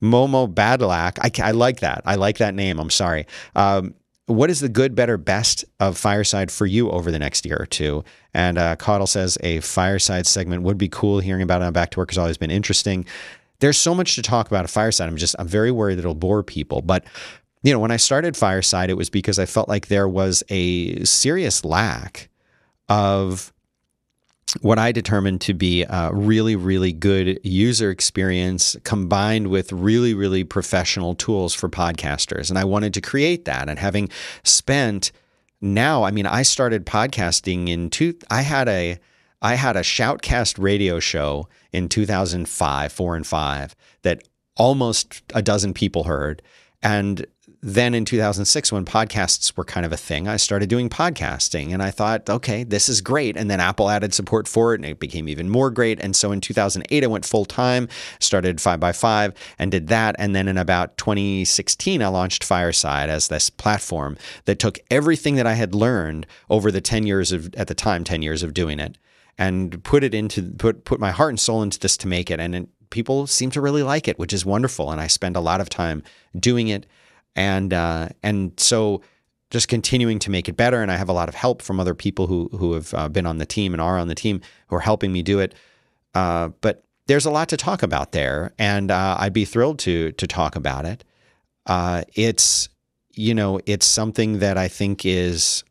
Momo 0.00 0.46
Badalak, 0.54 1.18
I, 1.20 1.48
I 1.48 1.50
like 1.50 1.80
that. 1.80 2.02
I 2.04 2.14
like 2.14 2.38
that 2.38 2.54
name. 2.54 2.78
I'm 2.78 2.90
sorry. 2.90 3.26
Um, 3.56 3.94
what 4.28 4.50
is 4.50 4.60
the 4.60 4.68
good, 4.68 4.94
better, 4.94 5.16
best 5.16 5.64
of 5.80 5.98
Fireside 5.98 6.50
for 6.50 6.66
you 6.66 6.90
over 6.90 7.10
the 7.10 7.18
next 7.18 7.44
year 7.44 7.56
or 7.58 7.66
two? 7.66 8.04
And 8.32 8.56
uh, 8.56 8.76
Caudill 8.76 9.08
says 9.08 9.36
a 9.42 9.60
Fireside 9.60 10.26
segment 10.26 10.62
would 10.62 10.78
be 10.78 10.88
cool. 10.88 11.18
Hearing 11.20 11.42
about 11.42 11.62
it 11.62 11.64
on 11.64 11.72
Back 11.72 11.90
to 11.90 11.98
Work 11.98 12.10
has 12.10 12.18
always 12.18 12.38
been 12.38 12.50
interesting 12.50 13.04
there's 13.60 13.76
so 13.76 13.94
much 13.94 14.14
to 14.14 14.22
talk 14.22 14.48
about 14.48 14.64
at 14.64 14.70
Fireside. 14.70 15.08
I'm 15.08 15.16
just, 15.16 15.34
I'm 15.38 15.48
very 15.48 15.70
worried 15.70 15.96
that 15.96 16.00
it'll 16.00 16.14
bore 16.14 16.42
people. 16.42 16.82
But, 16.82 17.04
you 17.62 17.72
know, 17.72 17.78
when 17.78 17.90
I 17.90 17.96
started 17.96 18.36
Fireside, 18.36 18.90
it 18.90 18.96
was 18.96 19.10
because 19.10 19.38
I 19.38 19.46
felt 19.46 19.68
like 19.68 19.88
there 19.88 20.08
was 20.08 20.44
a 20.48 21.04
serious 21.04 21.64
lack 21.64 22.28
of 22.88 23.52
what 24.60 24.78
I 24.78 24.92
determined 24.92 25.40
to 25.42 25.54
be 25.54 25.82
a 25.82 26.10
really, 26.12 26.56
really 26.56 26.92
good 26.92 27.38
user 27.42 27.90
experience 27.90 28.76
combined 28.84 29.48
with 29.48 29.72
really, 29.72 30.14
really 30.14 30.44
professional 30.44 31.14
tools 31.14 31.54
for 31.54 31.68
podcasters. 31.68 32.48
And 32.48 32.58
I 32.58 32.64
wanted 32.64 32.94
to 32.94 33.00
create 33.00 33.44
that. 33.44 33.68
And 33.68 33.78
having 33.78 34.08
spent 34.44 35.12
now, 35.60 36.04
I 36.04 36.10
mean, 36.10 36.26
I 36.26 36.42
started 36.42 36.86
podcasting 36.86 37.68
in 37.68 37.90
two, 37.90 38.14
I 38.30 38.42
had 38.42 38.68
a, 38.68 38.98
I 39.42 39.54
had 39.54 39.76
a 39.76 39.80
Shoutcast 39.80 40.58
radio 40.58 40.98
show 40.98 41.48
in 41.72 41.88
2005, 41.88 42.92
four 42.92 43.16
and 43.16 43.26
five, 43.26 43.76
that 44.02 44.22
almost 44.56 45.22
a 45.34 45.42
dozen 45.42 45.74
people 45.74 46.04
heard. 46.04 46.42
And 46.82 47.26
then 47.60 47.92
in 47.92 48.04
2006, 48.04 48.70
when 48.70 48.84
podcasts 48.84 49.56
were 49.56 49.64
kind 49.64 49.84
of 49.84 49.92
a 49.92 49.96
thing, 49.96 50.28
I 50.28 50.36
started 50.36 50.68
doing 50.68 50.88
podcasting 50.88 51.72
and 51.72 51.82
I 51.82 51.90
thought, 51.90 52.30
okay, 52.30 52.62
this 52.62 52.88
is 52.88 53.00
great. 53.00 53.36
And 53.36 53.50
then 53.50 53.58
Apple 53.58 53.90
added 53.90 54.14
support 54.14 54.46
for 54.46 54.74
it 54.74 54.76
and 54.76 54.84
it 54.84 55.00
became 55.00 55.28
even 55.28 55.50
more 55.50 55.70
great. 55.70 55.98
And 56.00 56.14
so 56.14 56.30
in 56.30 56.40
2008, 56.40 57.02
I 57.02 57.06
went 57.08 57.26
full 57.26 57.44
time, 57.44 57.88
started 58.20 58.60
5 58.60 58.78
by 58.78 58.92
5 58.92 59.32
and 59.58 59.72
did 59.72 59.88
that. 59.88 60.14
And 60.20 60.36
then 60.36 60.46
in 60.46 60.56
about 60.56 60.96
2016, 60.98 62.00
I 62.00 62.06
launched 62.08 62.44
Fireside 62.44 63.10
as 63.10 63.26
this 63.26 63.50
platform 63.50 64.16
that 64.44 64.60
took 64.60 64.78
everything 64.88 65.34
that 65.34 65.46
I 65.46 65.54
had 65.54 65.74
learned 65.74 66.26
over 66.48 66.70
the 66.70 66.80
10 66.80 67.06
years 67.06 67.32
of, 67.32 67.52
at 67.56 67.66
the 67.66 67.74
time, 67.74 68.04
10 68.04 68.22
years 68.22 68.44
of 68.44 68.54
doing 68.54 68.78
it 68.78 68.98
and 69.36 69.82
put 69.84 70.02
it 70.02 70.14
into 70.14 70.50
put 70.58 70.84
put 70.84 70.98
my 70.98 71.12
heart 71.12 71.30
and 71.30 71.38
soul 71.38 71.62
into 71.62 71.78
this 71.78 71.96
to 71.96 72.08
make 72.08 72.28
it 72.28 72.40
and 72.40 72.54
it, 72.56 72.68
people 72.90 73.26
seem 73.26 73.50
to 73.50 73.60
really 73.60 73.82
like 73.82 74.08
it 74.08 74.18
which 74.18 74.32
is 74.32 74.44
wonderful 74.44 74.90
and 74.90 75.00
I 75.00 75.06
spend 75.06 75.36
a 75.36 75.40
lot 75.40 75.60
of 75.60 75.68
time 75.68 76.02
doing 76.38 76.68
it. 76.68 76.86
And 77.36 77.72
uh, 77.72 78.08
and 78.22 78.52
so 78.58 79.02
just 79.50 79.68
continuing 79.68 80.18
to 80.18 80.30
make 80.30 80.48
it 80.48 80.56
better 80.56 80.82
and 80.82 80.90
I 80.90 80.96
have 80.96 81.08
a 81.08 81.12
lot 81.12 81.28
of 81.28 81.34
help 81.34 81.62
from 81.62 81.80
other 81.80 81.94
people 81.94 82.26
who 82.26 82.48
who 82.52 82.72
have 82.72 82.92
uh, 82.94 83.08
been 83.08 83.26
on 83.26 83.38
the 83.38 83.46
team 83.46 83.72
and 83.74 83.80
are 83.80 83.98
on 83.98 84.08
the 84.08 84.14
team 84.14 84.40
who 84.68 84.76
are 84.76 84.80
helping 84.80 85.12
me 85.12 85.22
do 85.22 85.38
it. 85.38 85.54
Uh, 86.14 86.48
but 86.60 86.84
there's 87.06 87.26
a 87.26 87.30
lot 87.30 87.48
to 87.48 87.56
talk 87.56 87.82
about 87.82 88.12
there 88.12 88.52
and 88.58 88.90
uh, 88.90 89.16
I'd 89.18 89.32
be 89.32 89.44
thrilled 89.44 89.78
to 89.80 90.12
to 90.12 90.26
talk 90.26 90.56
about 90.56 90.84
it. 90.84 91.04
Uh, 91.66 92.02
it's 92.14 92.68
you 93.12 93.34
know 93.34 93.60
it's 93.66 93.86
something 93.86 94.38
that 94.38 94.56
I 94.56 94.68
think 94.68 95.04
is 95.04 95.64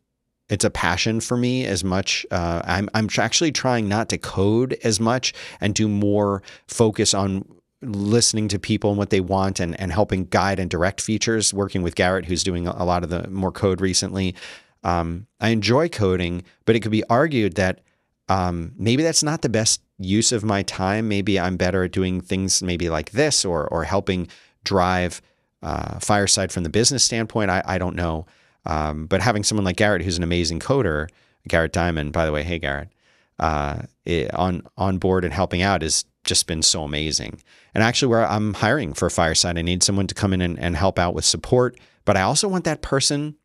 it's 0.48 0.64
a 0.64 0.70
passion 0.70 1.20
for 1.20 1.36
me 1.36 1.66
as 1.66 1.84
much. 1.84 2.26
Uh, 2.30 2.62
I'm 2.64 2.88
I'm 2.94 3.08
actually 3.18 3.52
trying 3.52 3.88
not 3.88 4.08
to 4.10 4.18
code 4.18 4.78
as 4.82 4.98
much 5.00 5.34
and 5.60 5.74
do 5.74 5.88
more 5.88 6.42
focus 6.66 7.14
on 7.14 7.44
listening 7.82 8.48
to 8.48 8.58
people 8.58 8.90
and 8.90 8.98
what 8.98 9.10
they 9.10 9.20
want 9.20 9.60
and, 9.60 9.78
and 9.80 9.92
helping 9.92 10.24
guide 10.24 10.58
and 10.58 10.70
direct 10.70 11.00
features, 11.00 11.54
working 11.54 11.82
with 11.82 11.94
Garrett, 11.94 12.24
who's 12.24 12.42
doing 12.42 12.66
a 12.66 12.84
lot 12.84 13.04
of 13.04 13.10
the 13.10 13.28
more 13.28 13.52
code 13.52 13.80
recently. 13.80 14.34
Um, 14.82 15.26
I 15.40 15.50
enjoy 15.50 15.88
coding, 15.88 16.44
but 16.64 16.74
it 16.74 16.80
could 16.80 16.92
be 16.92 17.04
argued 17.04 17.54
that 17.54 17.80
um, 18.28 18.72
maybe 18.76 19.02
that's 19.02 19.22
not 19.22 19.42
the 19.42 19.48
best 19.48 19.80
use 19.98 20.32
of 20.32 20.44
my 20.44 20.62
time. 20.62 21.08
Maybe 21.08 21.38
I'm 21.38 21.56
better 21.56 21.84
at 21.84 21.92
doing 21.92 22.20
things 22.20 22.62
maybe 22.62 22.90
like 22.90 23.10
this 23.12 23.44
or, 23.44 23.66
or 23.68 23.84
helping 23.84 24.28
drive 24.64 25.22
uh, 25.62 25.98
Fireside 25.98 26.52
from 26.52 26.62
the 26.62 26.68
business 26.68 27.04
standpoint. 27.04 27.50
I, 27.50 27.62
I 27.64 27.78
don't 27.78 27.96
know. 27.96 28.26
Um, 28.66 29.06
but 29.06 29.20
having 29.20 29.44
someone 29.44 29.64
like 29.64 29.76
Garrett, 29.76 30.02
who's 30.02 30.16
an 30.16 30.22
amazing 30.22 30.60
coder, 30.60 31.08
Garrett 31.46 31.72
Diamond, 31.72 32.12
by 32.12 32.26
the 32.26 32.32
way, 32.32 32.42
hey 32.42 32.58
Garrett, 32.58 32.90
uh, 33.38 33.82
it, 34.04 34.32
on 34.34 34.62
on 34.76 34.98
board 34.98 35.24
and 35.24 35.32
helping 35.32 35.62
out 35.62 35.82
has 35.82 36.04
just 36.24 36.46
been 36.46 36.62
so 36.62 36.84
amazing. 36.84 37.40
And 37.74 37.82
actually, 37.82 38.08
where 38.08 38.26
I'm 38.26 38.54
hiring 38.54 38.92
for 38.92 39.08
Fireside, 39.08 39.58
I 39.58 39.62
need 39.62 39.82
someone 39.82 40.06
to 40.08 40.14
come 40.14 40.32
in 40.32 40.40
and, 40.40 40.58
and 40.58 40.76
help 40.76 40.98
out 40.98 41.14
with 41.14 41.24
support, 41.24 41.78
but 42.04 42.16
I 42.16 42.22
also 42.22 42.48
want 42.48 42.64
that 42.64 42.82
person 42.82 43.36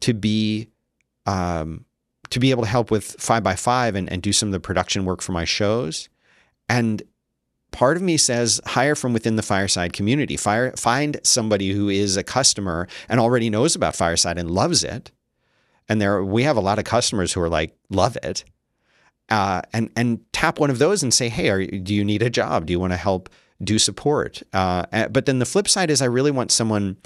to 0.00 0.14
be 0.14 0.68
um, 1.26 1.84
to 2.30 2.40
be 2.40 2.50
able 2.50 2.62
to 2.62 2.68
help 2.68 2.90
with 2.90 3.16
five 3.18 3.42
by 3.42 3.54
five 3.54 3.94
and, 3.94 4.10
and 4.10 4.22
do 4.22 4.32
some 4.32 4.48
of 4.48 4.52
the 4.52 4.60
production 4.60 5.04
work 5.04 5.20
for 5.20 5.32
my 5.32 5.44
shows. 5.44 6.08
And 6.68 7.02
part 7.72 7.96
of 7.96 8.02
me 8.02 8.16
says 8.16 8.60
hire 8.66 8.94
from 8.94 9.12
within 9.12 9.36
the 9.36 9.42
fireside 9.42 9.92
community. 9.92 10.36
Fire, 10.36 10.72
find 10.76 11.18
somebody 11.24 11.72
who 11.72 11.88
is 11.88 12.16
a 12.16 12.22
customer 12.22 12.86
and 13.08 13.18
already 13.18 13.50
knows 13.50 13.74
about 13.74 13.96
fireside 13.96 14.38
and 14.38 14.50
loves 14.50 14.84
it. 14.84 15.10
And 15.88 16.00
there 16.00 16.22
we 16.22 16.44
have 16.44 16.56
a 16.56 16.60
lot 16.60 16.78
of 16.78 16.84
customers 16.84 17.32
who 17.32 17.40
are 17.40 17.48
like 17.48 17.76
love 17.90 18.16
it. 18.22 18.44
Uh, 19.28 19.62
and 19.72 19.90
and 19.96 20.20
tap 20.32 20.60
one 20.60 20.70
of 20.70 20.78
those 20.78 21.02
and 21.02 21.12
say 21.12 21.28
hey 21.28 21.48
are, 21.48 21.66
do 21.66 21.94
you 21.94 22.04
need 22.04 22.22
a 22.22 22.30
job? 22.30 22.66
Do 22.66 22.72
you 22.72 22.78
want 22.78 22.92
to 22.92 22.98
help 22.98 23.28
do 23.62 23.78
support? 23.78 24.42
Uh, 24.52 25.08
but 25.08 25.26
then 25.26 25.38
the 25.38 25.46
flip 25.46 25.68
side 25.68 25.90
is 25.90 26.02
i 26.02 26.06
really 26.06 26.30
want 26.30 26.50
someone 26.50 26.96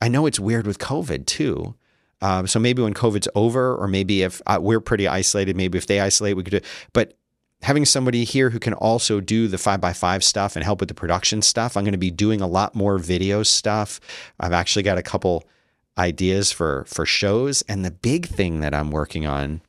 i 0.00 0.08
know 0.08 0.26
it's 0.26 0.40
weird 0.40 0.66
with 0.66 0.78
covid 0.78 1.26
too. 1.26 1.74
Uh, 2.22 2.44
so 2.44 2.58
maybe 2.58 2.82
when 2.82 2.92
covid's 2.92 3.28
over 3.34 3.74
or 3.74 3.88
maybe 3.88 4.22
if 4.22 4.42
uh, 4.46 4.58
we're 4.60 4.80
pretty 4.80 5.08
isolated 5.08 5.56
maybe 5.56 5.78
if 5.78 5.86
they 5.86 6.00
isolate 6.00 6.36
we 6.36 6.42
could 6.42 6.50
do 6.50 6.68
but 6.92 7.16
having 7.62 7.84
somebody 7.84 8.24
here 8.24 8.50
who 8.50 8.58
can 8.58 8.72
also 8.74 9.20
do 9.20 9.46
the 9.46 9.58
five 9.58 9.80
by 9.80 9.92
five 9.92 10.24
stuff 10.24 10.56
and 10.56 10.64
help 10.64 10.80
with 10.80 10.88
the 10.88 10.94
production 10.94 11.42
stuff. 11.42 11.76
I'm 11.76 11.84
going 11.84 11.92
to 11.92 11.98
be 11.98 12.10
doing 12.10 12.40
a 12.40 12.46
lot 12.46 12.74
more 12.74 12.98
video 12.98 13.42
stuff. 13.42 14.00
I've 14.38 14.52
actually 14.52 14.82
got 14.82 14.98
a 14.98 15.02
couple 15.02 15.44
ideas 15.98 16.50
for 16.50 16.84
for 16.86 17.04
shows, 17.04 17.62
and 17.62 17.84
the 17.84 17.90
big 17.90 18.26
thing 18.26 18.60
that 18.60 18.74
I'm 18.74 18.90
working 18.90 19.26
on, 19.26 19.60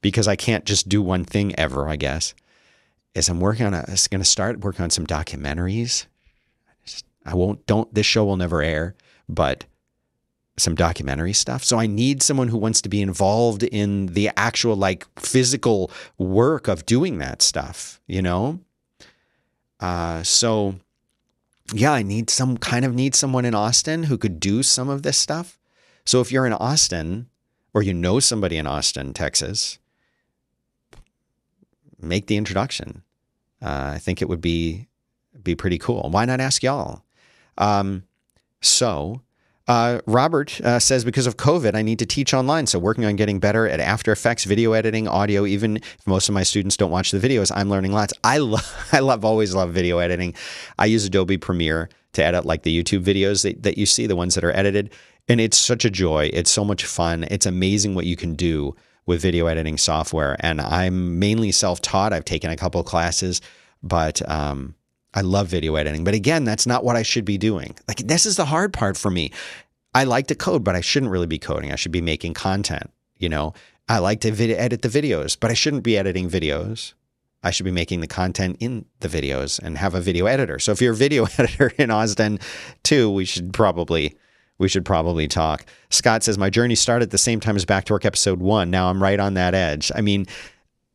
because 0.00 0.26
I 0.26 0.36
can't 0.36 0.64
just 0.64 0.88
do 0.88 1.00
one 1.00 1.24
thing 1.24 1.54
ever, 1.58 1.88
I 1.88 1.96
guess, 1.96 2.34
is 3.14 3.28
I'm 3.28 3.40
working 3.40 3.66
on 3.66 3.74
a. 3.74 3.78
I'm 3.78 3.96
going 4.10 4.20
to 4.20 4.24
start 4.24 4.60
working 4.60 4.82
on 4.82 4.90
some 4.90 5.06
documentaries. 5.06 6.06
I 7.24 7.34
won't. 7.34 7.66
Don't. 7.66 7.92
This 7.94 8.06
show 8.06 8.24
will 8.24 8.36
never 8.36 8.62
air, 8.62 8.94
but 9.28 9.64
some 10.58 10.74
documentary 10.74 11.32
stuff. 11.32 11.62
So 11.62 11.78
I 11.78 11.86
need 11.86 12.22
someone 12.22 12.48
who 12.48 12.56
wants 12.56 12.80
to 12.82 12.88
be 12.88 13.02
involved 13.02 13.62
in 13.62 14.06
the 14.06 14.30
actual 14.36 14.76
like 14.76 15.06
physical 15.18 15.90
work 16.18 16.68
of 16.68 16.86
doing 16.86 17.18
that 17.18 17.42
stuff, 17.42 18.00
you 18.06 18.22
know? 18.22 18.60
Uh, 19.80 20.22
so 20.22 20.76
yeah, 21.72 21.92
I 21.92 22.02
need 22.02 22.30
some 22.30 22.56
kind 22.56 22.84
of 22.84 22.94
need 22.94 23.14
someone 23.14 23.44
in 23.44 23.54
Austin 23.54 24.04
who 24.04 24.16
could 24.16 24.40
do 24.40 24.62
some 24.62 24.88
of 24.88 25.02
this 25.02 25.18
stuff. 25.18 25.58
So 26.04 26.20
if 26.20 26.30
you're 26.30 26.46
in 26.46 26.52
Austin 26.52 27.28
or 27.74 27.82
you 27.82 27.92
know 27.92 28.20
somebody 28.20 28.56
in 28.56 28.66
Austin, 28.66 29.12
Texas, 29.12 29.78
make 32.00 32.26
the 32.26 32.36
introduction. 32.36 33.02
Uh, 33.60 33.92
I 33.94 33.98
think 33.98 34.22
it 34.22 34.28
would 34.28 34.40
be 34.40 34.86
be 35.42 35.54
pretty 35.54 35.78
cool. 35.78 36.08
Why 36.10 36.24
not 36.24 36.40
ask 36.40 36.62
y'all? 36.62 37.02
Um, 37.58 38.04
so 38.60 39.22
uh, 39.68 40.00
Robert 40.06 40.60
uh, 40.60 40.78
says, 40.78 41.04
because 41.04 41.26
of 41.26 41.36
COVID, 41.36 41.74
I 41.74 41.82
need 41.82 41.98
to 41.98 42.06
teach 42.06 42.32
online. 42.32 42.66
So, 42.66 42.78
working 42.78 43.04
on 43.04 43.16
getting 43.16 43.40
better 43.40 43.66
at 43.68 43.80
After 43.80 44.12
Effects, 44.12 44.44
video 44.44 44.72
editing, 44.72 45.08
audio. 45.08 45.44
Even 45.44 45.78
if 45.78 46.06
most 46.06 46.28
of 46.28 46.34
my 46.34 46.44
students 46.44 46.76
don't 46.76 46.90
watch 46.90 47.10
the 47.10 47.18
videos, 47.18 47.50
I'm 47.54 47.68
learning 47.68 47.92
lots. 47.92 48.14
I 48.22 48.38
love, 48.38 48.88
I 48.92 49.00
love, 49.00 49.24
always 49.24 49.54
love 49.54 49.72
video 49.72 49.98
editing. 49.98 50.34
I 50.78 50.86
use 50.86 51.04
Adobe 51.04 51.36
Premiere 51.36 51.88
to 52.12 52.24
edit 52.24 52.44
like 52.44 52.62
the 52.62 52.82
YouTube 52.82 53.02
videos 53.02 53.42
that, 53.42 53.62
that 53.64 53.76
you 53.76 53.86
see, 53.86 54.06
the 54.06 54.16
ones 54.16 54.34
that 54.36 54.44
are 54.44 54.54
edited. 54.56 54.92
And 55.28 55.40
it's 55.40 55.58
such 55.58 55.84
a 55.84 55.90
joy. 55.90 56.30
It's 56.32 56.50
so 56.50 56.64
much 56.64 56.84
fun. 56.84 57.24
It's 57.30 57.46
amazing 57.46 57.96
what 57.96 58.06
you 58.06 58.16
can 58.16 58.34
do 58.34 58.76
with 59.06 59.20
video 59.20 59.46
editing 59.46 59.78
software. 59.78 60.36
And 60.40 60.60
I'm 60.60 61.18
mainly 61.18 61.50
self 61.50 61.80
taught. 61.82 62.12
I've 62.12 62.24
taken 62.24 62.50
a 62.50 62.56
couple 62.56 62.82
classes, 62.84 63.40
but 63.82 64.28
um, 64.30 64.76
I 65.16 65.22
love 65.22 65.48
video 65.48 65.74
editing. 65.76 66.04
But 66.04 66.14
again, 66.14 66.44
that's 66.44 66.66
not 66.66 66.84
what 66.84 66.94
I 66.94 67.02
should 67.02 67.24
be 67.24 67.38
doing. 67.38 67.74
Like, 67.88 67.98
this 67.98 68.26
is 68.26 68.36
the 68.36 68.44
hard 68.44 68.72
part 68.72 68.96
for 68.98 69.10
me. 69.10 69.32
I 69.94 70.04
like 70.04 70.26
to 70.26 70.34
code, 70.34 70.62
but 70.62 70.76
I 70.76 70.82
shouldn't 70.82 71.10
really 71.10 71.26
be 71.26 71.38
coding. 71.38 71.72
I 71.72 71.76
should 71.76 71.90
be 71.90 72.02
making 72.02 72.34
content. 72.34 72.90
You 73.16 73.30
know, 73.30 73.54
I 73.88 73.98
like 73.98 74.20
to 74.20 74.30
vid- 74.30 74.50
edit 74.50 74.82
the 74.82 74.88
videos, 74.88 75.36
but 75.40 75.50
I 75.50 75.54
shouldn't 75.54 75.84
be 75.84 75.96
editing 75.96 76.28
videos. 76.28 76.92
I 77.42 77.50
should 77.50 77.64
be 77.64 77.70
making 77.70 78.00
the 78.00 78.06
content 78.06 78.58
in 78.60 78.84
the 79.00 79.08
videos 79.08 79.58
and 79.58 79.78
have 79.78 79.94
a 79.94 80.00
video 80.00 80.26
editor. 80.26 80.58
So 80.58 80.72
if 80.72 80.82
you're 80.82 80.92
a 80.92 80.96
video 80.96 81.24
editor 81.38 81.72
in 81.78 81.90
Austin 81.90 82.38
too, 82.82 83.10
we 83.10 83.24
should 83.24 83.54
probably 83.54 84.16
we 84.58 84.68
should 84.68 84.84
probably 84.84 85.28
talk. 85.28 85.64
Scott 85.90 86.24
says 86.24 86.38
my 86.38 86.50
journey 86.50 86.74
started 86.74 87.04
at 87.04 87.10
the 87.10 87.18
same 87.18 87.40
time 87.40 87.56
as 87.56 87.64
Back 87.64 87.84
to 87.84 87.92
Work 87.92 88.04
episode 88.04 88.40
one. 88.40 88.70
Now 88.70 88.88
I'm 88.88 89.02
right 89.02 89.20
on 89.20 89.34
that 89.34 89.54
edge. 89.54 89.92
I 89.94 90.00
mean, 90.00 90.26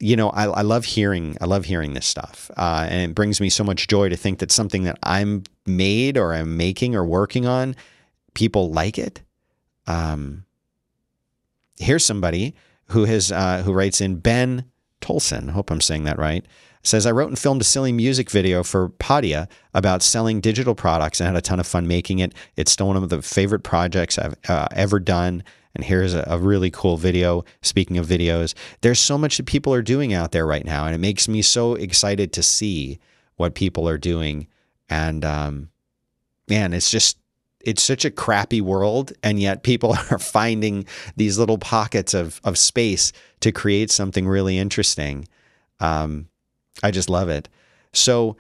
you 0.02 0.16
know, 0.16 0.30
I, 0.32 0.46
I 0.46 0.62
love 0.62 0.86
hearing 0.86 1.38
I 1.40 1.46
love 1.46 1.66
hearing 1.66 1.94
this 1.94 2.08
stuff, 2.08 2.50
uh, 2.58 2.88
and 2.90 3.12
it 3.12 3.16
brings 3.16 3.40
me 3.40 3.50
so 3.50 3.64
much 3.64 3.88
joy 3.88 4.10
to 4.10 4.18
think 4.18 4.40
that 4.40 4.52
something 4.52 4.84
that 4.84 4.98
I'm 5.04 5.44
made 5.66 6.18
or 6.18 6.34
I'm 6.34 6.58
making 6.58 6.96
or 6.96 7.06
working 7.06 7.46
on, 7.46 7.76
people 8.34 8.72
like 8.72 8.98
it. 8.98 9.22
Um, 9.86 10.46
here's 11.80 12.06
somebody 12.06 12.56
who 12.88 13.06
has 13.06 13.32
uh, 13.32 13.62
who 13.64 13.74
writes 13.74 14.02
in 14.02 14.18
Ben 14.18 14.66
Tolson. 15.02 15.52
Hope 15.52 15.70
I'm 15.70 15.82
saying 15.82 16.06
that 16.06 16.18
right. 16.18 16.46
Says 16.84 17.06
I 17.06 17.12
wrote 17.12 17.30
and 17.30 17.38
filmed 17.38 17.62
a 17.62 17.66
silly 17.66 17.92
music 17.92 18.32
video 18.32 18.64
for 18.64 18.90
Podia 18.90 19.48
about 19.76 20.02
selling 20.02 20.42
digital 20.42 20.74
products 20.74 21.20
and 21.20 21.28
had 21.28 21.36
a 21.36 21.42
ton 21.42 21.60
of 21.60 21.68
fun 21.68 21.88
making 21.88 22.18
it. 22.18 22.34
It's 22.56 22.72
still 22.72 22.88
one 22.88 22.98
of 22.98 23.10
the 23.10 23.22
favorite 23.22 23.62
projects 23.62 24.18
I've 24.18 24.36
uh, 24.50 24.68
ever 24.72 25.00
done. 25.00 25.44
And 25.76 25.84
here's 25.84 26.14
a, 26.14 26.24
a, 26.28 26.38
really 26.38 26.70
cool 26.70 26.98
video. 26.98 27.46
Speaking 27.62 27.98
of 27.98 28.06
videos, 28.06 28.54
there's 28.82 29.00
so 29.00 29.18
much 29.18 29.38
that 29.38 29.46
people 29.46 29.74
are 29.74 29.82
doing 29.82 30.14
out 30.14 30.32
there 30.32 30.46
right 30.46 30.66
now, 30.66 30.86
and 30.86 30.94
it 30.94 31.00
makes 31.00 31.28
me 31.28 31.42
so 31.42 31.76
excited 31.76 32.34
to 32.34 32.44
see 32.44 33.00
what 33.38 33.56
people 33.56 33.88
are 33.88 33.98
doing. 33.98 34.48
And 34.90 35.24
um, 35.24 35.70
man, 36.50 36.74
it's 36.74 36.92
just 36.92 37.18
it's 37.62 37.84
such 37.84 38.06
a 38.06 38.12
crappy 38.12 38.60
world, 38.60 39.14
and 39.24 39.40
yet 39.40 39.64
people 39.64 39.96
are 40.12 40.20
finding 40.20 40.86
these 41.16 41.38
little 41.38 41.58
pockets 41.58 42.14
of 42.14 42.42
of 42.44 42.58
space 42.58 43.14
to 43.40 43.52
create 43.52 43.92
something 43.92 44.28
really 44.28 44.58
interesting. 44.58 45.28
Um, 45.80 46.28
I 46.84 46.92
just 46.92 47.10
love 47.10 47.30
it. 47.30 47.50
So 47.94 48.38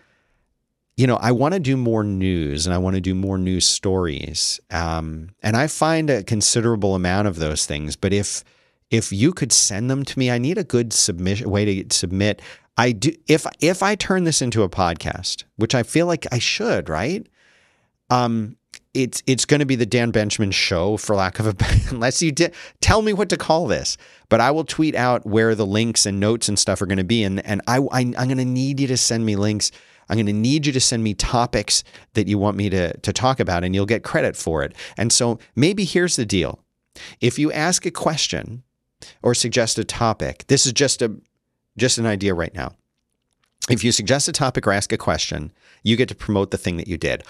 you 1.02 1.08
know, 1.08 1.16
I 1.16 1.32
want 1.32 1.56
to 1.56 1.60
do 1.60 1.76
more 1.78 2.04
news 2.04 2.68
and 2.68 2.76
I 2.76 2.78
want 2.78 2.94
to 2.94 3.02
do 3.02 3.16
more 3.16 3.40
news 3.40 3.68
stories. 3.68 4.60
Um, 4.70 5.30
and 5.42 5.58
I 5.58 5.66
find 5.66 6.12
a 6.12 6.24
considerable 6.24 6.94
amount 6.94 7.28
of 7.28 7.38
those 7.38 7.66
things. 7.66 7.96
But 7.96 8.14
if 8.14 8.44
if 8.92 9.12
you 9.12 9.34
could 9.34 9.52
send 9.52 9.90
them 9.90 10.06
to 10.06 10.20
me, 10.20 10.30
I 10.30 10.38
need 10.38 10.60
a 10.60 10.64
good 10.64 10.94
submission 10.94 11.50
way 11.50 11.84
to 11.84 11.96
submit. 11.96 12.40
I 12.78 12.92
do 12.92 13.14
if 13.28 13.48
if 13.60 13.82
I 13.82 13.96
turn 13.96 14.26
this 14.26 14.44
into 14.44 14.62
a 14.62 14.70
podcast, 14.70 15.44
which 15.56 15.74
I 15.74 15.82
feel 15.82 16.06
like 16.06 16.28
I 16.32 16.38
should, 16.38 16.88
right? 16.88 17.26
Um, 18.12 18.58
it's 18.94 19.24
it's 19.26 19.46
going 19.46 19.62
to 19.62 19.66
be 19.66 19.76
the 19.76 19.88
Dan 19.88 20.12
Benjamin 20.12 20.52
show, 20.52 20.98
for 20.98 21.16
lack 21.16 21.40
of 21.40 21.48
a 21.48 21.56
unless 21.90 22.22
you 22.22 22.32
di- 22.32 22.52
tell 22.80 23.02
me 23.02 23.12
what 23.12 23.30
to 23.30 23.38
call 23.38 23.66
this. 23.66 23.98
But 24.30 24.40
I 24.40 24.52
will 24.52 24.66
tweet 24.66 24.94
out 24.94 25.26
where 25.26 25.56
the 25.56 25.66
links 25.66 26.06
and 26.06 26.20
notes 26.20 26.48
and 26.48 26.60
stuff 26.60 26.80
are 26.80 26.86
going 26.86 27.00
to 27.00 27.04
be, 27.04 27.24
and 27.24 27.44
and 27.44 27.60
I, 27.66 27.78
I 27.78 28.02
I'm 28.02 28.12
going 28.14 28.38
to 28.38 28.46
need 28.46 28.80
you 28.80 28.86
to 28.86 28.98
send 28.98 29.26
me 29.26 29.36
links 29.36 29.72
I'm 30.12 30.18
going 30.18 30.26
to 30.26 30.34
need 30.34 30.66
you 30.66 30.74
to 30.74 30.80
send 30.82 31.06
me 31.06 31.14
topics 31.14 31.86
that 32.16 32.28
you 32.28 32.38
want 32.38 32.58
me 32.58 32.70
to, 32.70 32.96
to 32.98 33.14
talk 33.14 33.40
about, 33.40 33.64
and 33.64 33.74
you'll 33.74 33.86
get 33.86 34.04
credit 34.04 34.36
for 34.36 34.62
it. 34.62 34.76
And 34.98 35.12
so 35.12 35.40
maybe 35.56 35.86
here's 35.86 36.18
the 36.18 36.26
deal 36.26 36.60
if 37.22 37.40
you 37.40 37.50
ask 37.54 37.86
a 37.86 37.92
question 37.92 38.64
or 39.24 39.34
suggest 39.34 39.80
a 39.80 39.86
topic, 39.86 40.44
this 40.48 40.66
is 40.66 40.74
just 40.74 41.02
a 41.02 41.16
just 41.78 41.98
an 41.98 42.06
idea 42.06 42.34
right 42.34 42.54
now. 42.54 42.74
If 43.70 43.86
you 43.86 43.94
suggest 43.94 44.28
a 44.28 44.34
topic 44.34 44.68
or 44.68 44.74
ask 44.74 44.92
a 44.92 44.98
question, 44.98 45.54
you 45.84 45.96
get 45.96 46.10
to 46.10 46.16
promote 46.16 46.52
the 46.52 46.58
thing 46.58 46.76
that 46.76 46.90
you 46.90 46.98
did. 46.98 47.24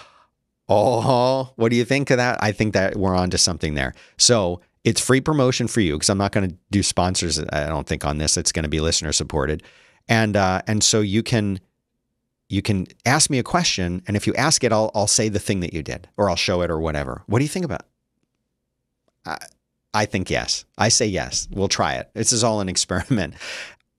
Oh, 0.68 1.52
what 1.56 1.70
do 1.70 1.76
you 1.76 1.86
think 1.86 2.10
of 2.10 2.18
that? 2.18 2.42
I 2.42 2.52
think 2.52 2.74
that 2.74 2.96
we're 2.96 3.16
on 3.16 3.30
to 3.30 3.38
something 3.38 3.76
there. 3.76 3.94
So 4.18 4.62
it's 4.84 5.00
free 5.00 5.22
promotion 5.22 5.68
for 5.68 5.82
you 5.82 5.94
because 5.94 6.10
I'm 6.10 6.18
not 6.18 6.32
going 6.32 6.50
to 6.50 6.56
do 6.72 6.82
sponsors. 6.82 7.40
I 7.40 7.68
don't 7.68 7.86
think 7.86 8.06
on 8.06 8.18
this. 8.18 8.38
It's 8.38 8.52
going 8.52 8.64
to 8.64 8.70
be 8.70 8.80
listener 8.80 9.12
supported, 9.12 9.62
and 10.10 10.36
uh, 10.36 10.64
and 10.66 10.84
so 10.84 11.02
you 11.02 11.22
can 11.22 11.60
you 12.52 12.62
can 12.62 12.88
ask 13.06 13.30
me 13.30 13.40
a 13.40 13.44
question, 13.44 14.04
and 14.08 14.18
if 14.18 14.28
you 14.28 14.34
ask 14.36 14.64
it, 14.64 14.72
I'll, 14.72 14.92
I'll 14.94 15.08
say 15.08 15.30
the 15.30 15.40
thing 15.40 15.62
that 15.62 15.74
you 15.74 15.82
did, 15.82 16.08
or 16.18 16.30
I'll 16.30 16.36
show 16.36 16.62
it, 16.62 16.70
or 16.70 16.80
whatever. 16.80 17.24
What 17.28 17.40
do 17.40 17.46
you 17.46 17.50
think 17.50 17.66
about? 17.66 17.86
I, 19.26 19.38
I 19.94 20.06
think 20.06 20.30
yes. 20.30 20.66
I 20.78 20.90
say 20.90 21.06
yes. 21.06 21.48
We'll 21.52 21.68
try 21.68 21.96
it. 21.96 22.10
This 22.14 22.34
is 22.34 22.44
all 22.44 22.62
an 22.62 22.70
experiment. 22.70 23.36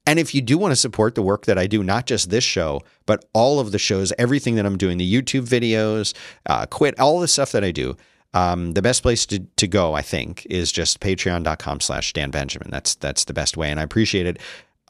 And 0.06 0.18
if 0.18 0.34
you 0.34 0.40
do 0.40 0.58
want 0.58 0.72
to 0.72 0.76
support 0.76 1.14
the 1.14 1.22
work 1.22 1.46
that 1.46 1.58
I 1.58 1.66
do, 1.66 1.82
not 1.82 2.06
just 2.06 2.30
this 2.30 2.44
show, 2.44 2.80
but 3.06 3.24
all 3.32 3.60
of 3.60 3.72
the 3.72 3.78
shows, 3.78 4.12
everything 4.18 4.56
that 4.56 4.66
I'm 4.66 4.76
doing, 4.76 4.98
the 4.98 5.14
YouTube 5.14 5.46
videos, 5.46 6.12
uh, 6.46 6.66
quit, 6.66 6.98
all 6.98 7.20
the 7.20 7.28
stuff 7.28 7.52
that 7.52 7.62
I 7.62 7.70
do, 7.70 7.96
um, 8.34 8.72
the 8.72 8.82
best 8.82 9.02
place 9.02 9.26
to, 9.26 9.40
to 9.56 9.68
go, 9.68 9.94
I 9.94 10.02
think, 10.02 10.46
is 10.50 10.72
just 10.72 11.00
patreon.com 11.00 11.80
slash 11.80 12.12
Dan 12.12 12.30
Benjamin. 12.30 12.68
That's, 12.70 12.94
that's 12.96 13.24
the 13.24 13.34
best 13.34 13.56
way. 13.56 13.70
And 13.70 13.78
I 13.78 13.82
appreciate 13.82 14.26
it. 14.26 14.38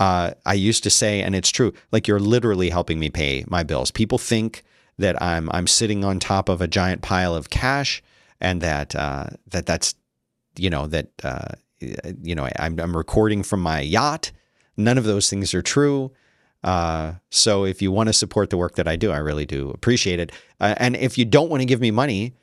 Uh, 0.03 0.27
I 0.45 0.55
used 0.55 0.83
to 0.85 0.91
say, 0.91 1.23
and 1.25 1.35
it's 1.35 1.51
true, 1.51 1.73
like 1.93 2.09
you're 2.09 2.19
literally 2.35 2.71
helping 2.71 2.99
me 2.99 3.11
pay 3.11 3.45
my 3.47 3.63
bills. 3.63 3.91
People 3.91 4.19
think 4.19 4.63
that 4.99 5.15
I'm, 5.23 5.49
I'm 5.57 5.67
sitting 5.67 6.05
on 6.05 6.19
top 6.19 6.49
of 6.49 6.61
a 6.61 6.69
giant 6.69 7.03
pile 7.03 7.35
of 7.35 7.51
cash 7.51 8.03
and 8.41 8.61
that, 8.61 8.97
uh, 8.97 9.27
that 9.53 9.67
that's, 9.67 9.95
you 10.57 10.71
know, 10.71 10.87
that, 10.89 11.07
uh, 11.23 11.53
you 12.23 12.35
know, 12.35 12.49
I'm, 12.59 12.79
I'm 12.81 12.97
recording 12.97 13.43
from 13.43 13.61
my 13.61 13.81
yacht 13.81 14.33
None 14.77 14.99
of 14.99 15.05
those 15.05 15.29
things 15.29 15.55
are 15.55 15.63
true. 15.63 16.13
Uh, 16.65 17.15
so 17.31 17.65
if 17.65 17.83
you 17.83 17.91
want 17.91 18.09
to 18.09 18.13
support 18.13 18.51
the 18.51 18.57
work 18.57 18.77
that 18.77 18.89
I 18.89 18.97
do, 18.97 19.11
I 19.11 19.19
really 19.19 19.47
do 19.47 19.71
appreciate 19.71 20.21
it. 20.21 20.33
Uh, 20.61 20.75
and 20.79 20.97
if 20.97 21.19
you 21.19 21.25
don't 21.25 21.51
want 21.51 21.61
to 21.61 21.67
give 21.67 21.81
me 21.81 21.91
money, 21.91 22.35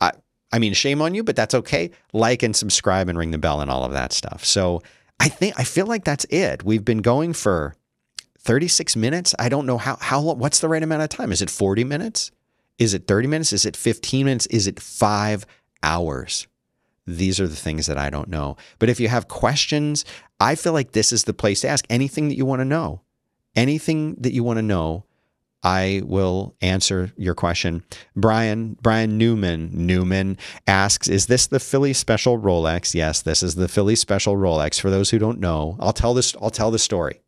I, 0.00 0.12
I 0.52 0.58
mean, 0.58 0.74
shame 0.74 1.00
on 1.00 1.14
you, 1.14 1.24
but 1.24 1.34
that's 1.34 1.54
okay. 1.54 1.90
Like 2.12 2.42
and 2.42 2.54
subscribe 2.54 3.08
and 3.08 3.18
ring 3.18 3.30
the 3.30 3.38
bell 3.38 3.60
and 3.60 3.70
all 3.70 3.84
of 3.84 3.92
that 3.92 4.12
stuff. 4.12 4.44
So 4.44 4.82
I 5.20 5.28
think 5.28 5.58
I 5.58 5.64
feel 5.64 5.86
like 5.86 6.04
that's 6.04 6.24
it. 6.26 6.64
We've 6.64 6.84
been 6.84 7.02
going 7.02 7.32
for 7.32 7.74
36 8.38 8.96
minutes. 8.96 9.34
I 9.38 9.48
don't 9.48 9.66
know 9.66 9.78
how 9.78 9.96
how 10.00 10.20
what's 10.20 10.60
the 10.60 10.68
right 10.68 10.82
amount 10.82 11.02
of 11.02 11.08
time? 11.08 11.32
Is 11.32 11.42
it 11.42 11.50
40 11.50 11.84
minutes? 11.84 12.30
Is 12.78 12.94
it 12.94 13.06
30 13.06 13.28
minutes? 13.28 13.52
Is 13.52 13.64
it 13.64 13.76
15 13.76 14.26
minutes? 14.26 14.46
Is 14.46 14.66
it 14.66 14.80
5 14.80 15.46
hours? 15.82 16.46
These 17.06 17.38
are 17.38 17.46
the 17.46 17.56
things 17.56 17.86
that 17.86 17.98
I 17.98 18.10
don't 18.10 18.28
know. 18.28 18.56
But 18.78 18.88
if 18.88 18.98
you 18.98 19.08
have 19.08 19.28
questions, 19.28 20.04
I 20.40 20.54
feel 20.54 20.72
like 20.72 20.92
this 20.92 21.12
is 21.12 21.24
the 21.24 21.34
place 21.34 21.60
to 21.60 21.68
ask 21.68 21.84
anything 21.90 22.28
that 22.28 22.36
you 22.36 22.46
want 22.46 22.60
to 22.60 22.64
know. 22.64 23.02
Anything 23.54 24.16
that 24.16 24.32
you 24.32 24.42
want 24.42 24.56
to 24.58 24.62
know, 24.62 25.04
I 25.64 26.02
will 26.04 26.54
answer 26.60 27.10
your 27.16 27.34
question. 27.34 27.82
Brian, 28.14 28.76
Brian 28.82 29.16
Newman, 29.16 29.70
Newman 29.72 30.36
asks, 30.66 31.08
is 31.08 31.26
this 31.26 31.46
the 31.46 31.58
Philly 31.58 31.94
special 31.94 32.38
Rolex? 32.38 32.94
Yes, 32.94 33.22
this 33.22 33.42
is 33.42 33.54
the 33.54 33.66
Philly 33.66 33.96
special 33.96 34.36
Rolex. 34.36 34.78
For 34.78 34.90
those 34.90 35.08
who 35.08 35.18
don't 35.18 35.40
know, 35.40 35.76
I'll 35.80 35.94
tell 35.94 36.12
this, 36.12 36.36
I'll 36.40 36.50
tell 36.50 36.70
the 36.70 36.78
story. 36.78 37.22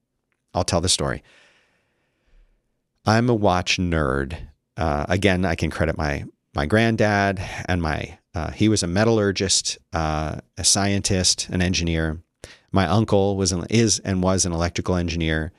I'll 0.52 0.64
tell 0.64 0.82
the 0.82 0.90
story. 0.90 1.22
I'm 3.06 3.30
a 3.30 3.34
watch 3.34 3.78
nerd. 3.78 4.36
Uh, 4.76 5.06
again, 5.08 5.44
I 5.44 5.54
can 5.54 5.70
credit 5.70 5.96
my 5.96 6.24
my 6.54 6.66
granddad 6.66 7.40
and 7.66 7.82
my 7.82 8.18
uh, 8.34 8.50
he 8.50 8.68
was 8.68 8.82
a 8.82 8.86
metallurgist, 8.86 9.78
uh, 9.92 10.40
a 10.58 10.64
scientist, 10.64 11.48
an 11.50 11.62
engineer. 11.62 12.20
My 12.72 12.86
uncle 12.86 13.36
was 13.36 13.52
an, 13.52 13.66
is 13.70 13.98
and 14.00 14.22
was 14.22 14.44
an 14.44 14.52
electrical 14.52 14.96
engineer, 14.96 15.52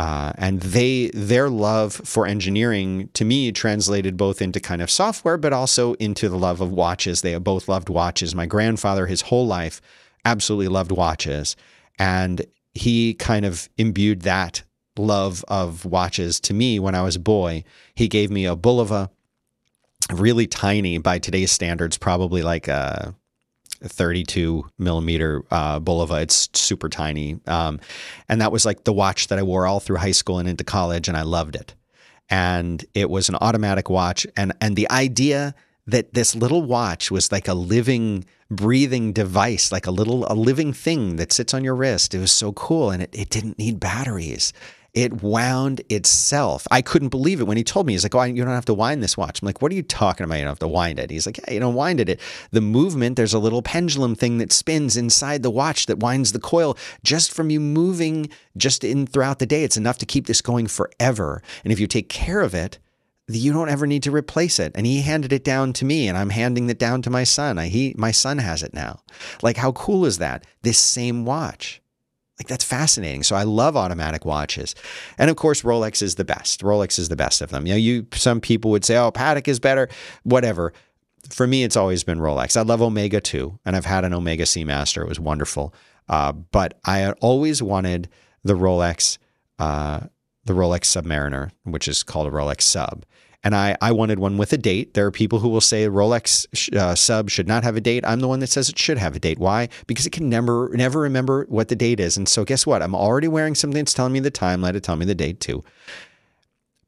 uh, 0.00 0.32
and 0.38 0.62
they 0.62 1.10
their 1.12 1.50
love 1.50 1.92
for 1.92 2.26
engineering 2.26 3.10
to 3.12 3.22
me 3.22 3.52
translated 3.52 4.16
both 4.16 4.40
into 4.40 4.58
kind 4.58 4.80
of 4.80 4.90
software, 4.90 5.36
but 5.36 5.52
also 5.52 5.92
into 5.94 6.26
the 6.30 6.38
love 6.38 6.62
of 6.62 6.70
watches. 6.72 7.20
They 7.20 7.36
both 7.36 7.68
loved 7.68 7.90
watches. 7.90 8.34
My 8.34 8.46
grandfather, 8.46 9.04
his 9.04 9.20
whole 9.20 9.46
life, 9.46 9.82
absolutely 10.24 10.68
loved 10.68 10.90
watches, 10.90 11.54
and 11.98 12.46
he 12.72 13.12
kind 13.12 13.44
of 13.44 13.68
imbued 13.76 14.22
that 14.22 14.62
love 14.96 15.44
of 15.48 15.84
watches 15.84 16.40
to 16.40 16.54
me 16.54 16.78
when 16.78 16.94
I 16.94 17.02
was 17.02 17.16
a 17.16 17.20
boy. 17.20 17.62
He 17.94 18.08
gave 18.08 18.30
me 18.30 18.46
a 18.46 18.56
Bulova 18.56 19.10
really 20.10 20.46
tiny 20.46 20.96
by 20.96 21.18
today's 21.18 21.52
standards, 21.52 21.98
probably 21.98 22.40
like 22.40 22.68
a 22.68 23.14
32 23.82 24.68
millimeter 24.78 25.44
uh, 25.50 25.80
Bulova. 25.80 26.22
It's 26.22 26.48
super 26.52 26.88
tiny. 26.88 27.38
Um, 27.46 27.80
and 28.28 28.40
that 28.40 28.52
was 28.52 28.64
like 28.64 28.84
the 28.84 28.92
watch 28.92 29.28
that 29.28 29.38
I 29.38 29.42
wore 29.42 29.66
all 29.66 29.80
through 29.80 29.96
high 29.96 30.10
school 30.12 30.38
and 30.38 30.48
into 30.48 30.64
college, 30.64 31.08
and 31.08 31.16
I 31.16 31.22
loved 31.22 31.56
it. 31.56 31.74
And 32.28 32.84
it 32.94 33.10
was 33.10 33.28
an 33.28 33.36
automatic 33.36 33.90
watch. 33.90 34.26
And, 34.36 34.52
and 34.60 34.76
the 34.76 34.90
idea 34.90 35.54
that 35.86 36.14
this 36.14 36.36
little 36.36 36.62
watch 36.62 37.10
was 37.10 37.32
like 37.32 37.48
a 37.48 37.54
living, 37.54 38.24
breathing 38.50 39.12
device, 39.12 39.72
like 39.72 39.86
a 39.86 39.90
little, 39.90 40.24
a 40.26 40.34
living 40.34 40.72
thing 40.72 41.16
that 41.16 41.32
sits 41.32 41.52
on 41.52 41.64
your 41.64 41.74
wrist. 41.74 42.14
It 42.14 42.20
was 42.20 42.30
so 42.30 42.52
cool. 42.52 42.90
And 42.90 43.02
it, 43.02 43.10
it 43.12 43.30
didn't 43.30 43.58
need 43.58 43.80
batteries 43.80 44.52
it 44.94 45.22
wound 45.22 45.82
itself. 45.88 46.66
I 46.70 46.82
couldn't 46.82 47.08
believe 47.08 47.40
it 47.40 47.46
when 47.46 47.56
he 47.56 47.64
told 47.64 47.86
me. 47.86 47.92
He's 47.92 48.04
like, 48.04 48.14
"Oh, 48.14 48.22
you 48.22 48.44
don't 48.44 48.54
have 48.54 48.64
to 48.66 48.74
wind 48.74 49.02
this 49.02 49.16
watch." 49.16 49.40
I'm 49.40 49.46
like, 49.46 49.62
"What 49.62 49.70
are 49.72 49.76
you 49.76 49.82
talking 49.82 50.24
about? 50.24 50.36
You 50.36 50.42
don't 50.42 50.50
have 50.50 50.58
to 50.60 50.68
wind 50.68 50.98
it." 50.98 51.10
He's 51.10 51.26
like, 51.26 51.38
"Yeah, 51.38 51.54
you 51.54 51.60
don't 51.60 51.74
wind 51.74 52.00
it. 52.00 52.20
The 52.50 52.60
movement, 52.60 53.16
there's 53.16 53.34
a 53.34 53.38
little 53.38 53.62
pendulum 53.62 54.14
thing 54.14 54.38
that 54.38 54.52
spins 54.52 54.96
inside 54.96 55.42
the 55.42 55.50
watch 55.50 55.86
that 55.86 56.00
winds 56.00 56.32
the 56.32 56.40
coil 56.40 56.76
just 57.04 57.32
from 57.32 57.50
you 57.50 57.60
moving 57.60 58.28
just 58.56 58.84
in 58.84 59.06
throughout 59.06 59.38
the 59.38 59.46
day. 59.46 59.64
It's 59.64 59.76
enough 59.76 59.98
to 59.98 60.06
keep 60.06 60.26
this 60.26 60.40
going 60.40 60.66
forever. 60.66 61.42
And 61.64 61.72
if 61.72 61.80
you 61.80 61.86
take 61.86 62.08
care 62.08 62.40
of 62.40 62.54
it." 62.54 62.78
You 63.32 63.52
don't 63.52 63.68
ever 63.68 63.86
need 63.86 64.02
to 64.04 64.10
replace 64.10 64.58
it. 64.58 64.72
And 64.74 64.84
he 64.84 65.02
handed 65.02 65.32
it 65.32 65.44
down 65.44 65.72
to 65.74 65.84
me, 65.84 66.08
and 66.08 66.18
I'm 66.18 66.30
handing 66.30 66.68
it 66.68 66.80
down 66.80 67.00
to 67.02 67.10
my 67.10 67.22
son. 67.22 67.58
I, 67.58 67.68
he, 67.68 67.94
my 67.96 68.10
son 68.10 68.38
has 68.38 68.64
it 68.64 68.74
now. 68.74 69.02
Like, 69.40 69.56
how 69.56 69.70
cool 69.72 70.04
is 70.04 70.18
that? 70.18 70.44
This 70.62 70.78
same 70.78 71.24
watch. 71.24 71.79
Like 72.40 72.46
that's 72.46 72.64
fascinating. 72.64 73.22
So 73.22 73.36
I 73.36 73.42
love 73.42 73.76
automatic 73.76 74.24
watches. 74.24 74.74
And 75.18 75.28
of 75.28 75.36
course 75.36 75.60
Rolex 75.60 76.00
is 76.00 76.14
the 76.14 76.24
best. 76.24 76.62
Rolex 76.62 76.98
is 76.98 77.10
the 77.10 77.16
best 77.16 77.42
of 77.42 77.50
them. 77.50 77.66
You 77.66 77.74
know, 77.74 77.78
you 77.78 78.06
some 78.14 78.40
people 78.40 78.70
would 78.70 78.82
say, 78.82 78.96
"Oh, 78.96 79.12
Patek 79.12 79.46
is 79.46 79.60
better." 79.60 79.90
Whatever. 80.22 80.72
For 81.28 81.46
me 81.46 81.64
it's 81.64 81.76
always 81.76 82.02
been 82.02 82.18
Rolex. 82.18 82.56
I 82.56 82.62
love 82.62 82.80
Omega 82.80 83.20
too, 83.20 83.58
and 83.66 83.76
I've 83.76 83.84
had 83.84 84.06
an 84.06 84.14
Omega 84.14 84.44
Seamaster. 84.44 85.02
It 85.02 85.08
was 85.08 85.20
wonderful. 85.20 85.74
Uh, 86.08 86.32
but 86.32 86.80
I 86.86 87.12
always 87.20 87.62
wanted 87.62 88.08
the 88.42 88.54
Rolex 88.54 89.18
uh, 89.58 90.00
the 90.46 90.54
Rolex 90.54 90.84
Submariner, 90.84 91.50
which 91.64 91.86
is 91.86 92.02
called 92.02 92.26
a 92.26 92.30
Rolex 92.30 92.62
Sub 92.62 93.04
and 93.42 93.54
I, 93.54 93.76
I 93.80 93.92
wanted 93.92 94.18
one 94.18 94.36
with 94.36 94.52
a 94.52 94.58
date. 94.58 94.94
There 94.94 95.06
are 95.06 95.10
people 95.10 95.38
who 95.38 95.48
will 95.48 95.60
say 95.60 95.86
Rolex 95.86 96.74
uh, 96.76 96.94
sub 96.94 97.30
should 97.30 97.48
not 97.48 97.64
have 97.64 97.76
a 97.76 97.80
date. 97.80 98.04
I'm 98.06 98.20
the 98.20 98.28
one 98.28 98.40
that 98.40 98.48
says 98.48 98.68
it 98.68 98.78
should 98.78 98.98
have 98.98 99.16
a 99.16 99.18
date. 99.18 99.38
Why? 99.38 99.68
Because 99.86 100.06
it 100.06 100.10
can 100.10 100.28
never 100.28 100.70
never 100.74 101.00
remember 101.00 101.46
what 101.48 101.68
the 101.68 101.76
date 101.76 102.00
is. 102.00 102.16
And 102.16 102.28
so 102.28 102.44
guess 102.44 102.66
what? 102.66 102.82
I'm 102.82 102.94
already 102.94 103.28
wearing 103.28 103.54
something 103.54 103.82
that's 103.82 103.94
telling 103.94 104.12
me 104.12 104.20
the 104.20 104.30
time. 104.30 104.60
Let 104.60 104.76
it 104.76 104.82
tell 104.82 104.96
me 104.96 105.06
the 105.06 105.14
date 105.14 105.40
too. 105.40 105.64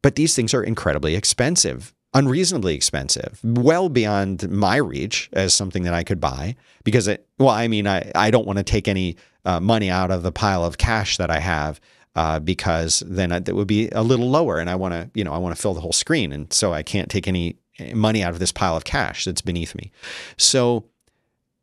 But 0.01 0.15
these 0.15 0.35
things 0.35 0.53
are 0.53 0.63
incredibly 0.63 1.15
expensive, 1.15 1.93
unreasonably 2.13 2.75
expensive, 2.75 3.39
well 3.43 3.89
beyond 3.89 4.49
my 4.51 4.75
reach 4.75 5.29
as 5.33 5.53
something 5.53 5.83
that 5.83 5.93
I 5.93 6.03
could 6.03 6.19
buy. 6.19 6.55
Because 6.83 7.07
it, 7.07 7.25
well, 7.39 7.49
I 7.49 7.67
mean, 7.67 7.87
I, 7.87 8.11
I 8.13 8.29
don't 8.29 8.45
want 8.45 8.57
to 8.57 8.63
take 8.63 8.87
any 8.89 9.15
uh, 9.45 9.61
money 9.61 9.89
out 9.89 10.11
of 10.11 10.21
the 10.21 10.31
pile 10.31 10.65
of 10.65 10.77
cash 10.77 11.17
that 11.17 11.31
I 11.31 11.39
have 11.39 11.79
uh, 12.15 12.39
because 12.39 13.03
then 13.05 13.31
it 13.31 13.55
would 13.55 13.67
be 13.67 13.89
a 13.89 14.03
little 14.03 14.29
lower, 14.29 14.59
and 14.59 14.69
I 14.69 14.75
want 14.75 14.93
to, 14.93 15.09
you 15.13 15.23
know, 15.23 15.33
I 15.33 15.37
want 15.37 15.55
to 15.55 15.61
fill 15.61 15.73
the 15.73 15.81
whole 15.81 15.93
screen, 15.93 16.31
and 16.31 16.51
so 16.53 16.73
I 16.73 16.83
can't 16.83 17.09
take 17.09 17.27
any 17.27 17.57
money 17.93 18.23
out 18.23 18.33
of 18.33 18.39
this 18.39 18.51
pile 18.51 18.77
of 18.77 18.83
cash 18.83 19.25
that's 19.25 19.41
beneath 19.41 19.75
me. 19.75 19.91
So, 20.37 20.85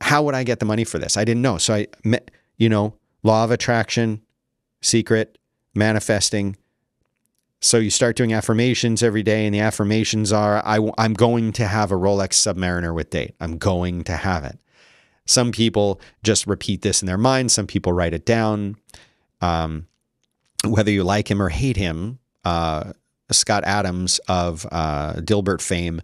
how 0.00 0.22
would 0.22 0.34
I 0.34 0.44
get 0.44 0.58
the 0.60 0.64
money 0.66 0.84
for 0.84 0.98
this? 0.98 1.16
I 1.16 1.24
didn't 1.24 1.42
know. 1.42 1.58
So 1.58 1.74
I, 1.74 1.86
met 2.04 2.30
you 2.56 2.68
know, 2.68 2.94
law 3.22 3.44
of 3.44 3.50
attraction, 3.50 4.20
secret, 4.82 5.38
manifesting. 5.74 6.56
So 7.60 7.78
you 7.78 7.90
start 7.90 8.16
doing 8.16 8.32
affirmations 8.32 9.02
every 9.02 9.22
day, 9.22 9.46
and 9.46 9.54
the 9.54 9.60
affirmations 9.60 10.32
are, 10.32 10.64
I, 10.64 10.78
I'm 10.98 11.14
going 11.14 11.52
to 11.52 11.66
have 11.66 11.90
a 11.90 11.96
Rolex 11.96 12.34
Submariner 12.34 12.94
with 12.94 13.10
date. 13.10 13.34
I'm 13.40 13.58
going 13.58 14.04
to 14.04 14.16
have 14.16 14.44
it. 14.44 14.58
Some 15.26 15.52
people 15.52 16.00
just 16.22 16.46
repeat 16.46 16.82
this 16.82 17.02
in 17.02 17.06
their 17.06 17.18
mind. 17.18 17.52
Some 17.52 17.66
people 17.66 17.92
write 17.92 18.14
it 18.14 18.26
down. 18.26 18.76
Um, 19.40 19.86
whether 20.66 20.90
you 20.90 21.04
like 21.04 21.30
him 21.30 21.40
or 21.40 21.48
hate 21.48 21.76
him, 21.76 22.18
uh, 22.44 22.92
Scott 23.30 23.64
Adams 23.64 24.18
of 24.28 24.66
uh, 24.70 25.14
Dilbert 25.14 25.60
fame 25.60 26.02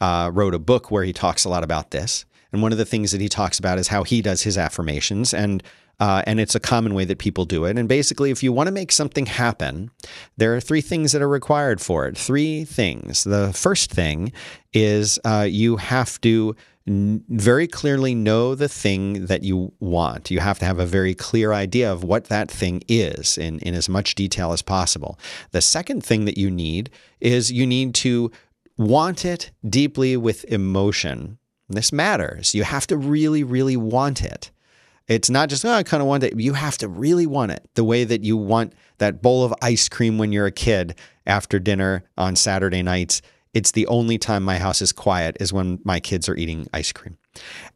uh, 0.00 0.30
wrote 0.32 0.54
a 0.54 0.58
book 0.58 0.90
where 0.90 1.04
he 1.04 1.12
talks 1.12 1.44
a 1.44 1.48
lot 1.48 1.64
about 1.64 1.90
this. 1.90 2.24
And 2.52 2.62
one 2.62 2.72
of 2.72 2.78
the 2.78 2.84
things 2.84 3.12
that 3.12 3.20
he 3.20 3.28
talks 3.28 3.58
about 3.58 3.78
is 3.78 3.88
how 3.88 4.02
he 4.02 4.22
does 4.22 4.42
his 4.42 4.56
affirmations. 4.58 5.34
And 5.34 5.62
uh, 5.98 6.22
and 6.26 6.38
it's 6.38 6.54
a 6.54 6.60
common 6.60 6.92
way 6.92 7.06
that 7.06 7.18
people 7.18 7.46
do 7.46 7.64
it. 7.64 7.78
And 7.78 7.88
basically, 7.88 8.30
if 8.30 8.42
you 8.42 8.52
want 8.52 8.66
to 8.66 8.72
make 8.72 8.92
something 8.92 9.24
happen, 9.24 9.90
there 10.36 10.54
are 10.54 10.60
three 10.60 10.82
things 10.82 11.12
that 11.12 11.22
are 11.22 11.28
required 11.28 11.80
for 11.80 12.06
it. 12.06 12.18
Three 12.18 12.64
things. 12.64 13.24
The 13.24 13.50
first 13.54 13.90
thing 13.90 14.32
is 14.74 15.18
uh, 15.24 15.46
you 15.48 15.76
have 15.76 16.20
to 16.20 16.54
very 16.86 17.66
clearly 17.66 18.14
know 18.14 18.54
the 18.54 18.68
thing 18.68 19.26
that 19.26 19.42
you 19.42 19.72
want. 19.80 20.30
You 20.30 20.38
have 20.38 20.58
to 20.60 20.64
have 20.64 20.78
a 20.78 20.86
very 20.86 21.14
clear 21.14 21.52
idea 21.52 21.92
of 21.92 22.04
what 22.04 22.26
that 22.26 22.48
thing 22.50 22.82
is 22.86 23.36
in, 23.36 23.58
in 23.60 23.74
as 23.74 23.88
much 23.88 24.14
detail 24.14 24.52
as 24.52 24.62
possible. 24.62 25.18
The 25.50 25.60
second 25.60 26.04
thing 26.04 26.26
that 26.26 26.38
you 26.38 26.50
need 26.50 26.90
is 27.20 27.50
you 27.50 27.66
need 27.66 27.94
to 27.96 28.30
want 28.78 29.24
it 29.24 29.50
deeply 29.68 30.16
with 30.16 30.44
emotion. 30.44 31.38
This 31.68 31.92
matters. 31.92 32.54
You 32.54 32.62
have 32.62 32.86
to 32.86 32.96
really, 32.96 33.42
really 33.42 33.76
want 33.76 34.22
it. 34.22 34.52
It's 35.08 35.30
not 35.30 35.48
just, 35.48 35.64
oh, 35.64 35.70
I 35.70 35.82
kind 35.82 36.00
of 36.00 36.08
want 36.08 36.22
it. 36.22 36.38
You 36.38 36.52
have 36.52 36.78
to 36.78 36.88
really 36.88 37.26
want 37.26 37.52
it 37.52 37.68
the 37.74 37.84
way 37.84 38.04
that 38.04 38.22
you 38.22 38.36
want 38.36 38.74
that 38.98 39.22
bowl 39.22 39.44
of 39.44 39.54
ice 39.60 39.88
cream 39.88 40.18
when 40.18 40.32
you're 40.32 40.46
a 40.46 40.52
kid 40.52 40.94
after 41.26 41.58
dinner 41.58 42.04
on 42.16 42.36
Saturday 42.36 42.82
nights 42.82 43.22
it's 43.56 43.70
the 43.70 43.86
only 43.86 44.18
time 44.18 44.42
my 44.42 44.58
house 44.58 44.82
is 44.82 44.92
quiet 44.92 45.34
is 45.40 45.50
when 45.50 45.80
my 45.82 45.98
kids 45.98 46.28
are 46.28 46.36
eating 46.36 46.68
ice 46.74 46.92
cream. 46.92 47.16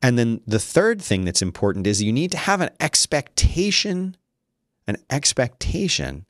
And 0.03 0.18
then 0.18 0.43
the 0.47 0.59
third 0.59 1.01
thing 1.01 1.24
that's 1.24 1.41
important 1.41 1.87
is 1.87 2.03
you 2.03 2.12
need 2.12 2.31
to 2.33 2.37
have 2.37 2.61
an 2.61 2.68
expectation, 2.81 4.14
an 4.87 4.99
expectation 5.09 6.26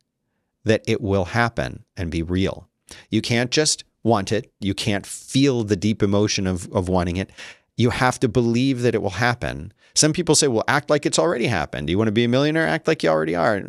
that 0.63 0.85
it 0.87 1.01
will 1.01 1.25
happen 1.25 1.85
and 1.97 2.13
be 2.13 2.23
real. 2.23 2.69
You 3.11 3.21
can't 3.21 3.51
just 3.51 3.83
want 4.05 4.31
it. 4.31 4.53
You 4.61 4.73
can't 4.73 5.05
feel 5.05 5.65
the 5.65 5.75
deep 5.75 6.01
emotion 6.01 6.47
of, 6.47 6.73
of 6.73 6.89
wanting 6.89 7.17
it. 7.17 7.31
You 7.77 7.91
have 7.91 8.21
to 8.21 8.29
believe 8.29 8.83
that 8.83 8.95
it 8.95 9.03
will 9.03 9.11
happen. 9.11 9.73
Some 9.95 10.13
people 10.13 10.37
say, 10.37 10.47
well, 10.47 10.63
act 10.69 10.91
like 10.91 11.05
it's 11.07 11.19
already 11.19 11.49
happened. 11.49 11.89
Do 11.89 11.91
you 11.91 11.99
want 11.99 12.07
to 12.07 12.13
be 12.13 12.23
a 12.23 12.29
millionaire? 12.29 12.69
Act 12.69 12.87
like 12.87 13.03
you 13.03 13.09
already 13.09 13.35
are. 13.35 13.65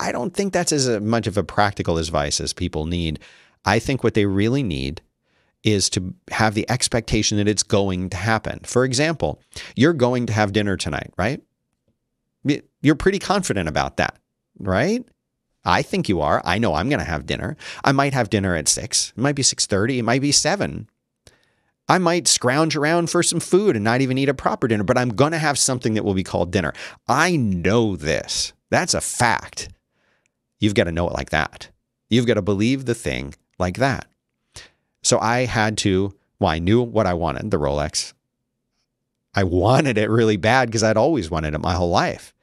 I 0.00 0.10
don't 0.10 0.32
think 0.32 0.54
that's 0.54 0.72
as 0.72 0.88
much 1.02 1.26
of 1.26 1.36
a 1.36 1.44
practical 1.44 1.98
advice 1.98 2.40
as 2.40 2.54
people 2.54 2.86
need. 2.86 3.18
I 3.66 3.78
think 3.78 4.02
what 4.02 4.14
they 4.14 4.24
really 4.24 4.62
need 4.62 5.02
is 5.64 5.90
to 5.90 6.14
have 6.30 6.54
the 6.54 6.68
expectation 6.70 7.36
that 7.38 7.48
it's 7.48 7.62
going 7.62 8.10
to 8.10 8.16
happen. 8.16 8.60
For 8.64 8.84
example, 8.84 9.40
you're 9.74 9.92
going 9.92 10.26
to 10.26 10.32
have 10.32 10.52
dinner 10.52 10.76
tonight, 10.76 11.12
right? 11.16 11.42
You're 12.80 12.94
pretty 12.94 13.18
confident 13.18 13.68
about 13.68 13.96
that, 13.96 14.18
right? 14.58 15.04
I 15.64 15.82
think 15.82 16.08
you 16.08 16.20
are. 16.20 16.40
I 16.44 16.58
know 16.58 16.74
I'm 16.74 16.88
going 16.88 17.00
to 17.00 17.04
have 17.04 17.26
dinner. 17.26 17.56
I 17.84 17.92
might 17.92 18.14
have 18.14 18.30
dinner 18.30 18.54
at 18.54 18.68
6. 18.68 19.12
It 19.16 19.20
might 19.20 19.34
be 19.34 19.42
6:30, 19.42 19.98
it 19.98 20.02
might 20.02 20.22
be 20.22 20.32
7. 20.32 20.88
I 21.88 21.98
might 21.98 22.28
scrounge 22.28 22.76
around 22.76 23.10
for 23.10 23.22
some 23.22 23.40
food 23.40 23.74
and 23.74 23.84
not 23.84 24.02
even 24.02 24.18
eat 24.18 24.28
a 24.28 24.34
proper 24.34 24.68
dinner, 24.68 24.84
but 24.84 24.98
I'm 24.98 25.08
going 25.08 25.32
to 25.32 25.38
have 25.38 25.58
something 25.58 25.94
that 25.94 26.04
will 26.04 26.14
be 26.14 26.22
called 26.22 26.50
dinner. 26.52 26.74
I 27.08 27.36
know 27.36 27.96
this. 27.96 28.52
That's 28.70 28.92
a 28.94 29.00
fact. 29.00 29.70
You've 30.60 30.74
got 30.74 30.84
to 30.84 30.92
know 30.92 31.08
it 31.08 31.14
like 31.14 31.30
that. 31.30 31.70
You've 32.10 32.26
got 32.26 32.34
to 32.34 32.42
believe 32.42 32.84
the 32.84 32.94
thing 32.94 33.34
like 33.58 33.78
that. 33.78 34.06
So 35.02 35.18
I 35.18 35.46
had 35.46 35.78
to, 35.78 36.14
well, 36.38 36.50
I 36.50 36.58
knew 36.58 36.82
what 36.82 37.06
I 37.06 37.14
wanted, 37.14 37.50
the 37.50 37.58
Rolex. 37.58 38.12
I 39.34 39.44
wanted 39.44 39.98
it 39.98 40.10
really 40.10 40.36
bad 40.36 40.68
because 40.68 40.82
I'd 40.82 40.96
always 40.96 41.30
wanted 41.30 41.54
it 41.54 41.60
my 41.60 41.74
whole 41.74 41.90
life. 41.90 42.34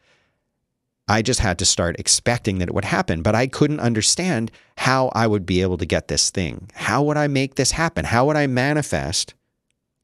I 1.08 1.22
just 1.22 1.40
had 1.40 1.60
to 1.60 1.66
start 1.66 2.00
expecting 2.00 2.58
that 2.58 2.70
it 2.70 2.74
would 2.74 2.86
happen, 2.86 3.22
but 3.22 3.36
I 3.36 3.46
couldn't 3.46 3.80
understand 3.80 4.52
how 4.78 5.12
I 5.14 5.28
would 5.28 5.46
be 5.46 5.62
able 5.62 5.78
to 5.78 5.86
get 5.86 6.08
this 6.08 6.32
thing. 6.32 6.70
How 6.74 7.04
would 7.04 7.18
I 7.18 7.28
make 7.28 7.56
this 7.56 7.72
happen? 7.72 8.06
How 8.06 8.26
would 8.26 8.38
I 8.38 8.48
manifest? 8.48 9.36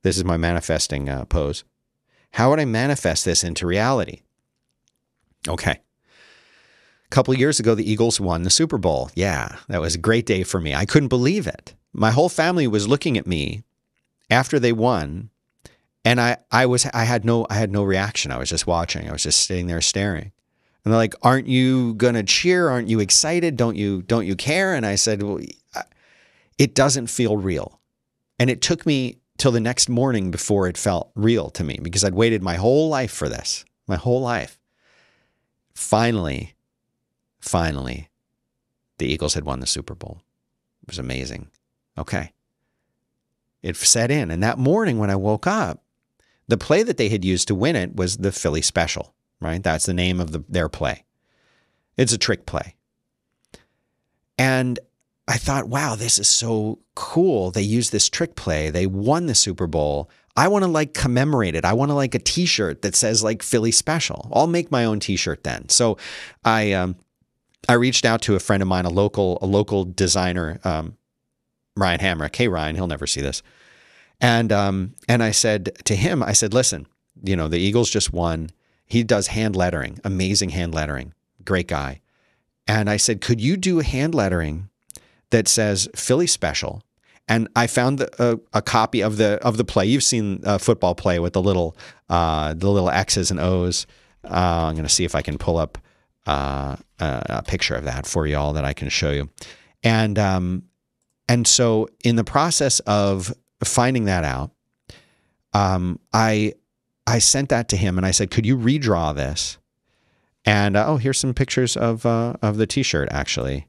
This 0.04 0.18
is 0.18 0.24
my 0.24 0.38
manifesting 0.38 1.10
uh, 1.10 1.26
pose. 1.26 1.64
How 2.34 2.50
would 2.50 2.60
I 2.60 2.66
manifest 2.66 3.26
this 3.26 3.44
into 3.44 3.66
reality? 3.66 4.22
Okay. 5.48 5.72
A 5.72 7.10
couple 7.10 7.34
years 7.34 7.60
ago, 7.60 7.74
the 7.74 7.90
Eagles 7.90 8.20
won 8.20 8.44
the 8.44 8.50
Super 8.50 8.78
Bowl. 8.78 9.10
Yeah, 9.16 9.58
that 9.68 9.82
was 9.82 9.96
a 9.96 10.00
great 10.00 10.26
day 10.26 10.44
for 10.44 10.60
me. 10.60 10.76
I 10.76 10.86
couldn't 10.86 11.10
believe 11.10 11.48
it. 11.48 11.74
My 11.94 12.12
whole 12.12 12.30
family 12.30 12.68
was 12.68 12.88
looking 12.88 13.18
at 13.18 13.28
me 13.28 13.64
after 14.30 14.60
they 14.60 14.72
won, 14.72 15.30
and 16.06 16.20
I, 16.20 16.38
I 16.52 16.66
was 16.66 16.86
I 16.94 17.04
had 17.04 17.26
no 17.26 17.46
I 17.50 17.56
had 17.56 17.72
no 17.72 17.84
reaction. 17.84 18.32
I 18.32 18.38
was 18.38 18.50
just 18.50 18.68
watching. 18.68 19.08
I 19.10 19.12
was 19.12 19.24
just 19.24 19.46
sitting 19.46 19.68
there 19.68 19.82
staring. 19.82 20.32
And 20.84 20.92
they're 20.92 20.98
like, 21.00 21.14
"Aren't 21.22 21.48
you 21.48 21.94
gonna 21.96 22.24
cheer? 22.24 22.70
Aren't 22.70 22.90
you 22.90 23.00
excited? 23.00 23.58
Don't 23.58 23.76
you 23.76 24.02
don't 24.04 24.26
you 24.26 24.36
care?" 24.36 24.74
And 24.74 24.86
I 24.86 24.96
said, 24.96 25.22
"Well, 25.22 25.40
it 26.58 26.74
doesn't 26.74 27.08
feel 27.08 27.38
real." 27.38 27.80
And 28.40 28.50
it 28.50 28.62
took 28.62 28.86
me 28.86 29.18
till 29.38 29.52
the 29.52 29.60
next 29.60 29.90
morning 29.90 30.32
before 30.32 30.68
it 30.68 30.78
felt 30.78 31.12
real 31.16 31.50
to 31.52 31.64
me 31.64 31.80
because 31.82 32.04
I'd 32.04 32.16
waited 32.16 32.42
my 32.42 32.56
whole 32.56 32.90
life 32.90 33.12
for 33.12 33.30
this, 33.30 33.66
my 33.88 33.96
whole 33.96 34.22
life. 34.22 34.60
Finally, 35.74 36.56
finally, 37.40 38.10
the 38.98 39.08
Eagles 39.08 39.34
had 39.34 39.44
won 39.44 39.60
the 39.60 39.68
Super 39.68 39.96
Bowl. 39.96 40.22
It 40.84 40.90
was 40.90 41.00
amazing. 41.00 41.50
Okay. 41.98 42.34
It 43.62 43.76
set 43.76 44.12
in. 44.12 44.32
And 44.32 44.42
that 44.44 44.58
morning 44.58 44.98
when 44.98 45.10
I 45.10 45.16
woke 45.16 45.46
up, 45.46 45.84
the 46.48 46.58
play 46.58 46.84
that 46.84 46.98
they 46.98 47.10
had 47.10 47.24
used 47.24 47.48
to 47.48 47.56
win 47.56 47.76
it 47.76 47.96
was 47.96 48.18
the 48.18 48.32
Philly 48.32 48.62
Special 48.62 49.14
right? 49.42 49.62
That's 49.62 49.86
the 49.86 49.94
name 49.94 50.22
of 50.22 50.32
the, 50.32 50.44
their 50.48 50.70
play. 50.70 51.04
It's 51.98 52.14
a 52.14 52.18
trick 52.18 52.46
play. 52.46 52.76
And 54.38 54.80
I 55.28 55.38
thought, 55.38 55.68
wow, 55.68 55.96
this 55.96 56.20
is 56.20 56.28
so 56.28 56.80
cool. 56.96 57.52
They 57.52 57.62
used 57.62 57.92
this 57.92 58.08
trick 58.10 58.36
play. 58.36 58.70
They 58.70 58.86
won 58.86 59.26
the 59.26 59.36
Super 59.36 59.68
Bowl. 59.68 60.10
I 60.38 60.48
want 60.48 60.64
to 60.64 60.72
like 60.72 60.94
commemorate 60.94 61.56
it. 61.56 61.66
I 61.66 61.74
want 61.74 61.90
to 61.90 61.96
like 61.96 62.16
a 62.16 62.20
T-shirt 62.20 62.84
that 62.84 62.96
says 62.96 63.24
like 63.24 63.44
Philly 63.44 63.72
Special. 63.72 64.30
I'll 64.34 64.48
make 64.48 64.72
my 64.72 64.86
own 64.86 65.00
T-shirt 65.00 65.44
then. 65.44 65.68
So 65.70 65.98
I 66.46 66.72
um, 66.72 66.96
I 67.68 67.74
reached 67.74 68.06
out 68.06 68.22
to 68.24 68.36
a 68.36 68.40
friend 68.40 68.64
of 68.64 68.70
mine, 68.70 68.86
a 68.86 68.90
local 68.90 69.38
a 69.42 69.46
local 69.46 69.84
designer, 69.84 70.60
um, 70.64 70.98
Ryan 71.78 72.00
Hamrick. 72.00 72.36
Hey 72.36 72.48
Ryan, 72.48 72.76
he'll 72.76 72.88
never 72.88 73.08
see 73.08 73.22
this. 73.22 73.42
And 74.20 74.52
um, 74.52 74.94
and 75.08 75.24
I 75.24 75.32
said 75.32 75.72
to 75.86 75.96
him, 75.96 76.22
I 76.22 76.34
said, 76.34 76.54
listen, 76.54 76.88
you 77.24 77.36
know, 77.36 77.48
the 77.48 77.60
Eagles 77.60 77.90
just 77.90 78.14
won. 78.14 78.52
He 78.86 79.04
does 79.04 79.28
hand 79.28 79.56
lettering, 79.56 80.00
amazing 80.04 80.50
hand 80.50 80.76
lettering, 80.76 81.14
great 81.44 81.68
guy. 81.68 82.02
And 82.68 82.90
I 82.90 82.98
said, 82.98 83.22
could 83.22 83.42
you 83.42 83.58
do 83.58 83.80
hand 83.80 84.14
lettering 84.14 84.70
that 85.32 85.48
says 85.48 85.90
Philly 85.96 86.28
Special? 86.28 86.84
And 87.28 87.48
I 87.56 87.68
found 87.68 88.08
uh, 88.20 88.38
a 88.54 88.62
copy 88.62 89.02
of 89.02 89.18
the 89.18 89.40
of 89.42 89.58
the 89.58 89.64
play. 89.64 89.86
You've 89.86 90.04
seen 90.04 90.42
a 90.44 90.60
football 90.60 90.94
play 90.94 91.20
with 91.20 91.34
the 91.34 91.42
little 91.42 91.76
uh, 92.10 92.54
the 92.54 92.70
little 92.70 92.90
X's 92.90 93.32
and 93.32 93.40
O's. 93.40 93.88
Uh, 94.24 94.68
I'm 94.68 94.74
going 94.74 94.84
to 94.84 94.90
see 94.90 95.06
if 95.06 95.16
I 95.16 95.22
can 95.22 95.38
pull 95.38 95.58
up 95.58 95.78
uh, 96.28 96.76
a 97.00 97.44
picture 97.48 97.76
of 97.76 97.86
that 97.86 98.06
for 98.06 98.28
you 98.28 98.38
all 98.38 98.54
that 98.54 98.66
I 98.66 98.74
can 98.74 98.90
show 98.90 99.12
you. 99.12 99.30
And 99.84 100.20
um, 100.20 100.64
and 101.32 101.48
so 101.48 101.88
in 102.04 102.18
the 102.18 102.26
process 102.26 102.82
of 102.82 103.34
finding 103.64 104.04
that 104.04 104.26
out, 104.26 104.52
um, 105.54 105.98
I 106.12 106.56
I 107.08 107.20
sent 107.20 107.48
that 107.50 107.70
to 107.70 107.78
him 107.78 107.98
and 107.98 108.06
I 108.06 108.12
said, 108.12 108.32
"Could 108.32 108.46
you 108.46 108.58
redraw 108.58 109.16
this?" 109.16 109.58
And 110.44 110.76
uh, 110.76 110.86
oh, 110.88 110.98
here's 110.98 111.20
some 111.20 111.34
pictures 111.34 111.78
of 111.78 112.06
uh, 112.06 112.34
of 112.42 112.58
the 112.58 112.68
T-shirt 112.68 113.08
actually. 113.12 113.68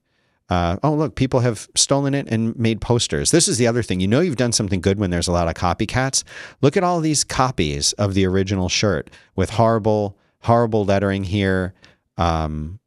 Uh, 0.48 0.76
oh, 0.82 0.92
look, 0.92 1.14
people 1.14 1.38
have 1.38 1.68
stolen 1.76 2.14
it 2.14 2.26
and 2.28 2.58
made 2.58 2.80
posters. 2.80 3.30
This 3.30 3.46
is 3.46 3.58
the 3.58 3.68
other 3.68 3.84
thing. 3.84 4.00
You 4.00 4.08
know, 4.08 4.20
you've 4.20 4.34
done 4.34 4.52
something 4.52 4.80
good 4.80 4.98
when 4.98 5.10
there's 5.10 5.28
a 5.28 5.32
lot 5.32 5.46
of 5.46 5.54
copycats. 5.54 6.24
Look 6.62 6.76
at 6.76 6.82
all 6.82 6.98
these 6.98 7.22
copies 7.22 7.92
of 7.92 8.14
the 8.14 8.26
original 8.26 8.68
shirt 8.68 9.08
with 9.36 9.50
horrible, 9.50 10.18
horrible 10.40 10.84
lettering 10.84 11.22
here. 11.22 11.74
Um, 12.18 12.80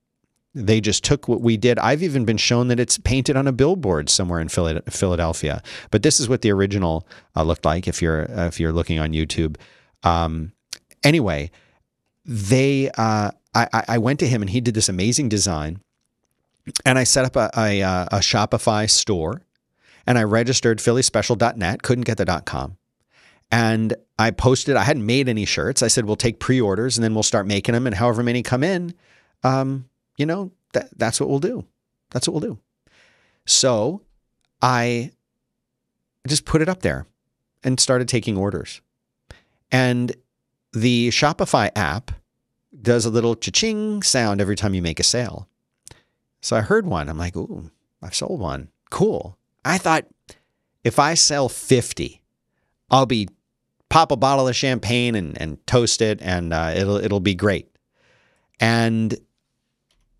they 0.56 0.80
just 0.80 1.04
took 1.04 1.28
what 1.28 1.42
we 1.42 1.58
did. 1.58 1.78
I've 1.80 2.02
even 2.02 2.24
been 2.24 2.38
shown 2.38 2.70
that 2.70 2.80
it's 2.80 2.98
painted 2.98 3.36
on 3.36 3.46
a 3.46 3.52
billboard 3.52 4.10
somewhere 4.10 4.40
in 4.40 4.48
Philadelphia. 4.48 5.62
But 5.92 6.02
this 6.02 6.22
is 6.22 6.30
what 6.30 6.42
the 6.42 6.52
original 6.52 7.06
uh, 7.36 7.44
looked 7.44 7.66
like 7.66 7.90
if 7.90 8.02
you're 8.02 8.32
uh, 8.32 8.48
if 8.48 8.60
you're 8.60 8.72
looking 8.72 8.98
on 8.98 9.12
YouTube. 9.12 9.58
Um, 10.04 10.54
anyway, 11.04 11.52
they 12.24 12.90
uh, 12.98 13.32
I, 13.54 13.84
I 13.88 13.98
went 13.98 14.20
to 14.22 14.28
him 14.28 14.42
and 14.42 14.50
he 14.50 14.62
did 14.62 14.74
this 14.74 14.88
amazing 14.88 15.28
design, 15.28 15.82
and 16.86 16.98
I 16.98 17.04
set 17.04 17.26
up 17.26 17.36
a, 17.36 17.50
a, 17.58 17.82
uh, 17.82 18.06
a 18.12 18.20
Shopify 18.20 18.90
store, 18.90 19.42
and 20.08 20.18
I 20.18 20.24
registered 20.24 20.80
phillyspecial.net. 20.80 21.84
Couldn't 21.84 22.06
get 22.06 22.18
the 22.18 22.42
.com, 22.46 22.78
and 23.52 23.94
I 24.18 24.32
posted. 24.32 24.78
I 24.78 24.84
hadn't 24.84 25.06
made 25.06 25.28
any 25.28 25.44
shirts. 25.44 25.84
I 25.84 25.90
said 25.90 26.06
we'll 26.06 26.16
take 26.16 26.40
pre-orders 26.40 26.98
and 26.98 27.04
then 27.04 27.14
we'll 27.14 27.24
start 27.24 27.46
making 27.46 27.74
them, 27.74 27.86
and 27.88 27.96
however 27.96 28.24
many 28.24 28.42
come 28.42 28.64
in, 28.64 28.94
um, 29.44 29.90
you 30.18 30.26
know 30.26 30.52
that 30.74 30.90
that's 30.98 31.20
what 31.20 31.30
we'll 31.30 31.40
do. 31.40 31.66
That's 32.12 32.28
what 32.28 32.42
we'll 32.42 32.54
do. 32.54 32.60
So 33.46 34.02
I 34.62 35.12
just 36.28 36.46
put 36.46 36.62
it 36.62 36.70
up 36.70 36.82
there 36.82 37.06
and 37.64 37.80
started 37.80 38.08
taking 38.08 38.38
orders. 38.38 38.82
And 39.72 40.16
the 40.74 41.10
Shopify 41.10 41.72
app 41.76 42.12
does 42.82 43.06
a 43.06 43.10
little 43.10 43.36
cha-ching 43.36 44.04
sound 44.04 44.42
every 44.42 44.56
time 44.56 44.74
you 44.74 44.82
make 44.82 45.00
a 45.00 45.04
sale. 45.04 45.48
So 46.42 46.56
I 46.56 46.62
heard 46.62 46.86
one. 46.86 47.10
I'm 47.10 47.18
like, 47.18 47.36
ooh, 47.36 47.72
I've 48.02 48.16
sold 48.16 48.40
one. 48.40 48.70
Cool. 48.92 49.38
I 49.64 49.78
thought 49.78 50.06
if 50.84 51.00
I 51.00 51.16
sell 51.16 51.50
50, 51.50 52.22
I'll 52.90 53.08
be 53.08 53.30
pop 53.90 54.12
a 54.12 54.18
bottle 54.18 54.48
of 54.48 54.56
champagne 54.56 55.16
and, 55.16 55.40
and 55.42 55.66
toast 55.66 56.02
it 56.02 56.22
and 56.22 56.54
uh, 56.54 56.74
it'll 56.76 56.98
it'll 56.98 57.20
be 57.20 57.36
great. 57.36 57.70
And 58.60 59.18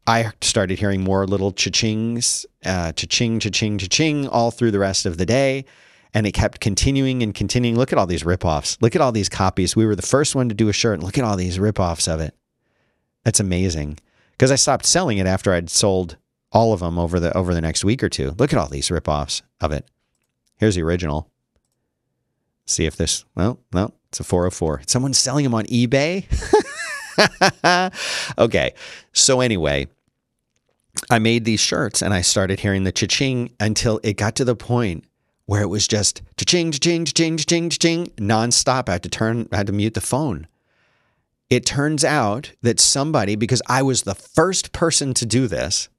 I 0.08 0.32
started 0.42 0.80
hearing 0.80 1.04
more 1.04 1.26
little 1.26 1.52
cha-chings, 1.52 2.46
uh, 2.64 2.92
cha-ching, 2.92 3.40
cha-ching, 3.40 3.78
cha-ching 3.80 4.28
all 4.28 4.52
through 4.52 4.72
the 4.72 4.80
rest 4.80 5.06
of 5.06 5.18
the 5.18 5.26
day 5.26 5.66
and 6.16 6.26
it 6.26 6.32
kept 6.32 6.62
continuing 6.62 7.22
and 7.22 7.36
continuing. 7.36 7.76
Look 7.76 7.92
at 7.92 8.00
all 8.00 8.08
these 8.08 8.24
ripoffs. 8.24 8.82
Look 8.82 8.96
at 8.96 9.02
all 9.02 9.12
these 9.12 9.28
copies. 9.28 9.76
We 9.76 9.86
were 9.86 9.98
the 9.98 10.02
first 10.02 10.34
one 10.34 10.48
to 10.48 10.56
do 10.56 10.70
a 10.70 10.74
shirt. 10.74 11.04
Look 11.04 11.18
at 11.18 11.26
all 11.26 11.36
these 11.36 11.58
ripoffs 11.58 12.08
of 12.12 12.22
it. 12.22 12.34
That's 13.26 13.42
amazing. 13.42 14.00
Because 14.32 14.50
I 14.50 14.56
stopped 14.56 14.86
selling 14.86 15.18
it 15.18 15.28
after 15.28 15.54
I'd 15.54 15.70
sold 15.70 16.16
all 16.54 16.72
of 16.72 16.80
them 16.80 16.98
over 16.98 17.20
the 17.20 17.36
over 17.38 17.54
the 17.54 17.60
next 17.60 17.84
week 17.84 18.02
or 18.02 18.08
two. 18.08 18.34
Look 18.38 18.54
at 18.54 18.60
all 18.60 18.70
these 18.70 18.88
ripoffs 18.88 19.42
of 19.60 19.74
it. 19.74 19.86
Here's 20.56 20.76
the 20.76 20.84
original. 20.84 21.30
See 22.66 22.86
if 22.86 22.96
this. 22.96 23.26
Well, 23.36 23.60
no, 23.74 23.94
it's 24.08 24.22
a 24.22 24.24
404. 24.24 24.84
Someone's 24.88 25.20
selling 25.20 25.44
them 25.44 25.54
on 25.54 25.66
eBay. 25.66 26.26
okay. 28.38 28.74
So 29.12 29.42
anyway, 29.42 29.88
I 31.10 31.20
made 31.20 31.46
these 31.46 31.60
shirts 31.60 32.02
and 32.02 32.14
I 32.14 32.22
started 32.22 32.60
hearing 32.60 32.84
the 32.84 32.92
cha-ching 32.92 33.52
until 33.60 34.00
it 34.04 34.18
got 34.18 34.36
to 34.36 34.46
the 34.46 34.56
point 34.56 35.06
where 35.46 35.62
it 35.62 35.68
was 35.68 35.88
just 35.88 36.22
cha-ching, 36.38 36.72
cha-ching, 36.72 37.06
cha-ching, 37.06 37.38
cha-ching, 37.38 37.70
cha-ching, 37.70 38.08
nonstop. 38.18 38.90
I 38.90 38.94
had 38.94 39.04
to 39.04 39.10
turn, 39.10 39.48
I 39.52 39.58
had 39.58 39.68
to 39.68 39.74
mute 39.74 39.94
the 39.94 40.02
phone. 40.02 40.48
it 41.50 41.66
turns 41.66 42.04
out 42.04 42.52
that 42.62 42.80
somebody, 42.80 43.36
because 43.36 43.62
I 43.68 43.84
was 43.84 44.04
the 44.04 44.16
first 44.16 44.72
person 44.72 45.14
to 45.16 45.26
do 45.26 45.48
this, 45.48 45.90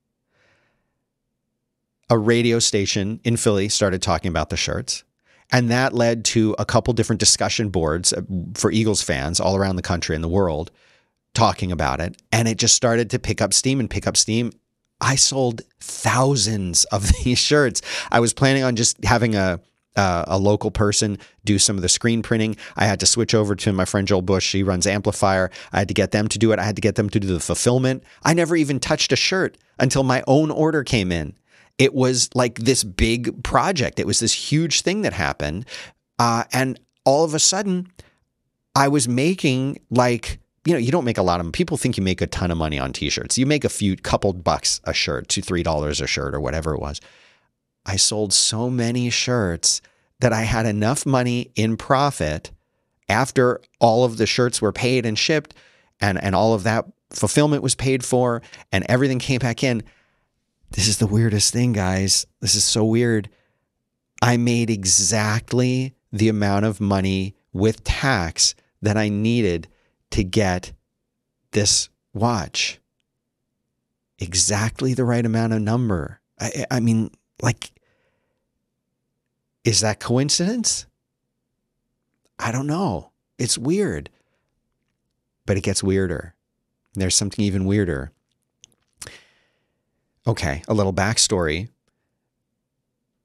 a 2.10 2.18
radio 2.18 2.58
station 2.58 3.20
in 3.24 3.36
Philly 3.36 3.68
started 3.68 4.02
talking 4.02 4.28
about 4.28 4.50
the 4.50 4.56
shirts. 4.56 5.04
And 5.52 5.70
that 5.70 5.92
led 5.92 6.24
to 6.26 6.56
a 6.58 6.64
couple 6.64 6.92
different 6.92 7.20
discussion 7.20 7.68
boards 7.68 8.12
uh, 8.12 8.22
for 8.54 8.72
Eagles 8.72 9.02
fans 9.02 9.38
all 9.38 9.56
around 9.56 9.76
the 9.76 9.82
country 9.82 10.16
and 10.16 10.24
the 10.24 10.28
world 10.28 10.72
talking 11.34 11.70
about 11.70 12.00
it. 12.00 12.20
And 12.32 12.48
it 12.48 12.58
just 12.58 12.74
started 12.74 13.10
to 13.10 13.20
pick 13.20 13.40
up 13.40 13.54
steam 13.54 13.78
and 13.78 13.88
pick 13.88 14.06
up 14.08 14.16
steam. 14.16 14.50
I 15.00 15.16
sold 15.16 15.62
thousands 15.80 16.84
of 16.86 17.12
these 17.24 17.38
shirts. 17.38 17.82
I 18.10 18.20
was 18.20 18.32
planning 18.32 18.62
on 18.62 18.76
just 18.76 19.02
having 19.04 19.34
a 19.34 19.60
uh, 19.96 20.24
a 20.28 20.38
local 20.38 20.70
person 20.70 21.18
do 21.44 21.58
some 21.58 21.76
of 21.76 21.82
the 21.82 21.88
screen 21.88 22.22
printing. 22.22 22.56
I 22.76 22.84
had 22.84 23.00
to 23.00 23.06
switch 23.06 23.34
over 23.34 23.56
to 23.56 23.72
my 23.72 23.84
friend 23.84 24.06
Joel 24.06 24.22
Bush. 24.22 24.46
She 24.46 24.62
runs 24.62 24.86
Amplifier. 24.86 25.50
I 25.72 25.78
had 25.78 25.88
to 25.88 25.94
get 25.94 26.10
them 26.10 26.28
to 26.28 26.38
do 26.38 26.52
it. 26.52 26.58
I 26.58 26.64
had 26.64 26.76
to 26.76 26.82
get 26.82 26.96
them 26.96 27.08
to 27.10 27.18
do 27.18 27.26
the 27.26 27.40
fulfillment. 27.40 28.04
I 28.22 28.34
never 28.34 28.56
even 28.56 28.78
touched 28.78 29.12
a 29.12 29.16
shirt 29.16 29.56
until 29.78 30.02
my 30.02 30.22
own 30.26 30.50
order 30.50 30.84
came 30.84 31.10
in. 31.10 31.34
It 31.78 31.94
was 31.94 32.28
like 32.34 32.58
this 32.58 32.84
big 32.84 33.42
project. 33.42 33.98
It 33.98 34.06
was 34.06 34.20
this 34.20 34.32
huge 34.32 34.82
thing 34.82 35.02
that 35.02 35.12
happened. 35.12 35.66
Uh, 36.18 36.44
and 36.52 36.80
all 37.04 37.24
of 37.24 37.34
a 37.34 37.38
sudden, 37.38 37.90
I 38.74 38.88
was 38.88 39.08
making 39.08 39.78
like, 39.90 40.38
you 40.66 40.72
know, 40.72 40.78
you 40.78 40.90
don't 40.90 41.04
make 41.04 41.18
a 41.18 41.22
lot 41.22 41.40
of. 41.40 41.52
People 41.52 41.76
think 41.76 41.96
you 41.96 42.02
make 42.02 42.20
a 42.20 42.26
ton 42.26 42.50
of 42.50 42.58
money 42.58 42.78
on 42.78 42.92
t 42.92 43.08
shirts. 43.08 43.38
You 43.38 43.46
make 43.46 43.64
a 43.64 43.68
few 43.68 43.96
couple 43.96 44.32
bucks 44.32 44.80
a 44.84 44.92
shirt, 44.92 45.28
two, 45.28 45.40
three 45.40 45.62
dollars 45.62 46.00
a 46.00 46.06
shirt, 46.06 46.34
or 46.34 46.40
whatever 46.40 46.74
it 46.74 46.80
was. 46.80 47.00
I 47.86 47.96
sold 47.96 48.32
so 48.32 48.68
many 48.68 49.08
shirts 49.10 49.80
that 50.18 50.32
I 50.32 50.42
had 50.42 50.66
enough 50.66 51.06
money 51.06 51.52
in 51.54 51.76
profit 51.76 52.50
after 53.08 53.60
all 53.78 54.04
of 54.04 54.16
the 54.16 54.26
shirts 54.26 54.60
were 54.60 54.72
paid 54.72 55.06
and 55.06 55.16
shipped 55.16 55.54
and, 56.00 56.20
and 56.20 56.34
all 56.34 56.52
of 56.52 56.64
that 56.64 56.84
fulfillment 57.10 57.62
was 57.62 57.76
paid 57.76 58.04
for 58.04 58.42
and 58.72 58.84
everything 58.88 59.20
came 59.20 59.38
back 59.38 59.62
in. 59.62 59.84
This 60.72 60.88
is 60.88 60.98
the 60.98 61.06
weirdest 61.06 61.52
thing, 61.52 61.72
guys. 61.72 62.26
This 62.40 62.56
is 62.56 62.64
so 62.64 62.84
weird. 62.84 63.28
I 64.20 64.36
made 64.36 64.68
exactly 64.68 65.94
the 66.12 66.28
amount 66.28 66.64
of 66.64 66.80
money 66.80 67.36
with 67.52 67.84
tax 67.84 68.56
that 68.82 68.96
I 68.96 69.08
needed 69.08 69.68
to 70.16 70.24
get 70.24 70.72
this 71.50 71.90
watch. 72.14 72.80
Exactly 74.18 74.94
the 74.94 75.04
right 75.04 75.26
amount 75.26 75.52
of 75.52 75.60
number. 75.60 76.22
I, 76.40 76.64
I 76.70 76.80
mean, 76.80 77.10
like, 77.42 77.70
is 79.62 79.82
that 79.82 80.00
coincidence? 80.00 80.86
I 82.38 82.50
don't 82.50 82.66
know. 82.66 83.10
It's 83.38 83.58
weird. 83.58 84.08
But 85.44 85.58
it 85.58 85.64
gets 85.64 85.82
weirder. 85.82 86.34
There's 86.94 87.14
something 87.14 87.44
even 87.44 87.66
weirder. 87.66 88.10
Okay, 90.26 90.62
a 90.66 90.72
little 90.72 90.94
backstory. 90.94 91.68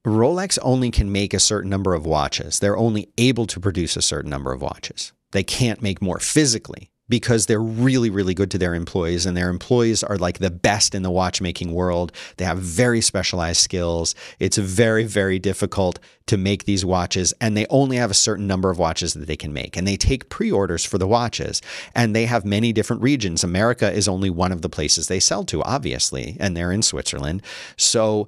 Rolex 0.06 0.60
only 0.62 0.92
can 0.92 1.10
make 1.10 1.34
a 1.34 1.40
certain 1.40 1.70
number 1.70 1.94
of 1.94 2.06
watches. 2.06 2.60
They're 2.60 2.76
only 2.76 3.08
able 3.18 3.48
to 3.48 3.62
produce 3.62 3.96
a 3.96 4.02
certain 4.02 4.30
number 4.30 4.52
of 4.52 4.62
watches. 4.62 5.14
They 5.32 5.44
can't 5.44 5.82
make 5.82 6.02
more 6.02 6.20
physically 6.20 6.92
because 7.12 7.46
they're 7.46 7.62
really, 7.62 8.10
really 8.10 8.34
good 8.34 8.50
to 8.50 8.58
their 8.58 8.74
employees, 8.74 9.26
and 9.26 9.36
their 9.36 9.50
employees 9.50 10.02
are 10.02 10.18
like 10.18 10.40
the 10.40 10.50
best 10.50 10.96
in 10.96 11.04
the 11.04 11.12
watchmaking 11.12 11.74
world. 11.74 12.14
They 12.38 12.46
have 12.46 12.58
very 12.58 13.02
specialized 13.02 13.60
skills. 13.60 14.16
It's 14.40 14.58
very, 14.58 15.04
very 15.04 15.38
difficult 15.38 16.00
to 16.28 16.38
make 16.38 16.64
these 16.64 16.86
watches, 16.86 17.34
and 17.42 17.56
they 17.56 17.68
only 17.70 17.98
have 17.98 18.12
a 18.12 18.16
certain 18.16 18.48
number 18.48 18.72
of 18.72 18.80
watches 18.80 19.14
that 19.14 19.28
they 19.28 19.36
can 19.36 19.52
make. 19.52 19.76
And 19.76 19.86
they 19.86 19.98
take 19.98 20.30
pre 20.30 20.50
orders 20.50 20.86
for 20.86 20.98
the 20.98 21.08
watches, 21.08 21.62
and 21.94 22.16
they 22.16 22.26
have 22.26 22.46
many 22.46 22.72
different 22.72 23.02
regions. 23.02 23.44
America 23.44 23.92
is 23.92 24.08
only 24.08 24.30
one 24.30 24.54
of 24.54 24.62
the 24.62 24.70
places 24.70 25.08
they 25.08 25.20
sell 25.20 25.44
to, 25.46 25.62
obviously, 25.64 26.38
and 26.40 26.56
they're 26.56 26.72
in 26.72 26.82
Switzerland. 26.82 27.44
So, 27.78 28.26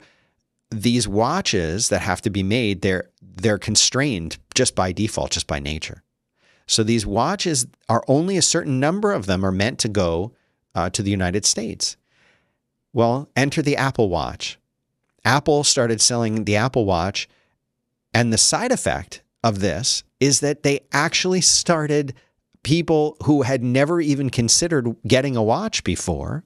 these 0.69 1.07
watches 1.07 1.87
that 1.87 2.01
have 2.01 2.21
to 2.23 2.29
be 2.29 2.43
made, 2.43 2.81
they're 2.81 3.09
they're 3.21 3.57
constrained 3.57 4.37
just 4.53 4.75
by 4.75 4.91
default, 4.91 5.31
just 5.31 5.47
by 5.47 5.59
nature. 5.59 6.03
So 6.65 6.83
these 6.83 7.05
watches 7.05 7.67
are 7.89 8.03
only 8.07 8.37
a 8.37 8.41
certain 8.41 8.79
number 8.79 9.11
of 9.11 9.25
them 9.25 9.45
are 9.45 9.51
meant 9.51 9.79
to 9.79 9.89
go 9.89 10.33
uh, 10.75 10.89
to 10.91 11.03
the 11.03 11.11
United 11.11 11.45
States. 11.45 11.97
Well, 12.93 13.29
enter 13.35 13.61
the 13.61 13.77
Apple 13.77 14.09
Watch. 14.09 14.59
Apple 15.25 15.63
started 15.63 16.01
selling 16.01 16.45
the 16.45 16.55
Apple 16.55 16.85
Watch, 16.85 17.27
and 18.13 18.31
the 18.31 18.37
side 18.37 18.71
effect 18.71 19.23
of 19.43 19.59
this 19.59 20.03
is 20.19 20.39
that 20.41 20.63
they 20.63 20.81
actually 20.91 21.41
started 21.41 22.13
people 22.63 23.17
who 23.23 23.41
had 23.41 23.63
never 23.63 23.99
even 23.99 24.29
considered 24.29 24.95
getting 25.05 25.35
a 25.35 25.43
watch 25.43 25.83
before. 25.83 26.43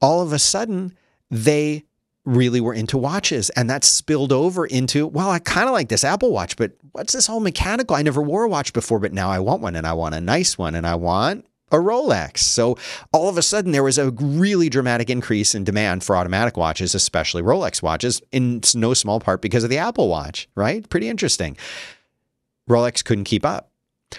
All 0.00 0.22
of 0.22 0.32
a 0.32 0.38
sudden, 0.38 0.96
they 1.30 1.84
really 2.24 2.60
were 2.60 2.74
into 2.74 2.96
watches 2.96 3.50
and 3.50 3.68
that 3.68 3.84
spilled 3.84 4.32
over 4.32 4.64
into 4.64 5.06
well 5.06 5.30
i 5.30 5.38
kind 5.38 5.68
of 5.68 5.72
like 5.72 5.90
this 5.90 6.04
apple 6.04 6.32
watch 6.32 6.56
but 6.56 6.72
what's 6.92 7.12
this 7.12 7.26
whole 7.26 7.40
mechanical 7.40 7.94
i 7.94 8.02
never 8.02 8.22
wore 8.22 8.44
a 8.44 8.48
watch 8.48 8.72
before 8.72 8.98
but 8.98 9.12
now 9.12 9.28
i 9.30 9.38
want 9.38 9.60
one 9.60 9.76
and 9.76 9.86
i 9.86 9.92
want 9.92 10.14
a 10.14 10.20
nice 10.20 10.56
one 10.56 10.74
and 10.74 10.86
i 10.86 10.94
want 10.94 11.44
a 11.72 11.76
rolex. 11.76 12.38
So 12.38 12.76
all 13.12 13.28
of 13.28 13.36
a 13.36 13.42
sudden 13.42 13.72
there 13.72 13.82
was 13.82 13.98
a 13.98 14.10
really 14.10 14.68
dramatic 14.68 15.10
increase 15.10 15.54
in 15.54 15.64
demand 15.64 16.04
for 16.04 16.16
automatic 16.16 16.56
watches 16.56 16.94
especially 16.94 17.42
rolex 17.42 17.82
watches 17.82 18.22
in 18.32 18.60
no 18.74 18.94
small 18.94 19.20
part 19.20 19.42
because 19.42 19.64
of 19.64 19.70
the 19.70 19.78
apple 19.78 20.08
watch 20.08 20.48
right? 20.54 20.88
Pretty 20.88 21.08
interesting. 21.08 21.56
Rolex 22.68 23.04
couldn't 23.04 23.24
keep 23.24 23.44
up. 23.44 23.70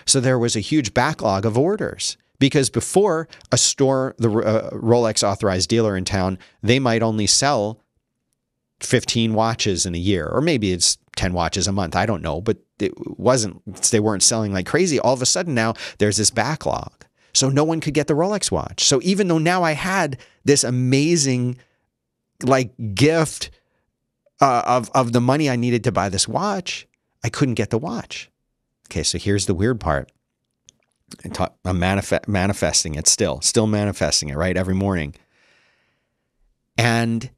So 0.05 0.19
there 0.19 0.37
was 0.37 0.55
a 0.55 0.59
huge 0.59 0.93
backlog 0.93 1.45
of 1.45 1.57
orders 1.57 2.17
because 2.39 2.69
before 2.69 3.27
a 3.51 3.57
store 3.57 4.15
the 4.17 4.29
uh, 4.29 4.69
rolex 4.71 5.23
authorized 5.23 5.69
dealer 5.69 5.95
in 5.95 6.03
town 6.03 6.37
they 6.61 6.79
might 6.79 7.01
only 7.01 7.27
sell 7.27 7.79
15 8.85 9.33
watches 9.33 9.85
in 9.85 9.95
a 9.95 9.99
year, 9.99 10.27
or 10.27 10.41
maybe 10.41 10.71
it's 10.71 10.97
10 11.15 11.33
watches 11.33 11.67
a 11.67 11.71
month. 11.71 11.95
I 11.95 12.05
don't 12.05 12.21
know, 12.21 12.41
but 12.41 12.57
it 12.79 12.93
wasn't, 13.19 13.63
they 13.91 13.99
weren't 13.99 14.23
selling 14.23 14.53
like 14.53 14.65
crazy. 14.65 14.99
All 14.99 15.13
of 15.13 15.21
a 15.21 15.25
sudden 15.25 15.53
now 15.53 15.73
there's 15.97 16.17
this 16.17 16.31
backlog. 16.31 17.05
So 17.33 17.49
no 17.49 17.63
one 17.65 17.81
could 17.81 17.93
get 17.93 18.07
the 18.07 18.13
Rolex 18.13 18.49
watch. 18.49 18.83
So 18.83 19.01
even 19.03 19.27
though 19.27 19.37
now 19.37 19.63
I 19.63 19.73
had 19.73 20.17
this 20.45 20.63
amazing 20.63 21.57
like 22.43 22.71
gift 22.93 23.51
uh, 24.39 24.63
of, 24.65 24.89
of 24.93 25.11
the 25.11 25.21
money 25.21 25.49
I 25.49 25.55
needed 25.55 25.83
to 25.85 25.91
buy 25.91 26.09
this 26.09 26.27
watch, 26.27 26.87
I 27.23 27.29
couldn't 27.29 27.55
get 27.55 27.71
the 27.71 27.77
watch. 27.77 28.29
Okay, 28.89 29.03
so 29.03 29.17
here's 29.17 29.47
the 29.47 29.55
weird 29.55 29.79
part. 29.79 30.11
I'm 31.23 31.79
manif- 31.79 32.27
manifesting 32.27 32.95
it 32.95 33.07
still, 33.07 33.41
still 33.41 33.67
manifesting 33.67 34.29
it, 34.29 34.37
right? 34.37 34.55
Every 34.55 34.75
morning. 34.75 35.15
And 36.77 37.29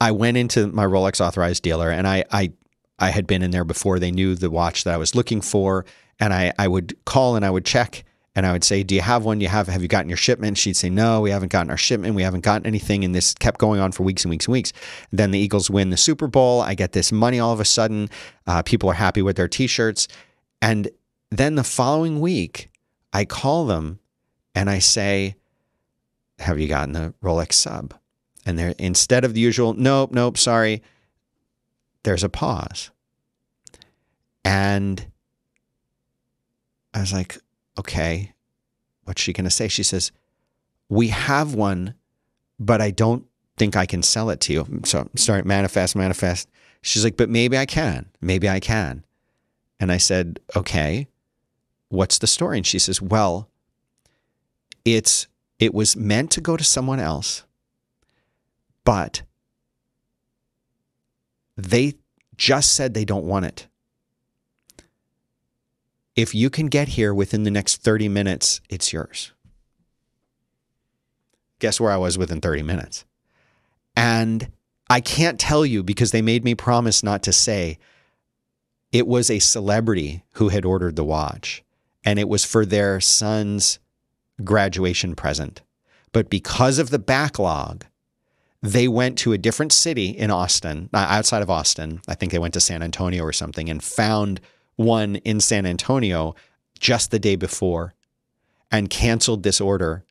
I 0.00 0.10
went 0.10 0.36
into 0.36 0.66
my 0.68 0.84
Rolex 0.84 1.20
authorized 1.20 1.62
dealer 1.62 1.90
and 1.90 2.06
I, 2.06 2.24
I, 2.30 2.52
I 2.98 3.10
had 3.10 3.26
been 3.26 3.42
in 3.42 3.50
there 3.50 3.64
before 3.64 3.98
they 3.98 4.10
knew 4.10 4.34
the 4.34 4.50
watch 4.50 4.84
that 4.84 4.94
I 4.94 4.96
was 4.98 5.14
looking 5.14 5.40
for. 5.40 5.84
And 6.18 6.32
I, 6.32 6.52
I 6.58 6.68
would 6.68 6.96
call 7.04 7.36
and 7.36 7.44
I 7.44 7.50
would 7.50 7.64
check 7.64 8.04
and 8.36 8.44
I 8.44 8.52
would 8.52 8.64
say, 8.64 8.82
Do 8.82 8.94
you 8.94 9.00
have 9.00 9.24
one? 9.24 9.40
You 9.40 9.48
have 9.48 9.66
have 9.66 9.80
you 9.80 9.88
gotten 9.88 10.10
your 10.10 10.18
shipment? 10.18 10.58
She'd 10.58 10.76
say, 10.76 10.90
No, 10.90 11.22
we 11.22 11.30
haven't 11.30 11.50
gotten 11.50 11.70
our 11.70 11.76
shipment. 11.78 12.14
We 12.14 12.22
haven't 12.22 12.44
gotten 12.44 12.66
anything. 12.66 13.02
And 13.02 13.14
this 13.14 13.32
kept 13.32 13.58
going 13.58 13.80
on 13.80 13.92
for 13.92 14.02
weeks 14.02 14.24
and 14.24 14.30
weeks 14.30 14.44
and 14.44 14.52
weeks. 14.52 14.74
Then 15.10 15.30
the 15.30 15.38
Eagles 15.38 15.70
win 15.70 15.88
the 15.88 15.96
Super 15.96 16.26
Bowl. 16.26 16.60
I 16.60 16.74
get 16.74 16.92
this 16.92 17.10
money 17.10 17.40
all 17.40 17.54
of 17.54 17.60
a 17.60 17.64
sudden. 17.64 18.10
Uh, 18.46 18.62
people 18.62 18.90
are 18.90 18.94
happy 18.94 19.22
with 19.22 19.36
their 19.36 19.48
t-shirts. 19.48 20.06
And 20.60 20.90
then 21.30 21.54
the 21.54 21.64
following 21.64 22.20
week, 22.20 22.70
I 23.12 23.24
call 23.24 23.66
them 23.66 24.00
and 24.54 24.68
I 24.68 24.80
say, 24.80 25.36
Have 26.38 26.60
you 26.60 26.68
gotten 26.68 26.92
the 26.92 27.14
Rolex 27.22 27.54
sub? 27.54 27.94
And 28.46 28.56
there, 28.58 28.74
instead 28.78 29.24
of 29.24 29.34
the 29.34 29.40
usual, 29.40 29.74
nope, 29.74 30.12
nope, 30.12 30.38
sorry, 30.38 30.82
there's 32.04 32.22
a 32.22 32.28
pause. 32.28 32.90
And 34.44 35.04
I 36.94 37.00
was 37.00 37.12
like, 37.12 37.38
okay, 37.76 38.32
what's 39.02 39.20
she 39.20 39.32
going 39.32 39.44
to 39.44 39.50
say? 39.50 39.66
She 39.66 39.82
says, 39.82 40.12
we 40.88 41.08
have 41.08 41.54
one, 41.54 41.94
but 42.60 42.80
I 42.80 42.92
don't 42.92 43.26
think 43.56 43.76
I 43.76 43.86
can 43.86 44.02
sell 44.02 44.30
it 44.30 44.40
to 44.42 44.52
you. 44.52 44.80
So 44.84 45.10
sorry, 45.16 45.42
manifest, 45.42 45.96
manifest. 45.96 46.48
She's 46.82 47.02
like, 47.02 47.16
but 47.16 47.28
maybe 47.28 47.58
I 47.58 47.66
can. 47.66 48.06
Maybe 48.20 48.48
I 48.48 48.60
can. 48.60 49.04
And 49.80 49.90
I 49.90 49.96
said, 49.96 50.38
okay, 50.54 51.08
what's 51.88 52.18
the 52.18 52.28
story? 52.28 52.58
And 52.58 52.66
she 52.66 52.78
says, 52.78 53.02
well, 53.02 53.48
it's 54.84 55.26
it 55.58 55.74
was 55.74 55.96
meant 55.96 56.30
to 56.32 56.40
go 56.40 56.56
to 56.56 56.62
someone 56.62 57.00
else 57.00 57.42
but 58.86 59.22
they 61.56 61.94
just 62.36 62.72
said 62.72 62.94
they 62.94 63.04
don't 63.04 63.24
want 63.24 63.44
it. 63.44 63.66
If 66.14 66.34
you 66.34 66.48
can 66.48 66.68
get 66.68 66.88
here 66.88 67.12
within 67.12 67.42
the 67.42 67.50
next 67.50 67.82
30 67.82 68.08
minutes, 68.08 68.60
it's 68.70 68.92
yours. 68.92 69.32
Guess 71.58 71.80
where 71.80 71.90
I 71.90 71.96
was 71.96 72.16
within 72.16 72.40
30 72.40 72.62
minutes? 72.62 73.04
And 73.96 74.52
I 74.88 75.00
can't 75.00 75.40
tell 75.40 75.66
you 75.66 75.82
because 75.82 76.12
they 76.12 76.22
made 76.22 76.44
me 76.44 76.54
promise 76.54 77.02
not 77.02 77.22
to 77.24 77.32
say 77.32 77.78
it 78.92 79.06
was 79.06 79.30
a 79.30 79.40
celebrity 79.40 80.22
who 80.34 80.50
had 80.50 80.64
ordered 80.64 80.94
the 80.94 81.04
watch 81.04 81.64
and 82.04 82.20
it 82.20 82.28
was 82.28 82.44
for 82.44 82.64
their 82.64 83.00
son's 83.00 83.80
graduation 84.44 85.16
present. 85.16 85.62
But 86.12 86.30
because 86.30 86.78
of 86.78 86.90
the 86.90 87.00
backlog, 87.00 87.84
they 88.62 88.88
went 88.88 89.18
to 89.18 89.32
a 89.32 89.38
different 89.38 89.72
city 89.72 90.08
in 90.08 90.30
Austin, 90.30 90.88
uh, 90.92 91.06
outside 91.08 91.42
of 91.42 91.50
Austin. 91.50 92.00
I 92.08 92.14
think 92.14 92.32
they 92.32 92.38
went 92.38 92.54
to 92.54 92.60
San 92.60 92.82
Antonio 92.82 93.22
or 93.22 93.32
something 93.32 93.68
and 93.68 93.82
found 93.82 94.40
one 94.76 95.16
in 95.16 95.40
San 95.40 95.66
Antonio 95.66 96.34
just 96.78 97.10
the 97.10 97.18
day 97.18 97.36
before 97.36 97.94
and 98.70 98.90
canceled 98.90 99.42
this 99.42 99.60
order 99.60 100.04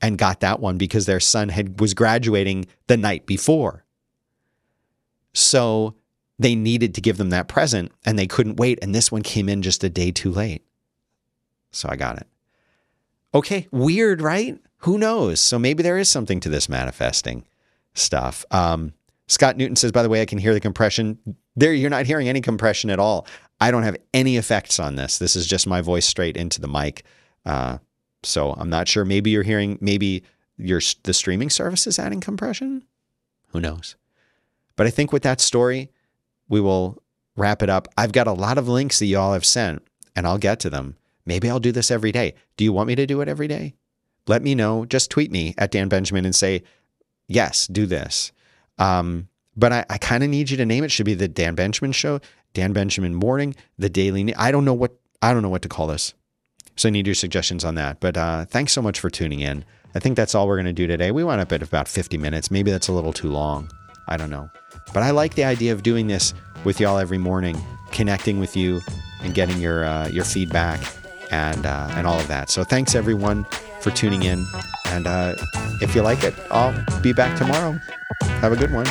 and 0.00 0.18
got 0.18 0.40
that 0.40 0.60
one 0.60 0.76
because 0.76 1.06
their 1.06 1.20
son 1.20 1.48
had 1.48 1.80
was 1.80 1.94
graduating 1.94 2.66
the 2.86 2.96
night 2.96 3.26
before. 3.26 3.84
So 5.32 5.94
they 6.38 6.54
needed 6.54 6.94
to 6.94 7.00
give 7.00 7.16
them 7.16 7.30
that 7.30 7.48
present 7.48 7.92
and 8.04 8.18
they 8.18 8.26
couldn't 8.26 8.56
wait 8.56 8.78
and 8.82 8.94
this 8.94 9.10
one 9.10 9.22
came 9.22 9.48
in 9.48 9.62
just 9.62 9.84
a 9.84 9.88
day 9.88 10.10
too 10.10 10.30
late. 10.30 10.62
So 11.70 11.88
I 11.88 11.96
got 11.96 12.18
it. 12.18 12.26
Okay, 13.34 13.66
weird, 13.70 14.20
right? 14.20 14.58
Who 14.78 14.98
knows? 14.98 15.40
So 15.40 15.58
maybe 15.58 15.82
there 15.82 15.98
is 15.98 16.08
something 16.08 16.40
to 16.40 16.48
this 16.48 16.68
manifesting 16.68 17.44
stuff. 17.94 18.44
Um, 18.50 18.92
Scott 19.26 19.56
Newton 19.56 19.76
says, 19.76 19.92
by 19.92 20.02
the 20.02 20.08
way, 20.08 20.20
I 20.20 20.26
can 20.26 20.38
hear 20.38 20.54
the 20.54 20.60
compression. 20.60 21.18
There, 21.56 21.72
you're 21.72 21.90
not 21.90 22.06
hearing 22.06 22.28
any 22.28 22.40
compression 22.40 22.90
at 22.90 22.98
all. 22.98 23.26
I 23.60 23.70
don't 23.70 23.84
have 23.84 23.96
any 24.12 24.36
effects 24.36 24.78
on 24.78 24.96
this. 24.96 25.18
This 25.18 25.36
is 25.36 25.46
just 25.46 25.66
my 25.66 25.80
voice 25.80 26.06
straight 26.06 26.36
into 26.36 26.60
the 26.60 26.68
mic. 26.68 27.04
Uh, 27.46 27.78
so 28.22 28.52
I'm 28.52 28.70
not 28.70 28.88
sure. 28.88 29.04
Maybe 29.04 29.30
you're 29.30 29.42
hearing, 29.42 29.78
maybe 29.80 30.24
your 30.56 30.80
the 31.02 31.14
streaming 31.14 31.50
service 31.50 31.86
is 31.86 31.98
adding 31.98 32.20
compression. 32.20 32.84
Who 33.48 33.60
knows? 33.60 33.96
But 34.76 34.86
I 34.86 34.90
think 34.90 35.12
with 35.12 35.22
that 35.22 35.40
story, 35.40 35.90
we 36.48 36.60
will 36.60 37.02
wrap 37.36 37.62
it 37.62 37.70
up. 37.70 37.88
I've 37.96 38.12
got 38.12 38.26
a 38.26 38.32
lot 38.32 38.58
of 38.58 38.68
links 38.68 38.98
that 38.98 39.06
y'all 39.06 39.32
have 39.32 39.44
sent, 39.44 39.82
and 40.14 40.26
I'll 40.26 40.38
get 40.38 40.60
to 40.60 40.70
them. 40.70 40.96
Maybe 41.26 41.48
I'll 41.48 41.60
do 41.60 41.72
this 41.72 41.90
every 41.90 42.12
day. 42.12 42.34
Do 42.56 42.64
you 42.64 42.72
want 42.72 42.88
me 42.88 42.94
to 42.96 43.06
do 43.06 43.20
it 43.20 43.28
every 43.28 43.48
day? 43.48 43.74
Let 44.26 44.42
me 44.42 44.54
know. 44.54 44.84
Just 44.84 45.10
tweet 45.10 45.30
me 45.30 45.54
at 45.56 45.70
Dan 45.70 45.88
Benjamin 45.88 46.24
and 46.24 46.34
say, 46.34 46.62
yes, 47.28 47.66
do 47.66 47.86
this. 47.86 48.32
Um, 48.78 49.28
but 49.56 49.72
I, 49.72 49.84
I 49.88 49.98
kind 49.98 50.24
of 50.24 50.30
need 50.30 50.50
you 50.50 50.56
to 50.56 50.66
name 50.66 50.84
it. 50.84 50.90
Should 50.90 51.06
be 51.06 51.14
the 51.14 51.28
Dan 51.28 51.54
Benjamin 51.54 51.92
Show, 51.92 52.20
Dan 52.54 52.72
Benjamin 52.72 53.14
Morning, 53.14 53.54
the 53.78 53.88
Daily. 53.88 54.34
I 54.34 54.50
don't 54.50 54.64
know 54.64 54.74
what 54.74 54.96
I 55.22 55.32
don't 55.32 55.42
know 55.42 55.48
what 55.48 55.62
to 55.62 55.68
call 55.68 55.86
this. 55.86 56.14
So 56.76 56.88
I 56.88 56.90
need 56.90 57.06
your 57.06 57.14
suggestions 57.14 57.64
on 57.64 57.76
that. 57.76 58.00
But 58.00 58.16
uh, 58.16 58.44
thanks 58.46 58.72
so 58.72 58.82
much 58.82 58.98
for 58.98 59.08
tuning 59.08 59.40
in. 59.40 59.64
I 59.94 60.00
think 60.00 60.16
that's 60.16 60.34
all 60.34 60.48
we're 60.48 60.56
going 60.56 60.66
to 60.66 60.72
do 60.72 60.88
today. 60.88 61.12
We 61.12 61.22
went 61.22 61.40
up 61.40 61.52
at 61.52 61.62
about 61.62 61.86
50 61.86 62.18
minutes. 62.18 62.50
Maybe 62.50 62.70
that's 62.70 62.88
a 62.88 62.92
little 62.92 63.12
too 63.12 63.30
long. 63.30 63.70
I 64.08 64.16
don't 64.16 64.30
know. 64.30 64.50
But 64.92 65.04
I 65.04 65.10
like 65.10 65.34
the 65.34 65.44
idea 65.44 65.72
of 65.72 65.82
doing 65.82 66.08
this 66.08 66.34
with 66.64 66.80
y'all 66.80 66.98
every 66.98 67.18
morning, 67.18 67.56
connecting 67.92 68.40
with 68.40 68.56
you 68.56 68.80
and 69.22 69.34
getting 69.34 69.60
your 69.60 69.84
uh, 69.84 70.08
your 70.08 70.24
feedback 70.24 70.80
and 71.30 71.64
uh, 71.64 71.88
and 71.92 72.06
all 72.06 72.18
of 72.18 72.28
that. 72.28 72.50
So 72.50 72.64
thanks 72.64 72.94
everyone 72.94 73.44
for 73.80 73.90
tuning 73.90 74.24
in. 74.24 74.44
And 74.94 75.08
uh, 75.08 75.34
if 75.80 75.92
you 75.92 76.02
like 76.02 76.22
it, 76.22 76.34
I'll 76.52 76.72
be 77.02 77.12
back 77.12 77.36
tomorrow. 77.36 77.80
Have 78.40 78.52
a 78.52 78.56
good 78.56 78.70
one. 78.70 78.86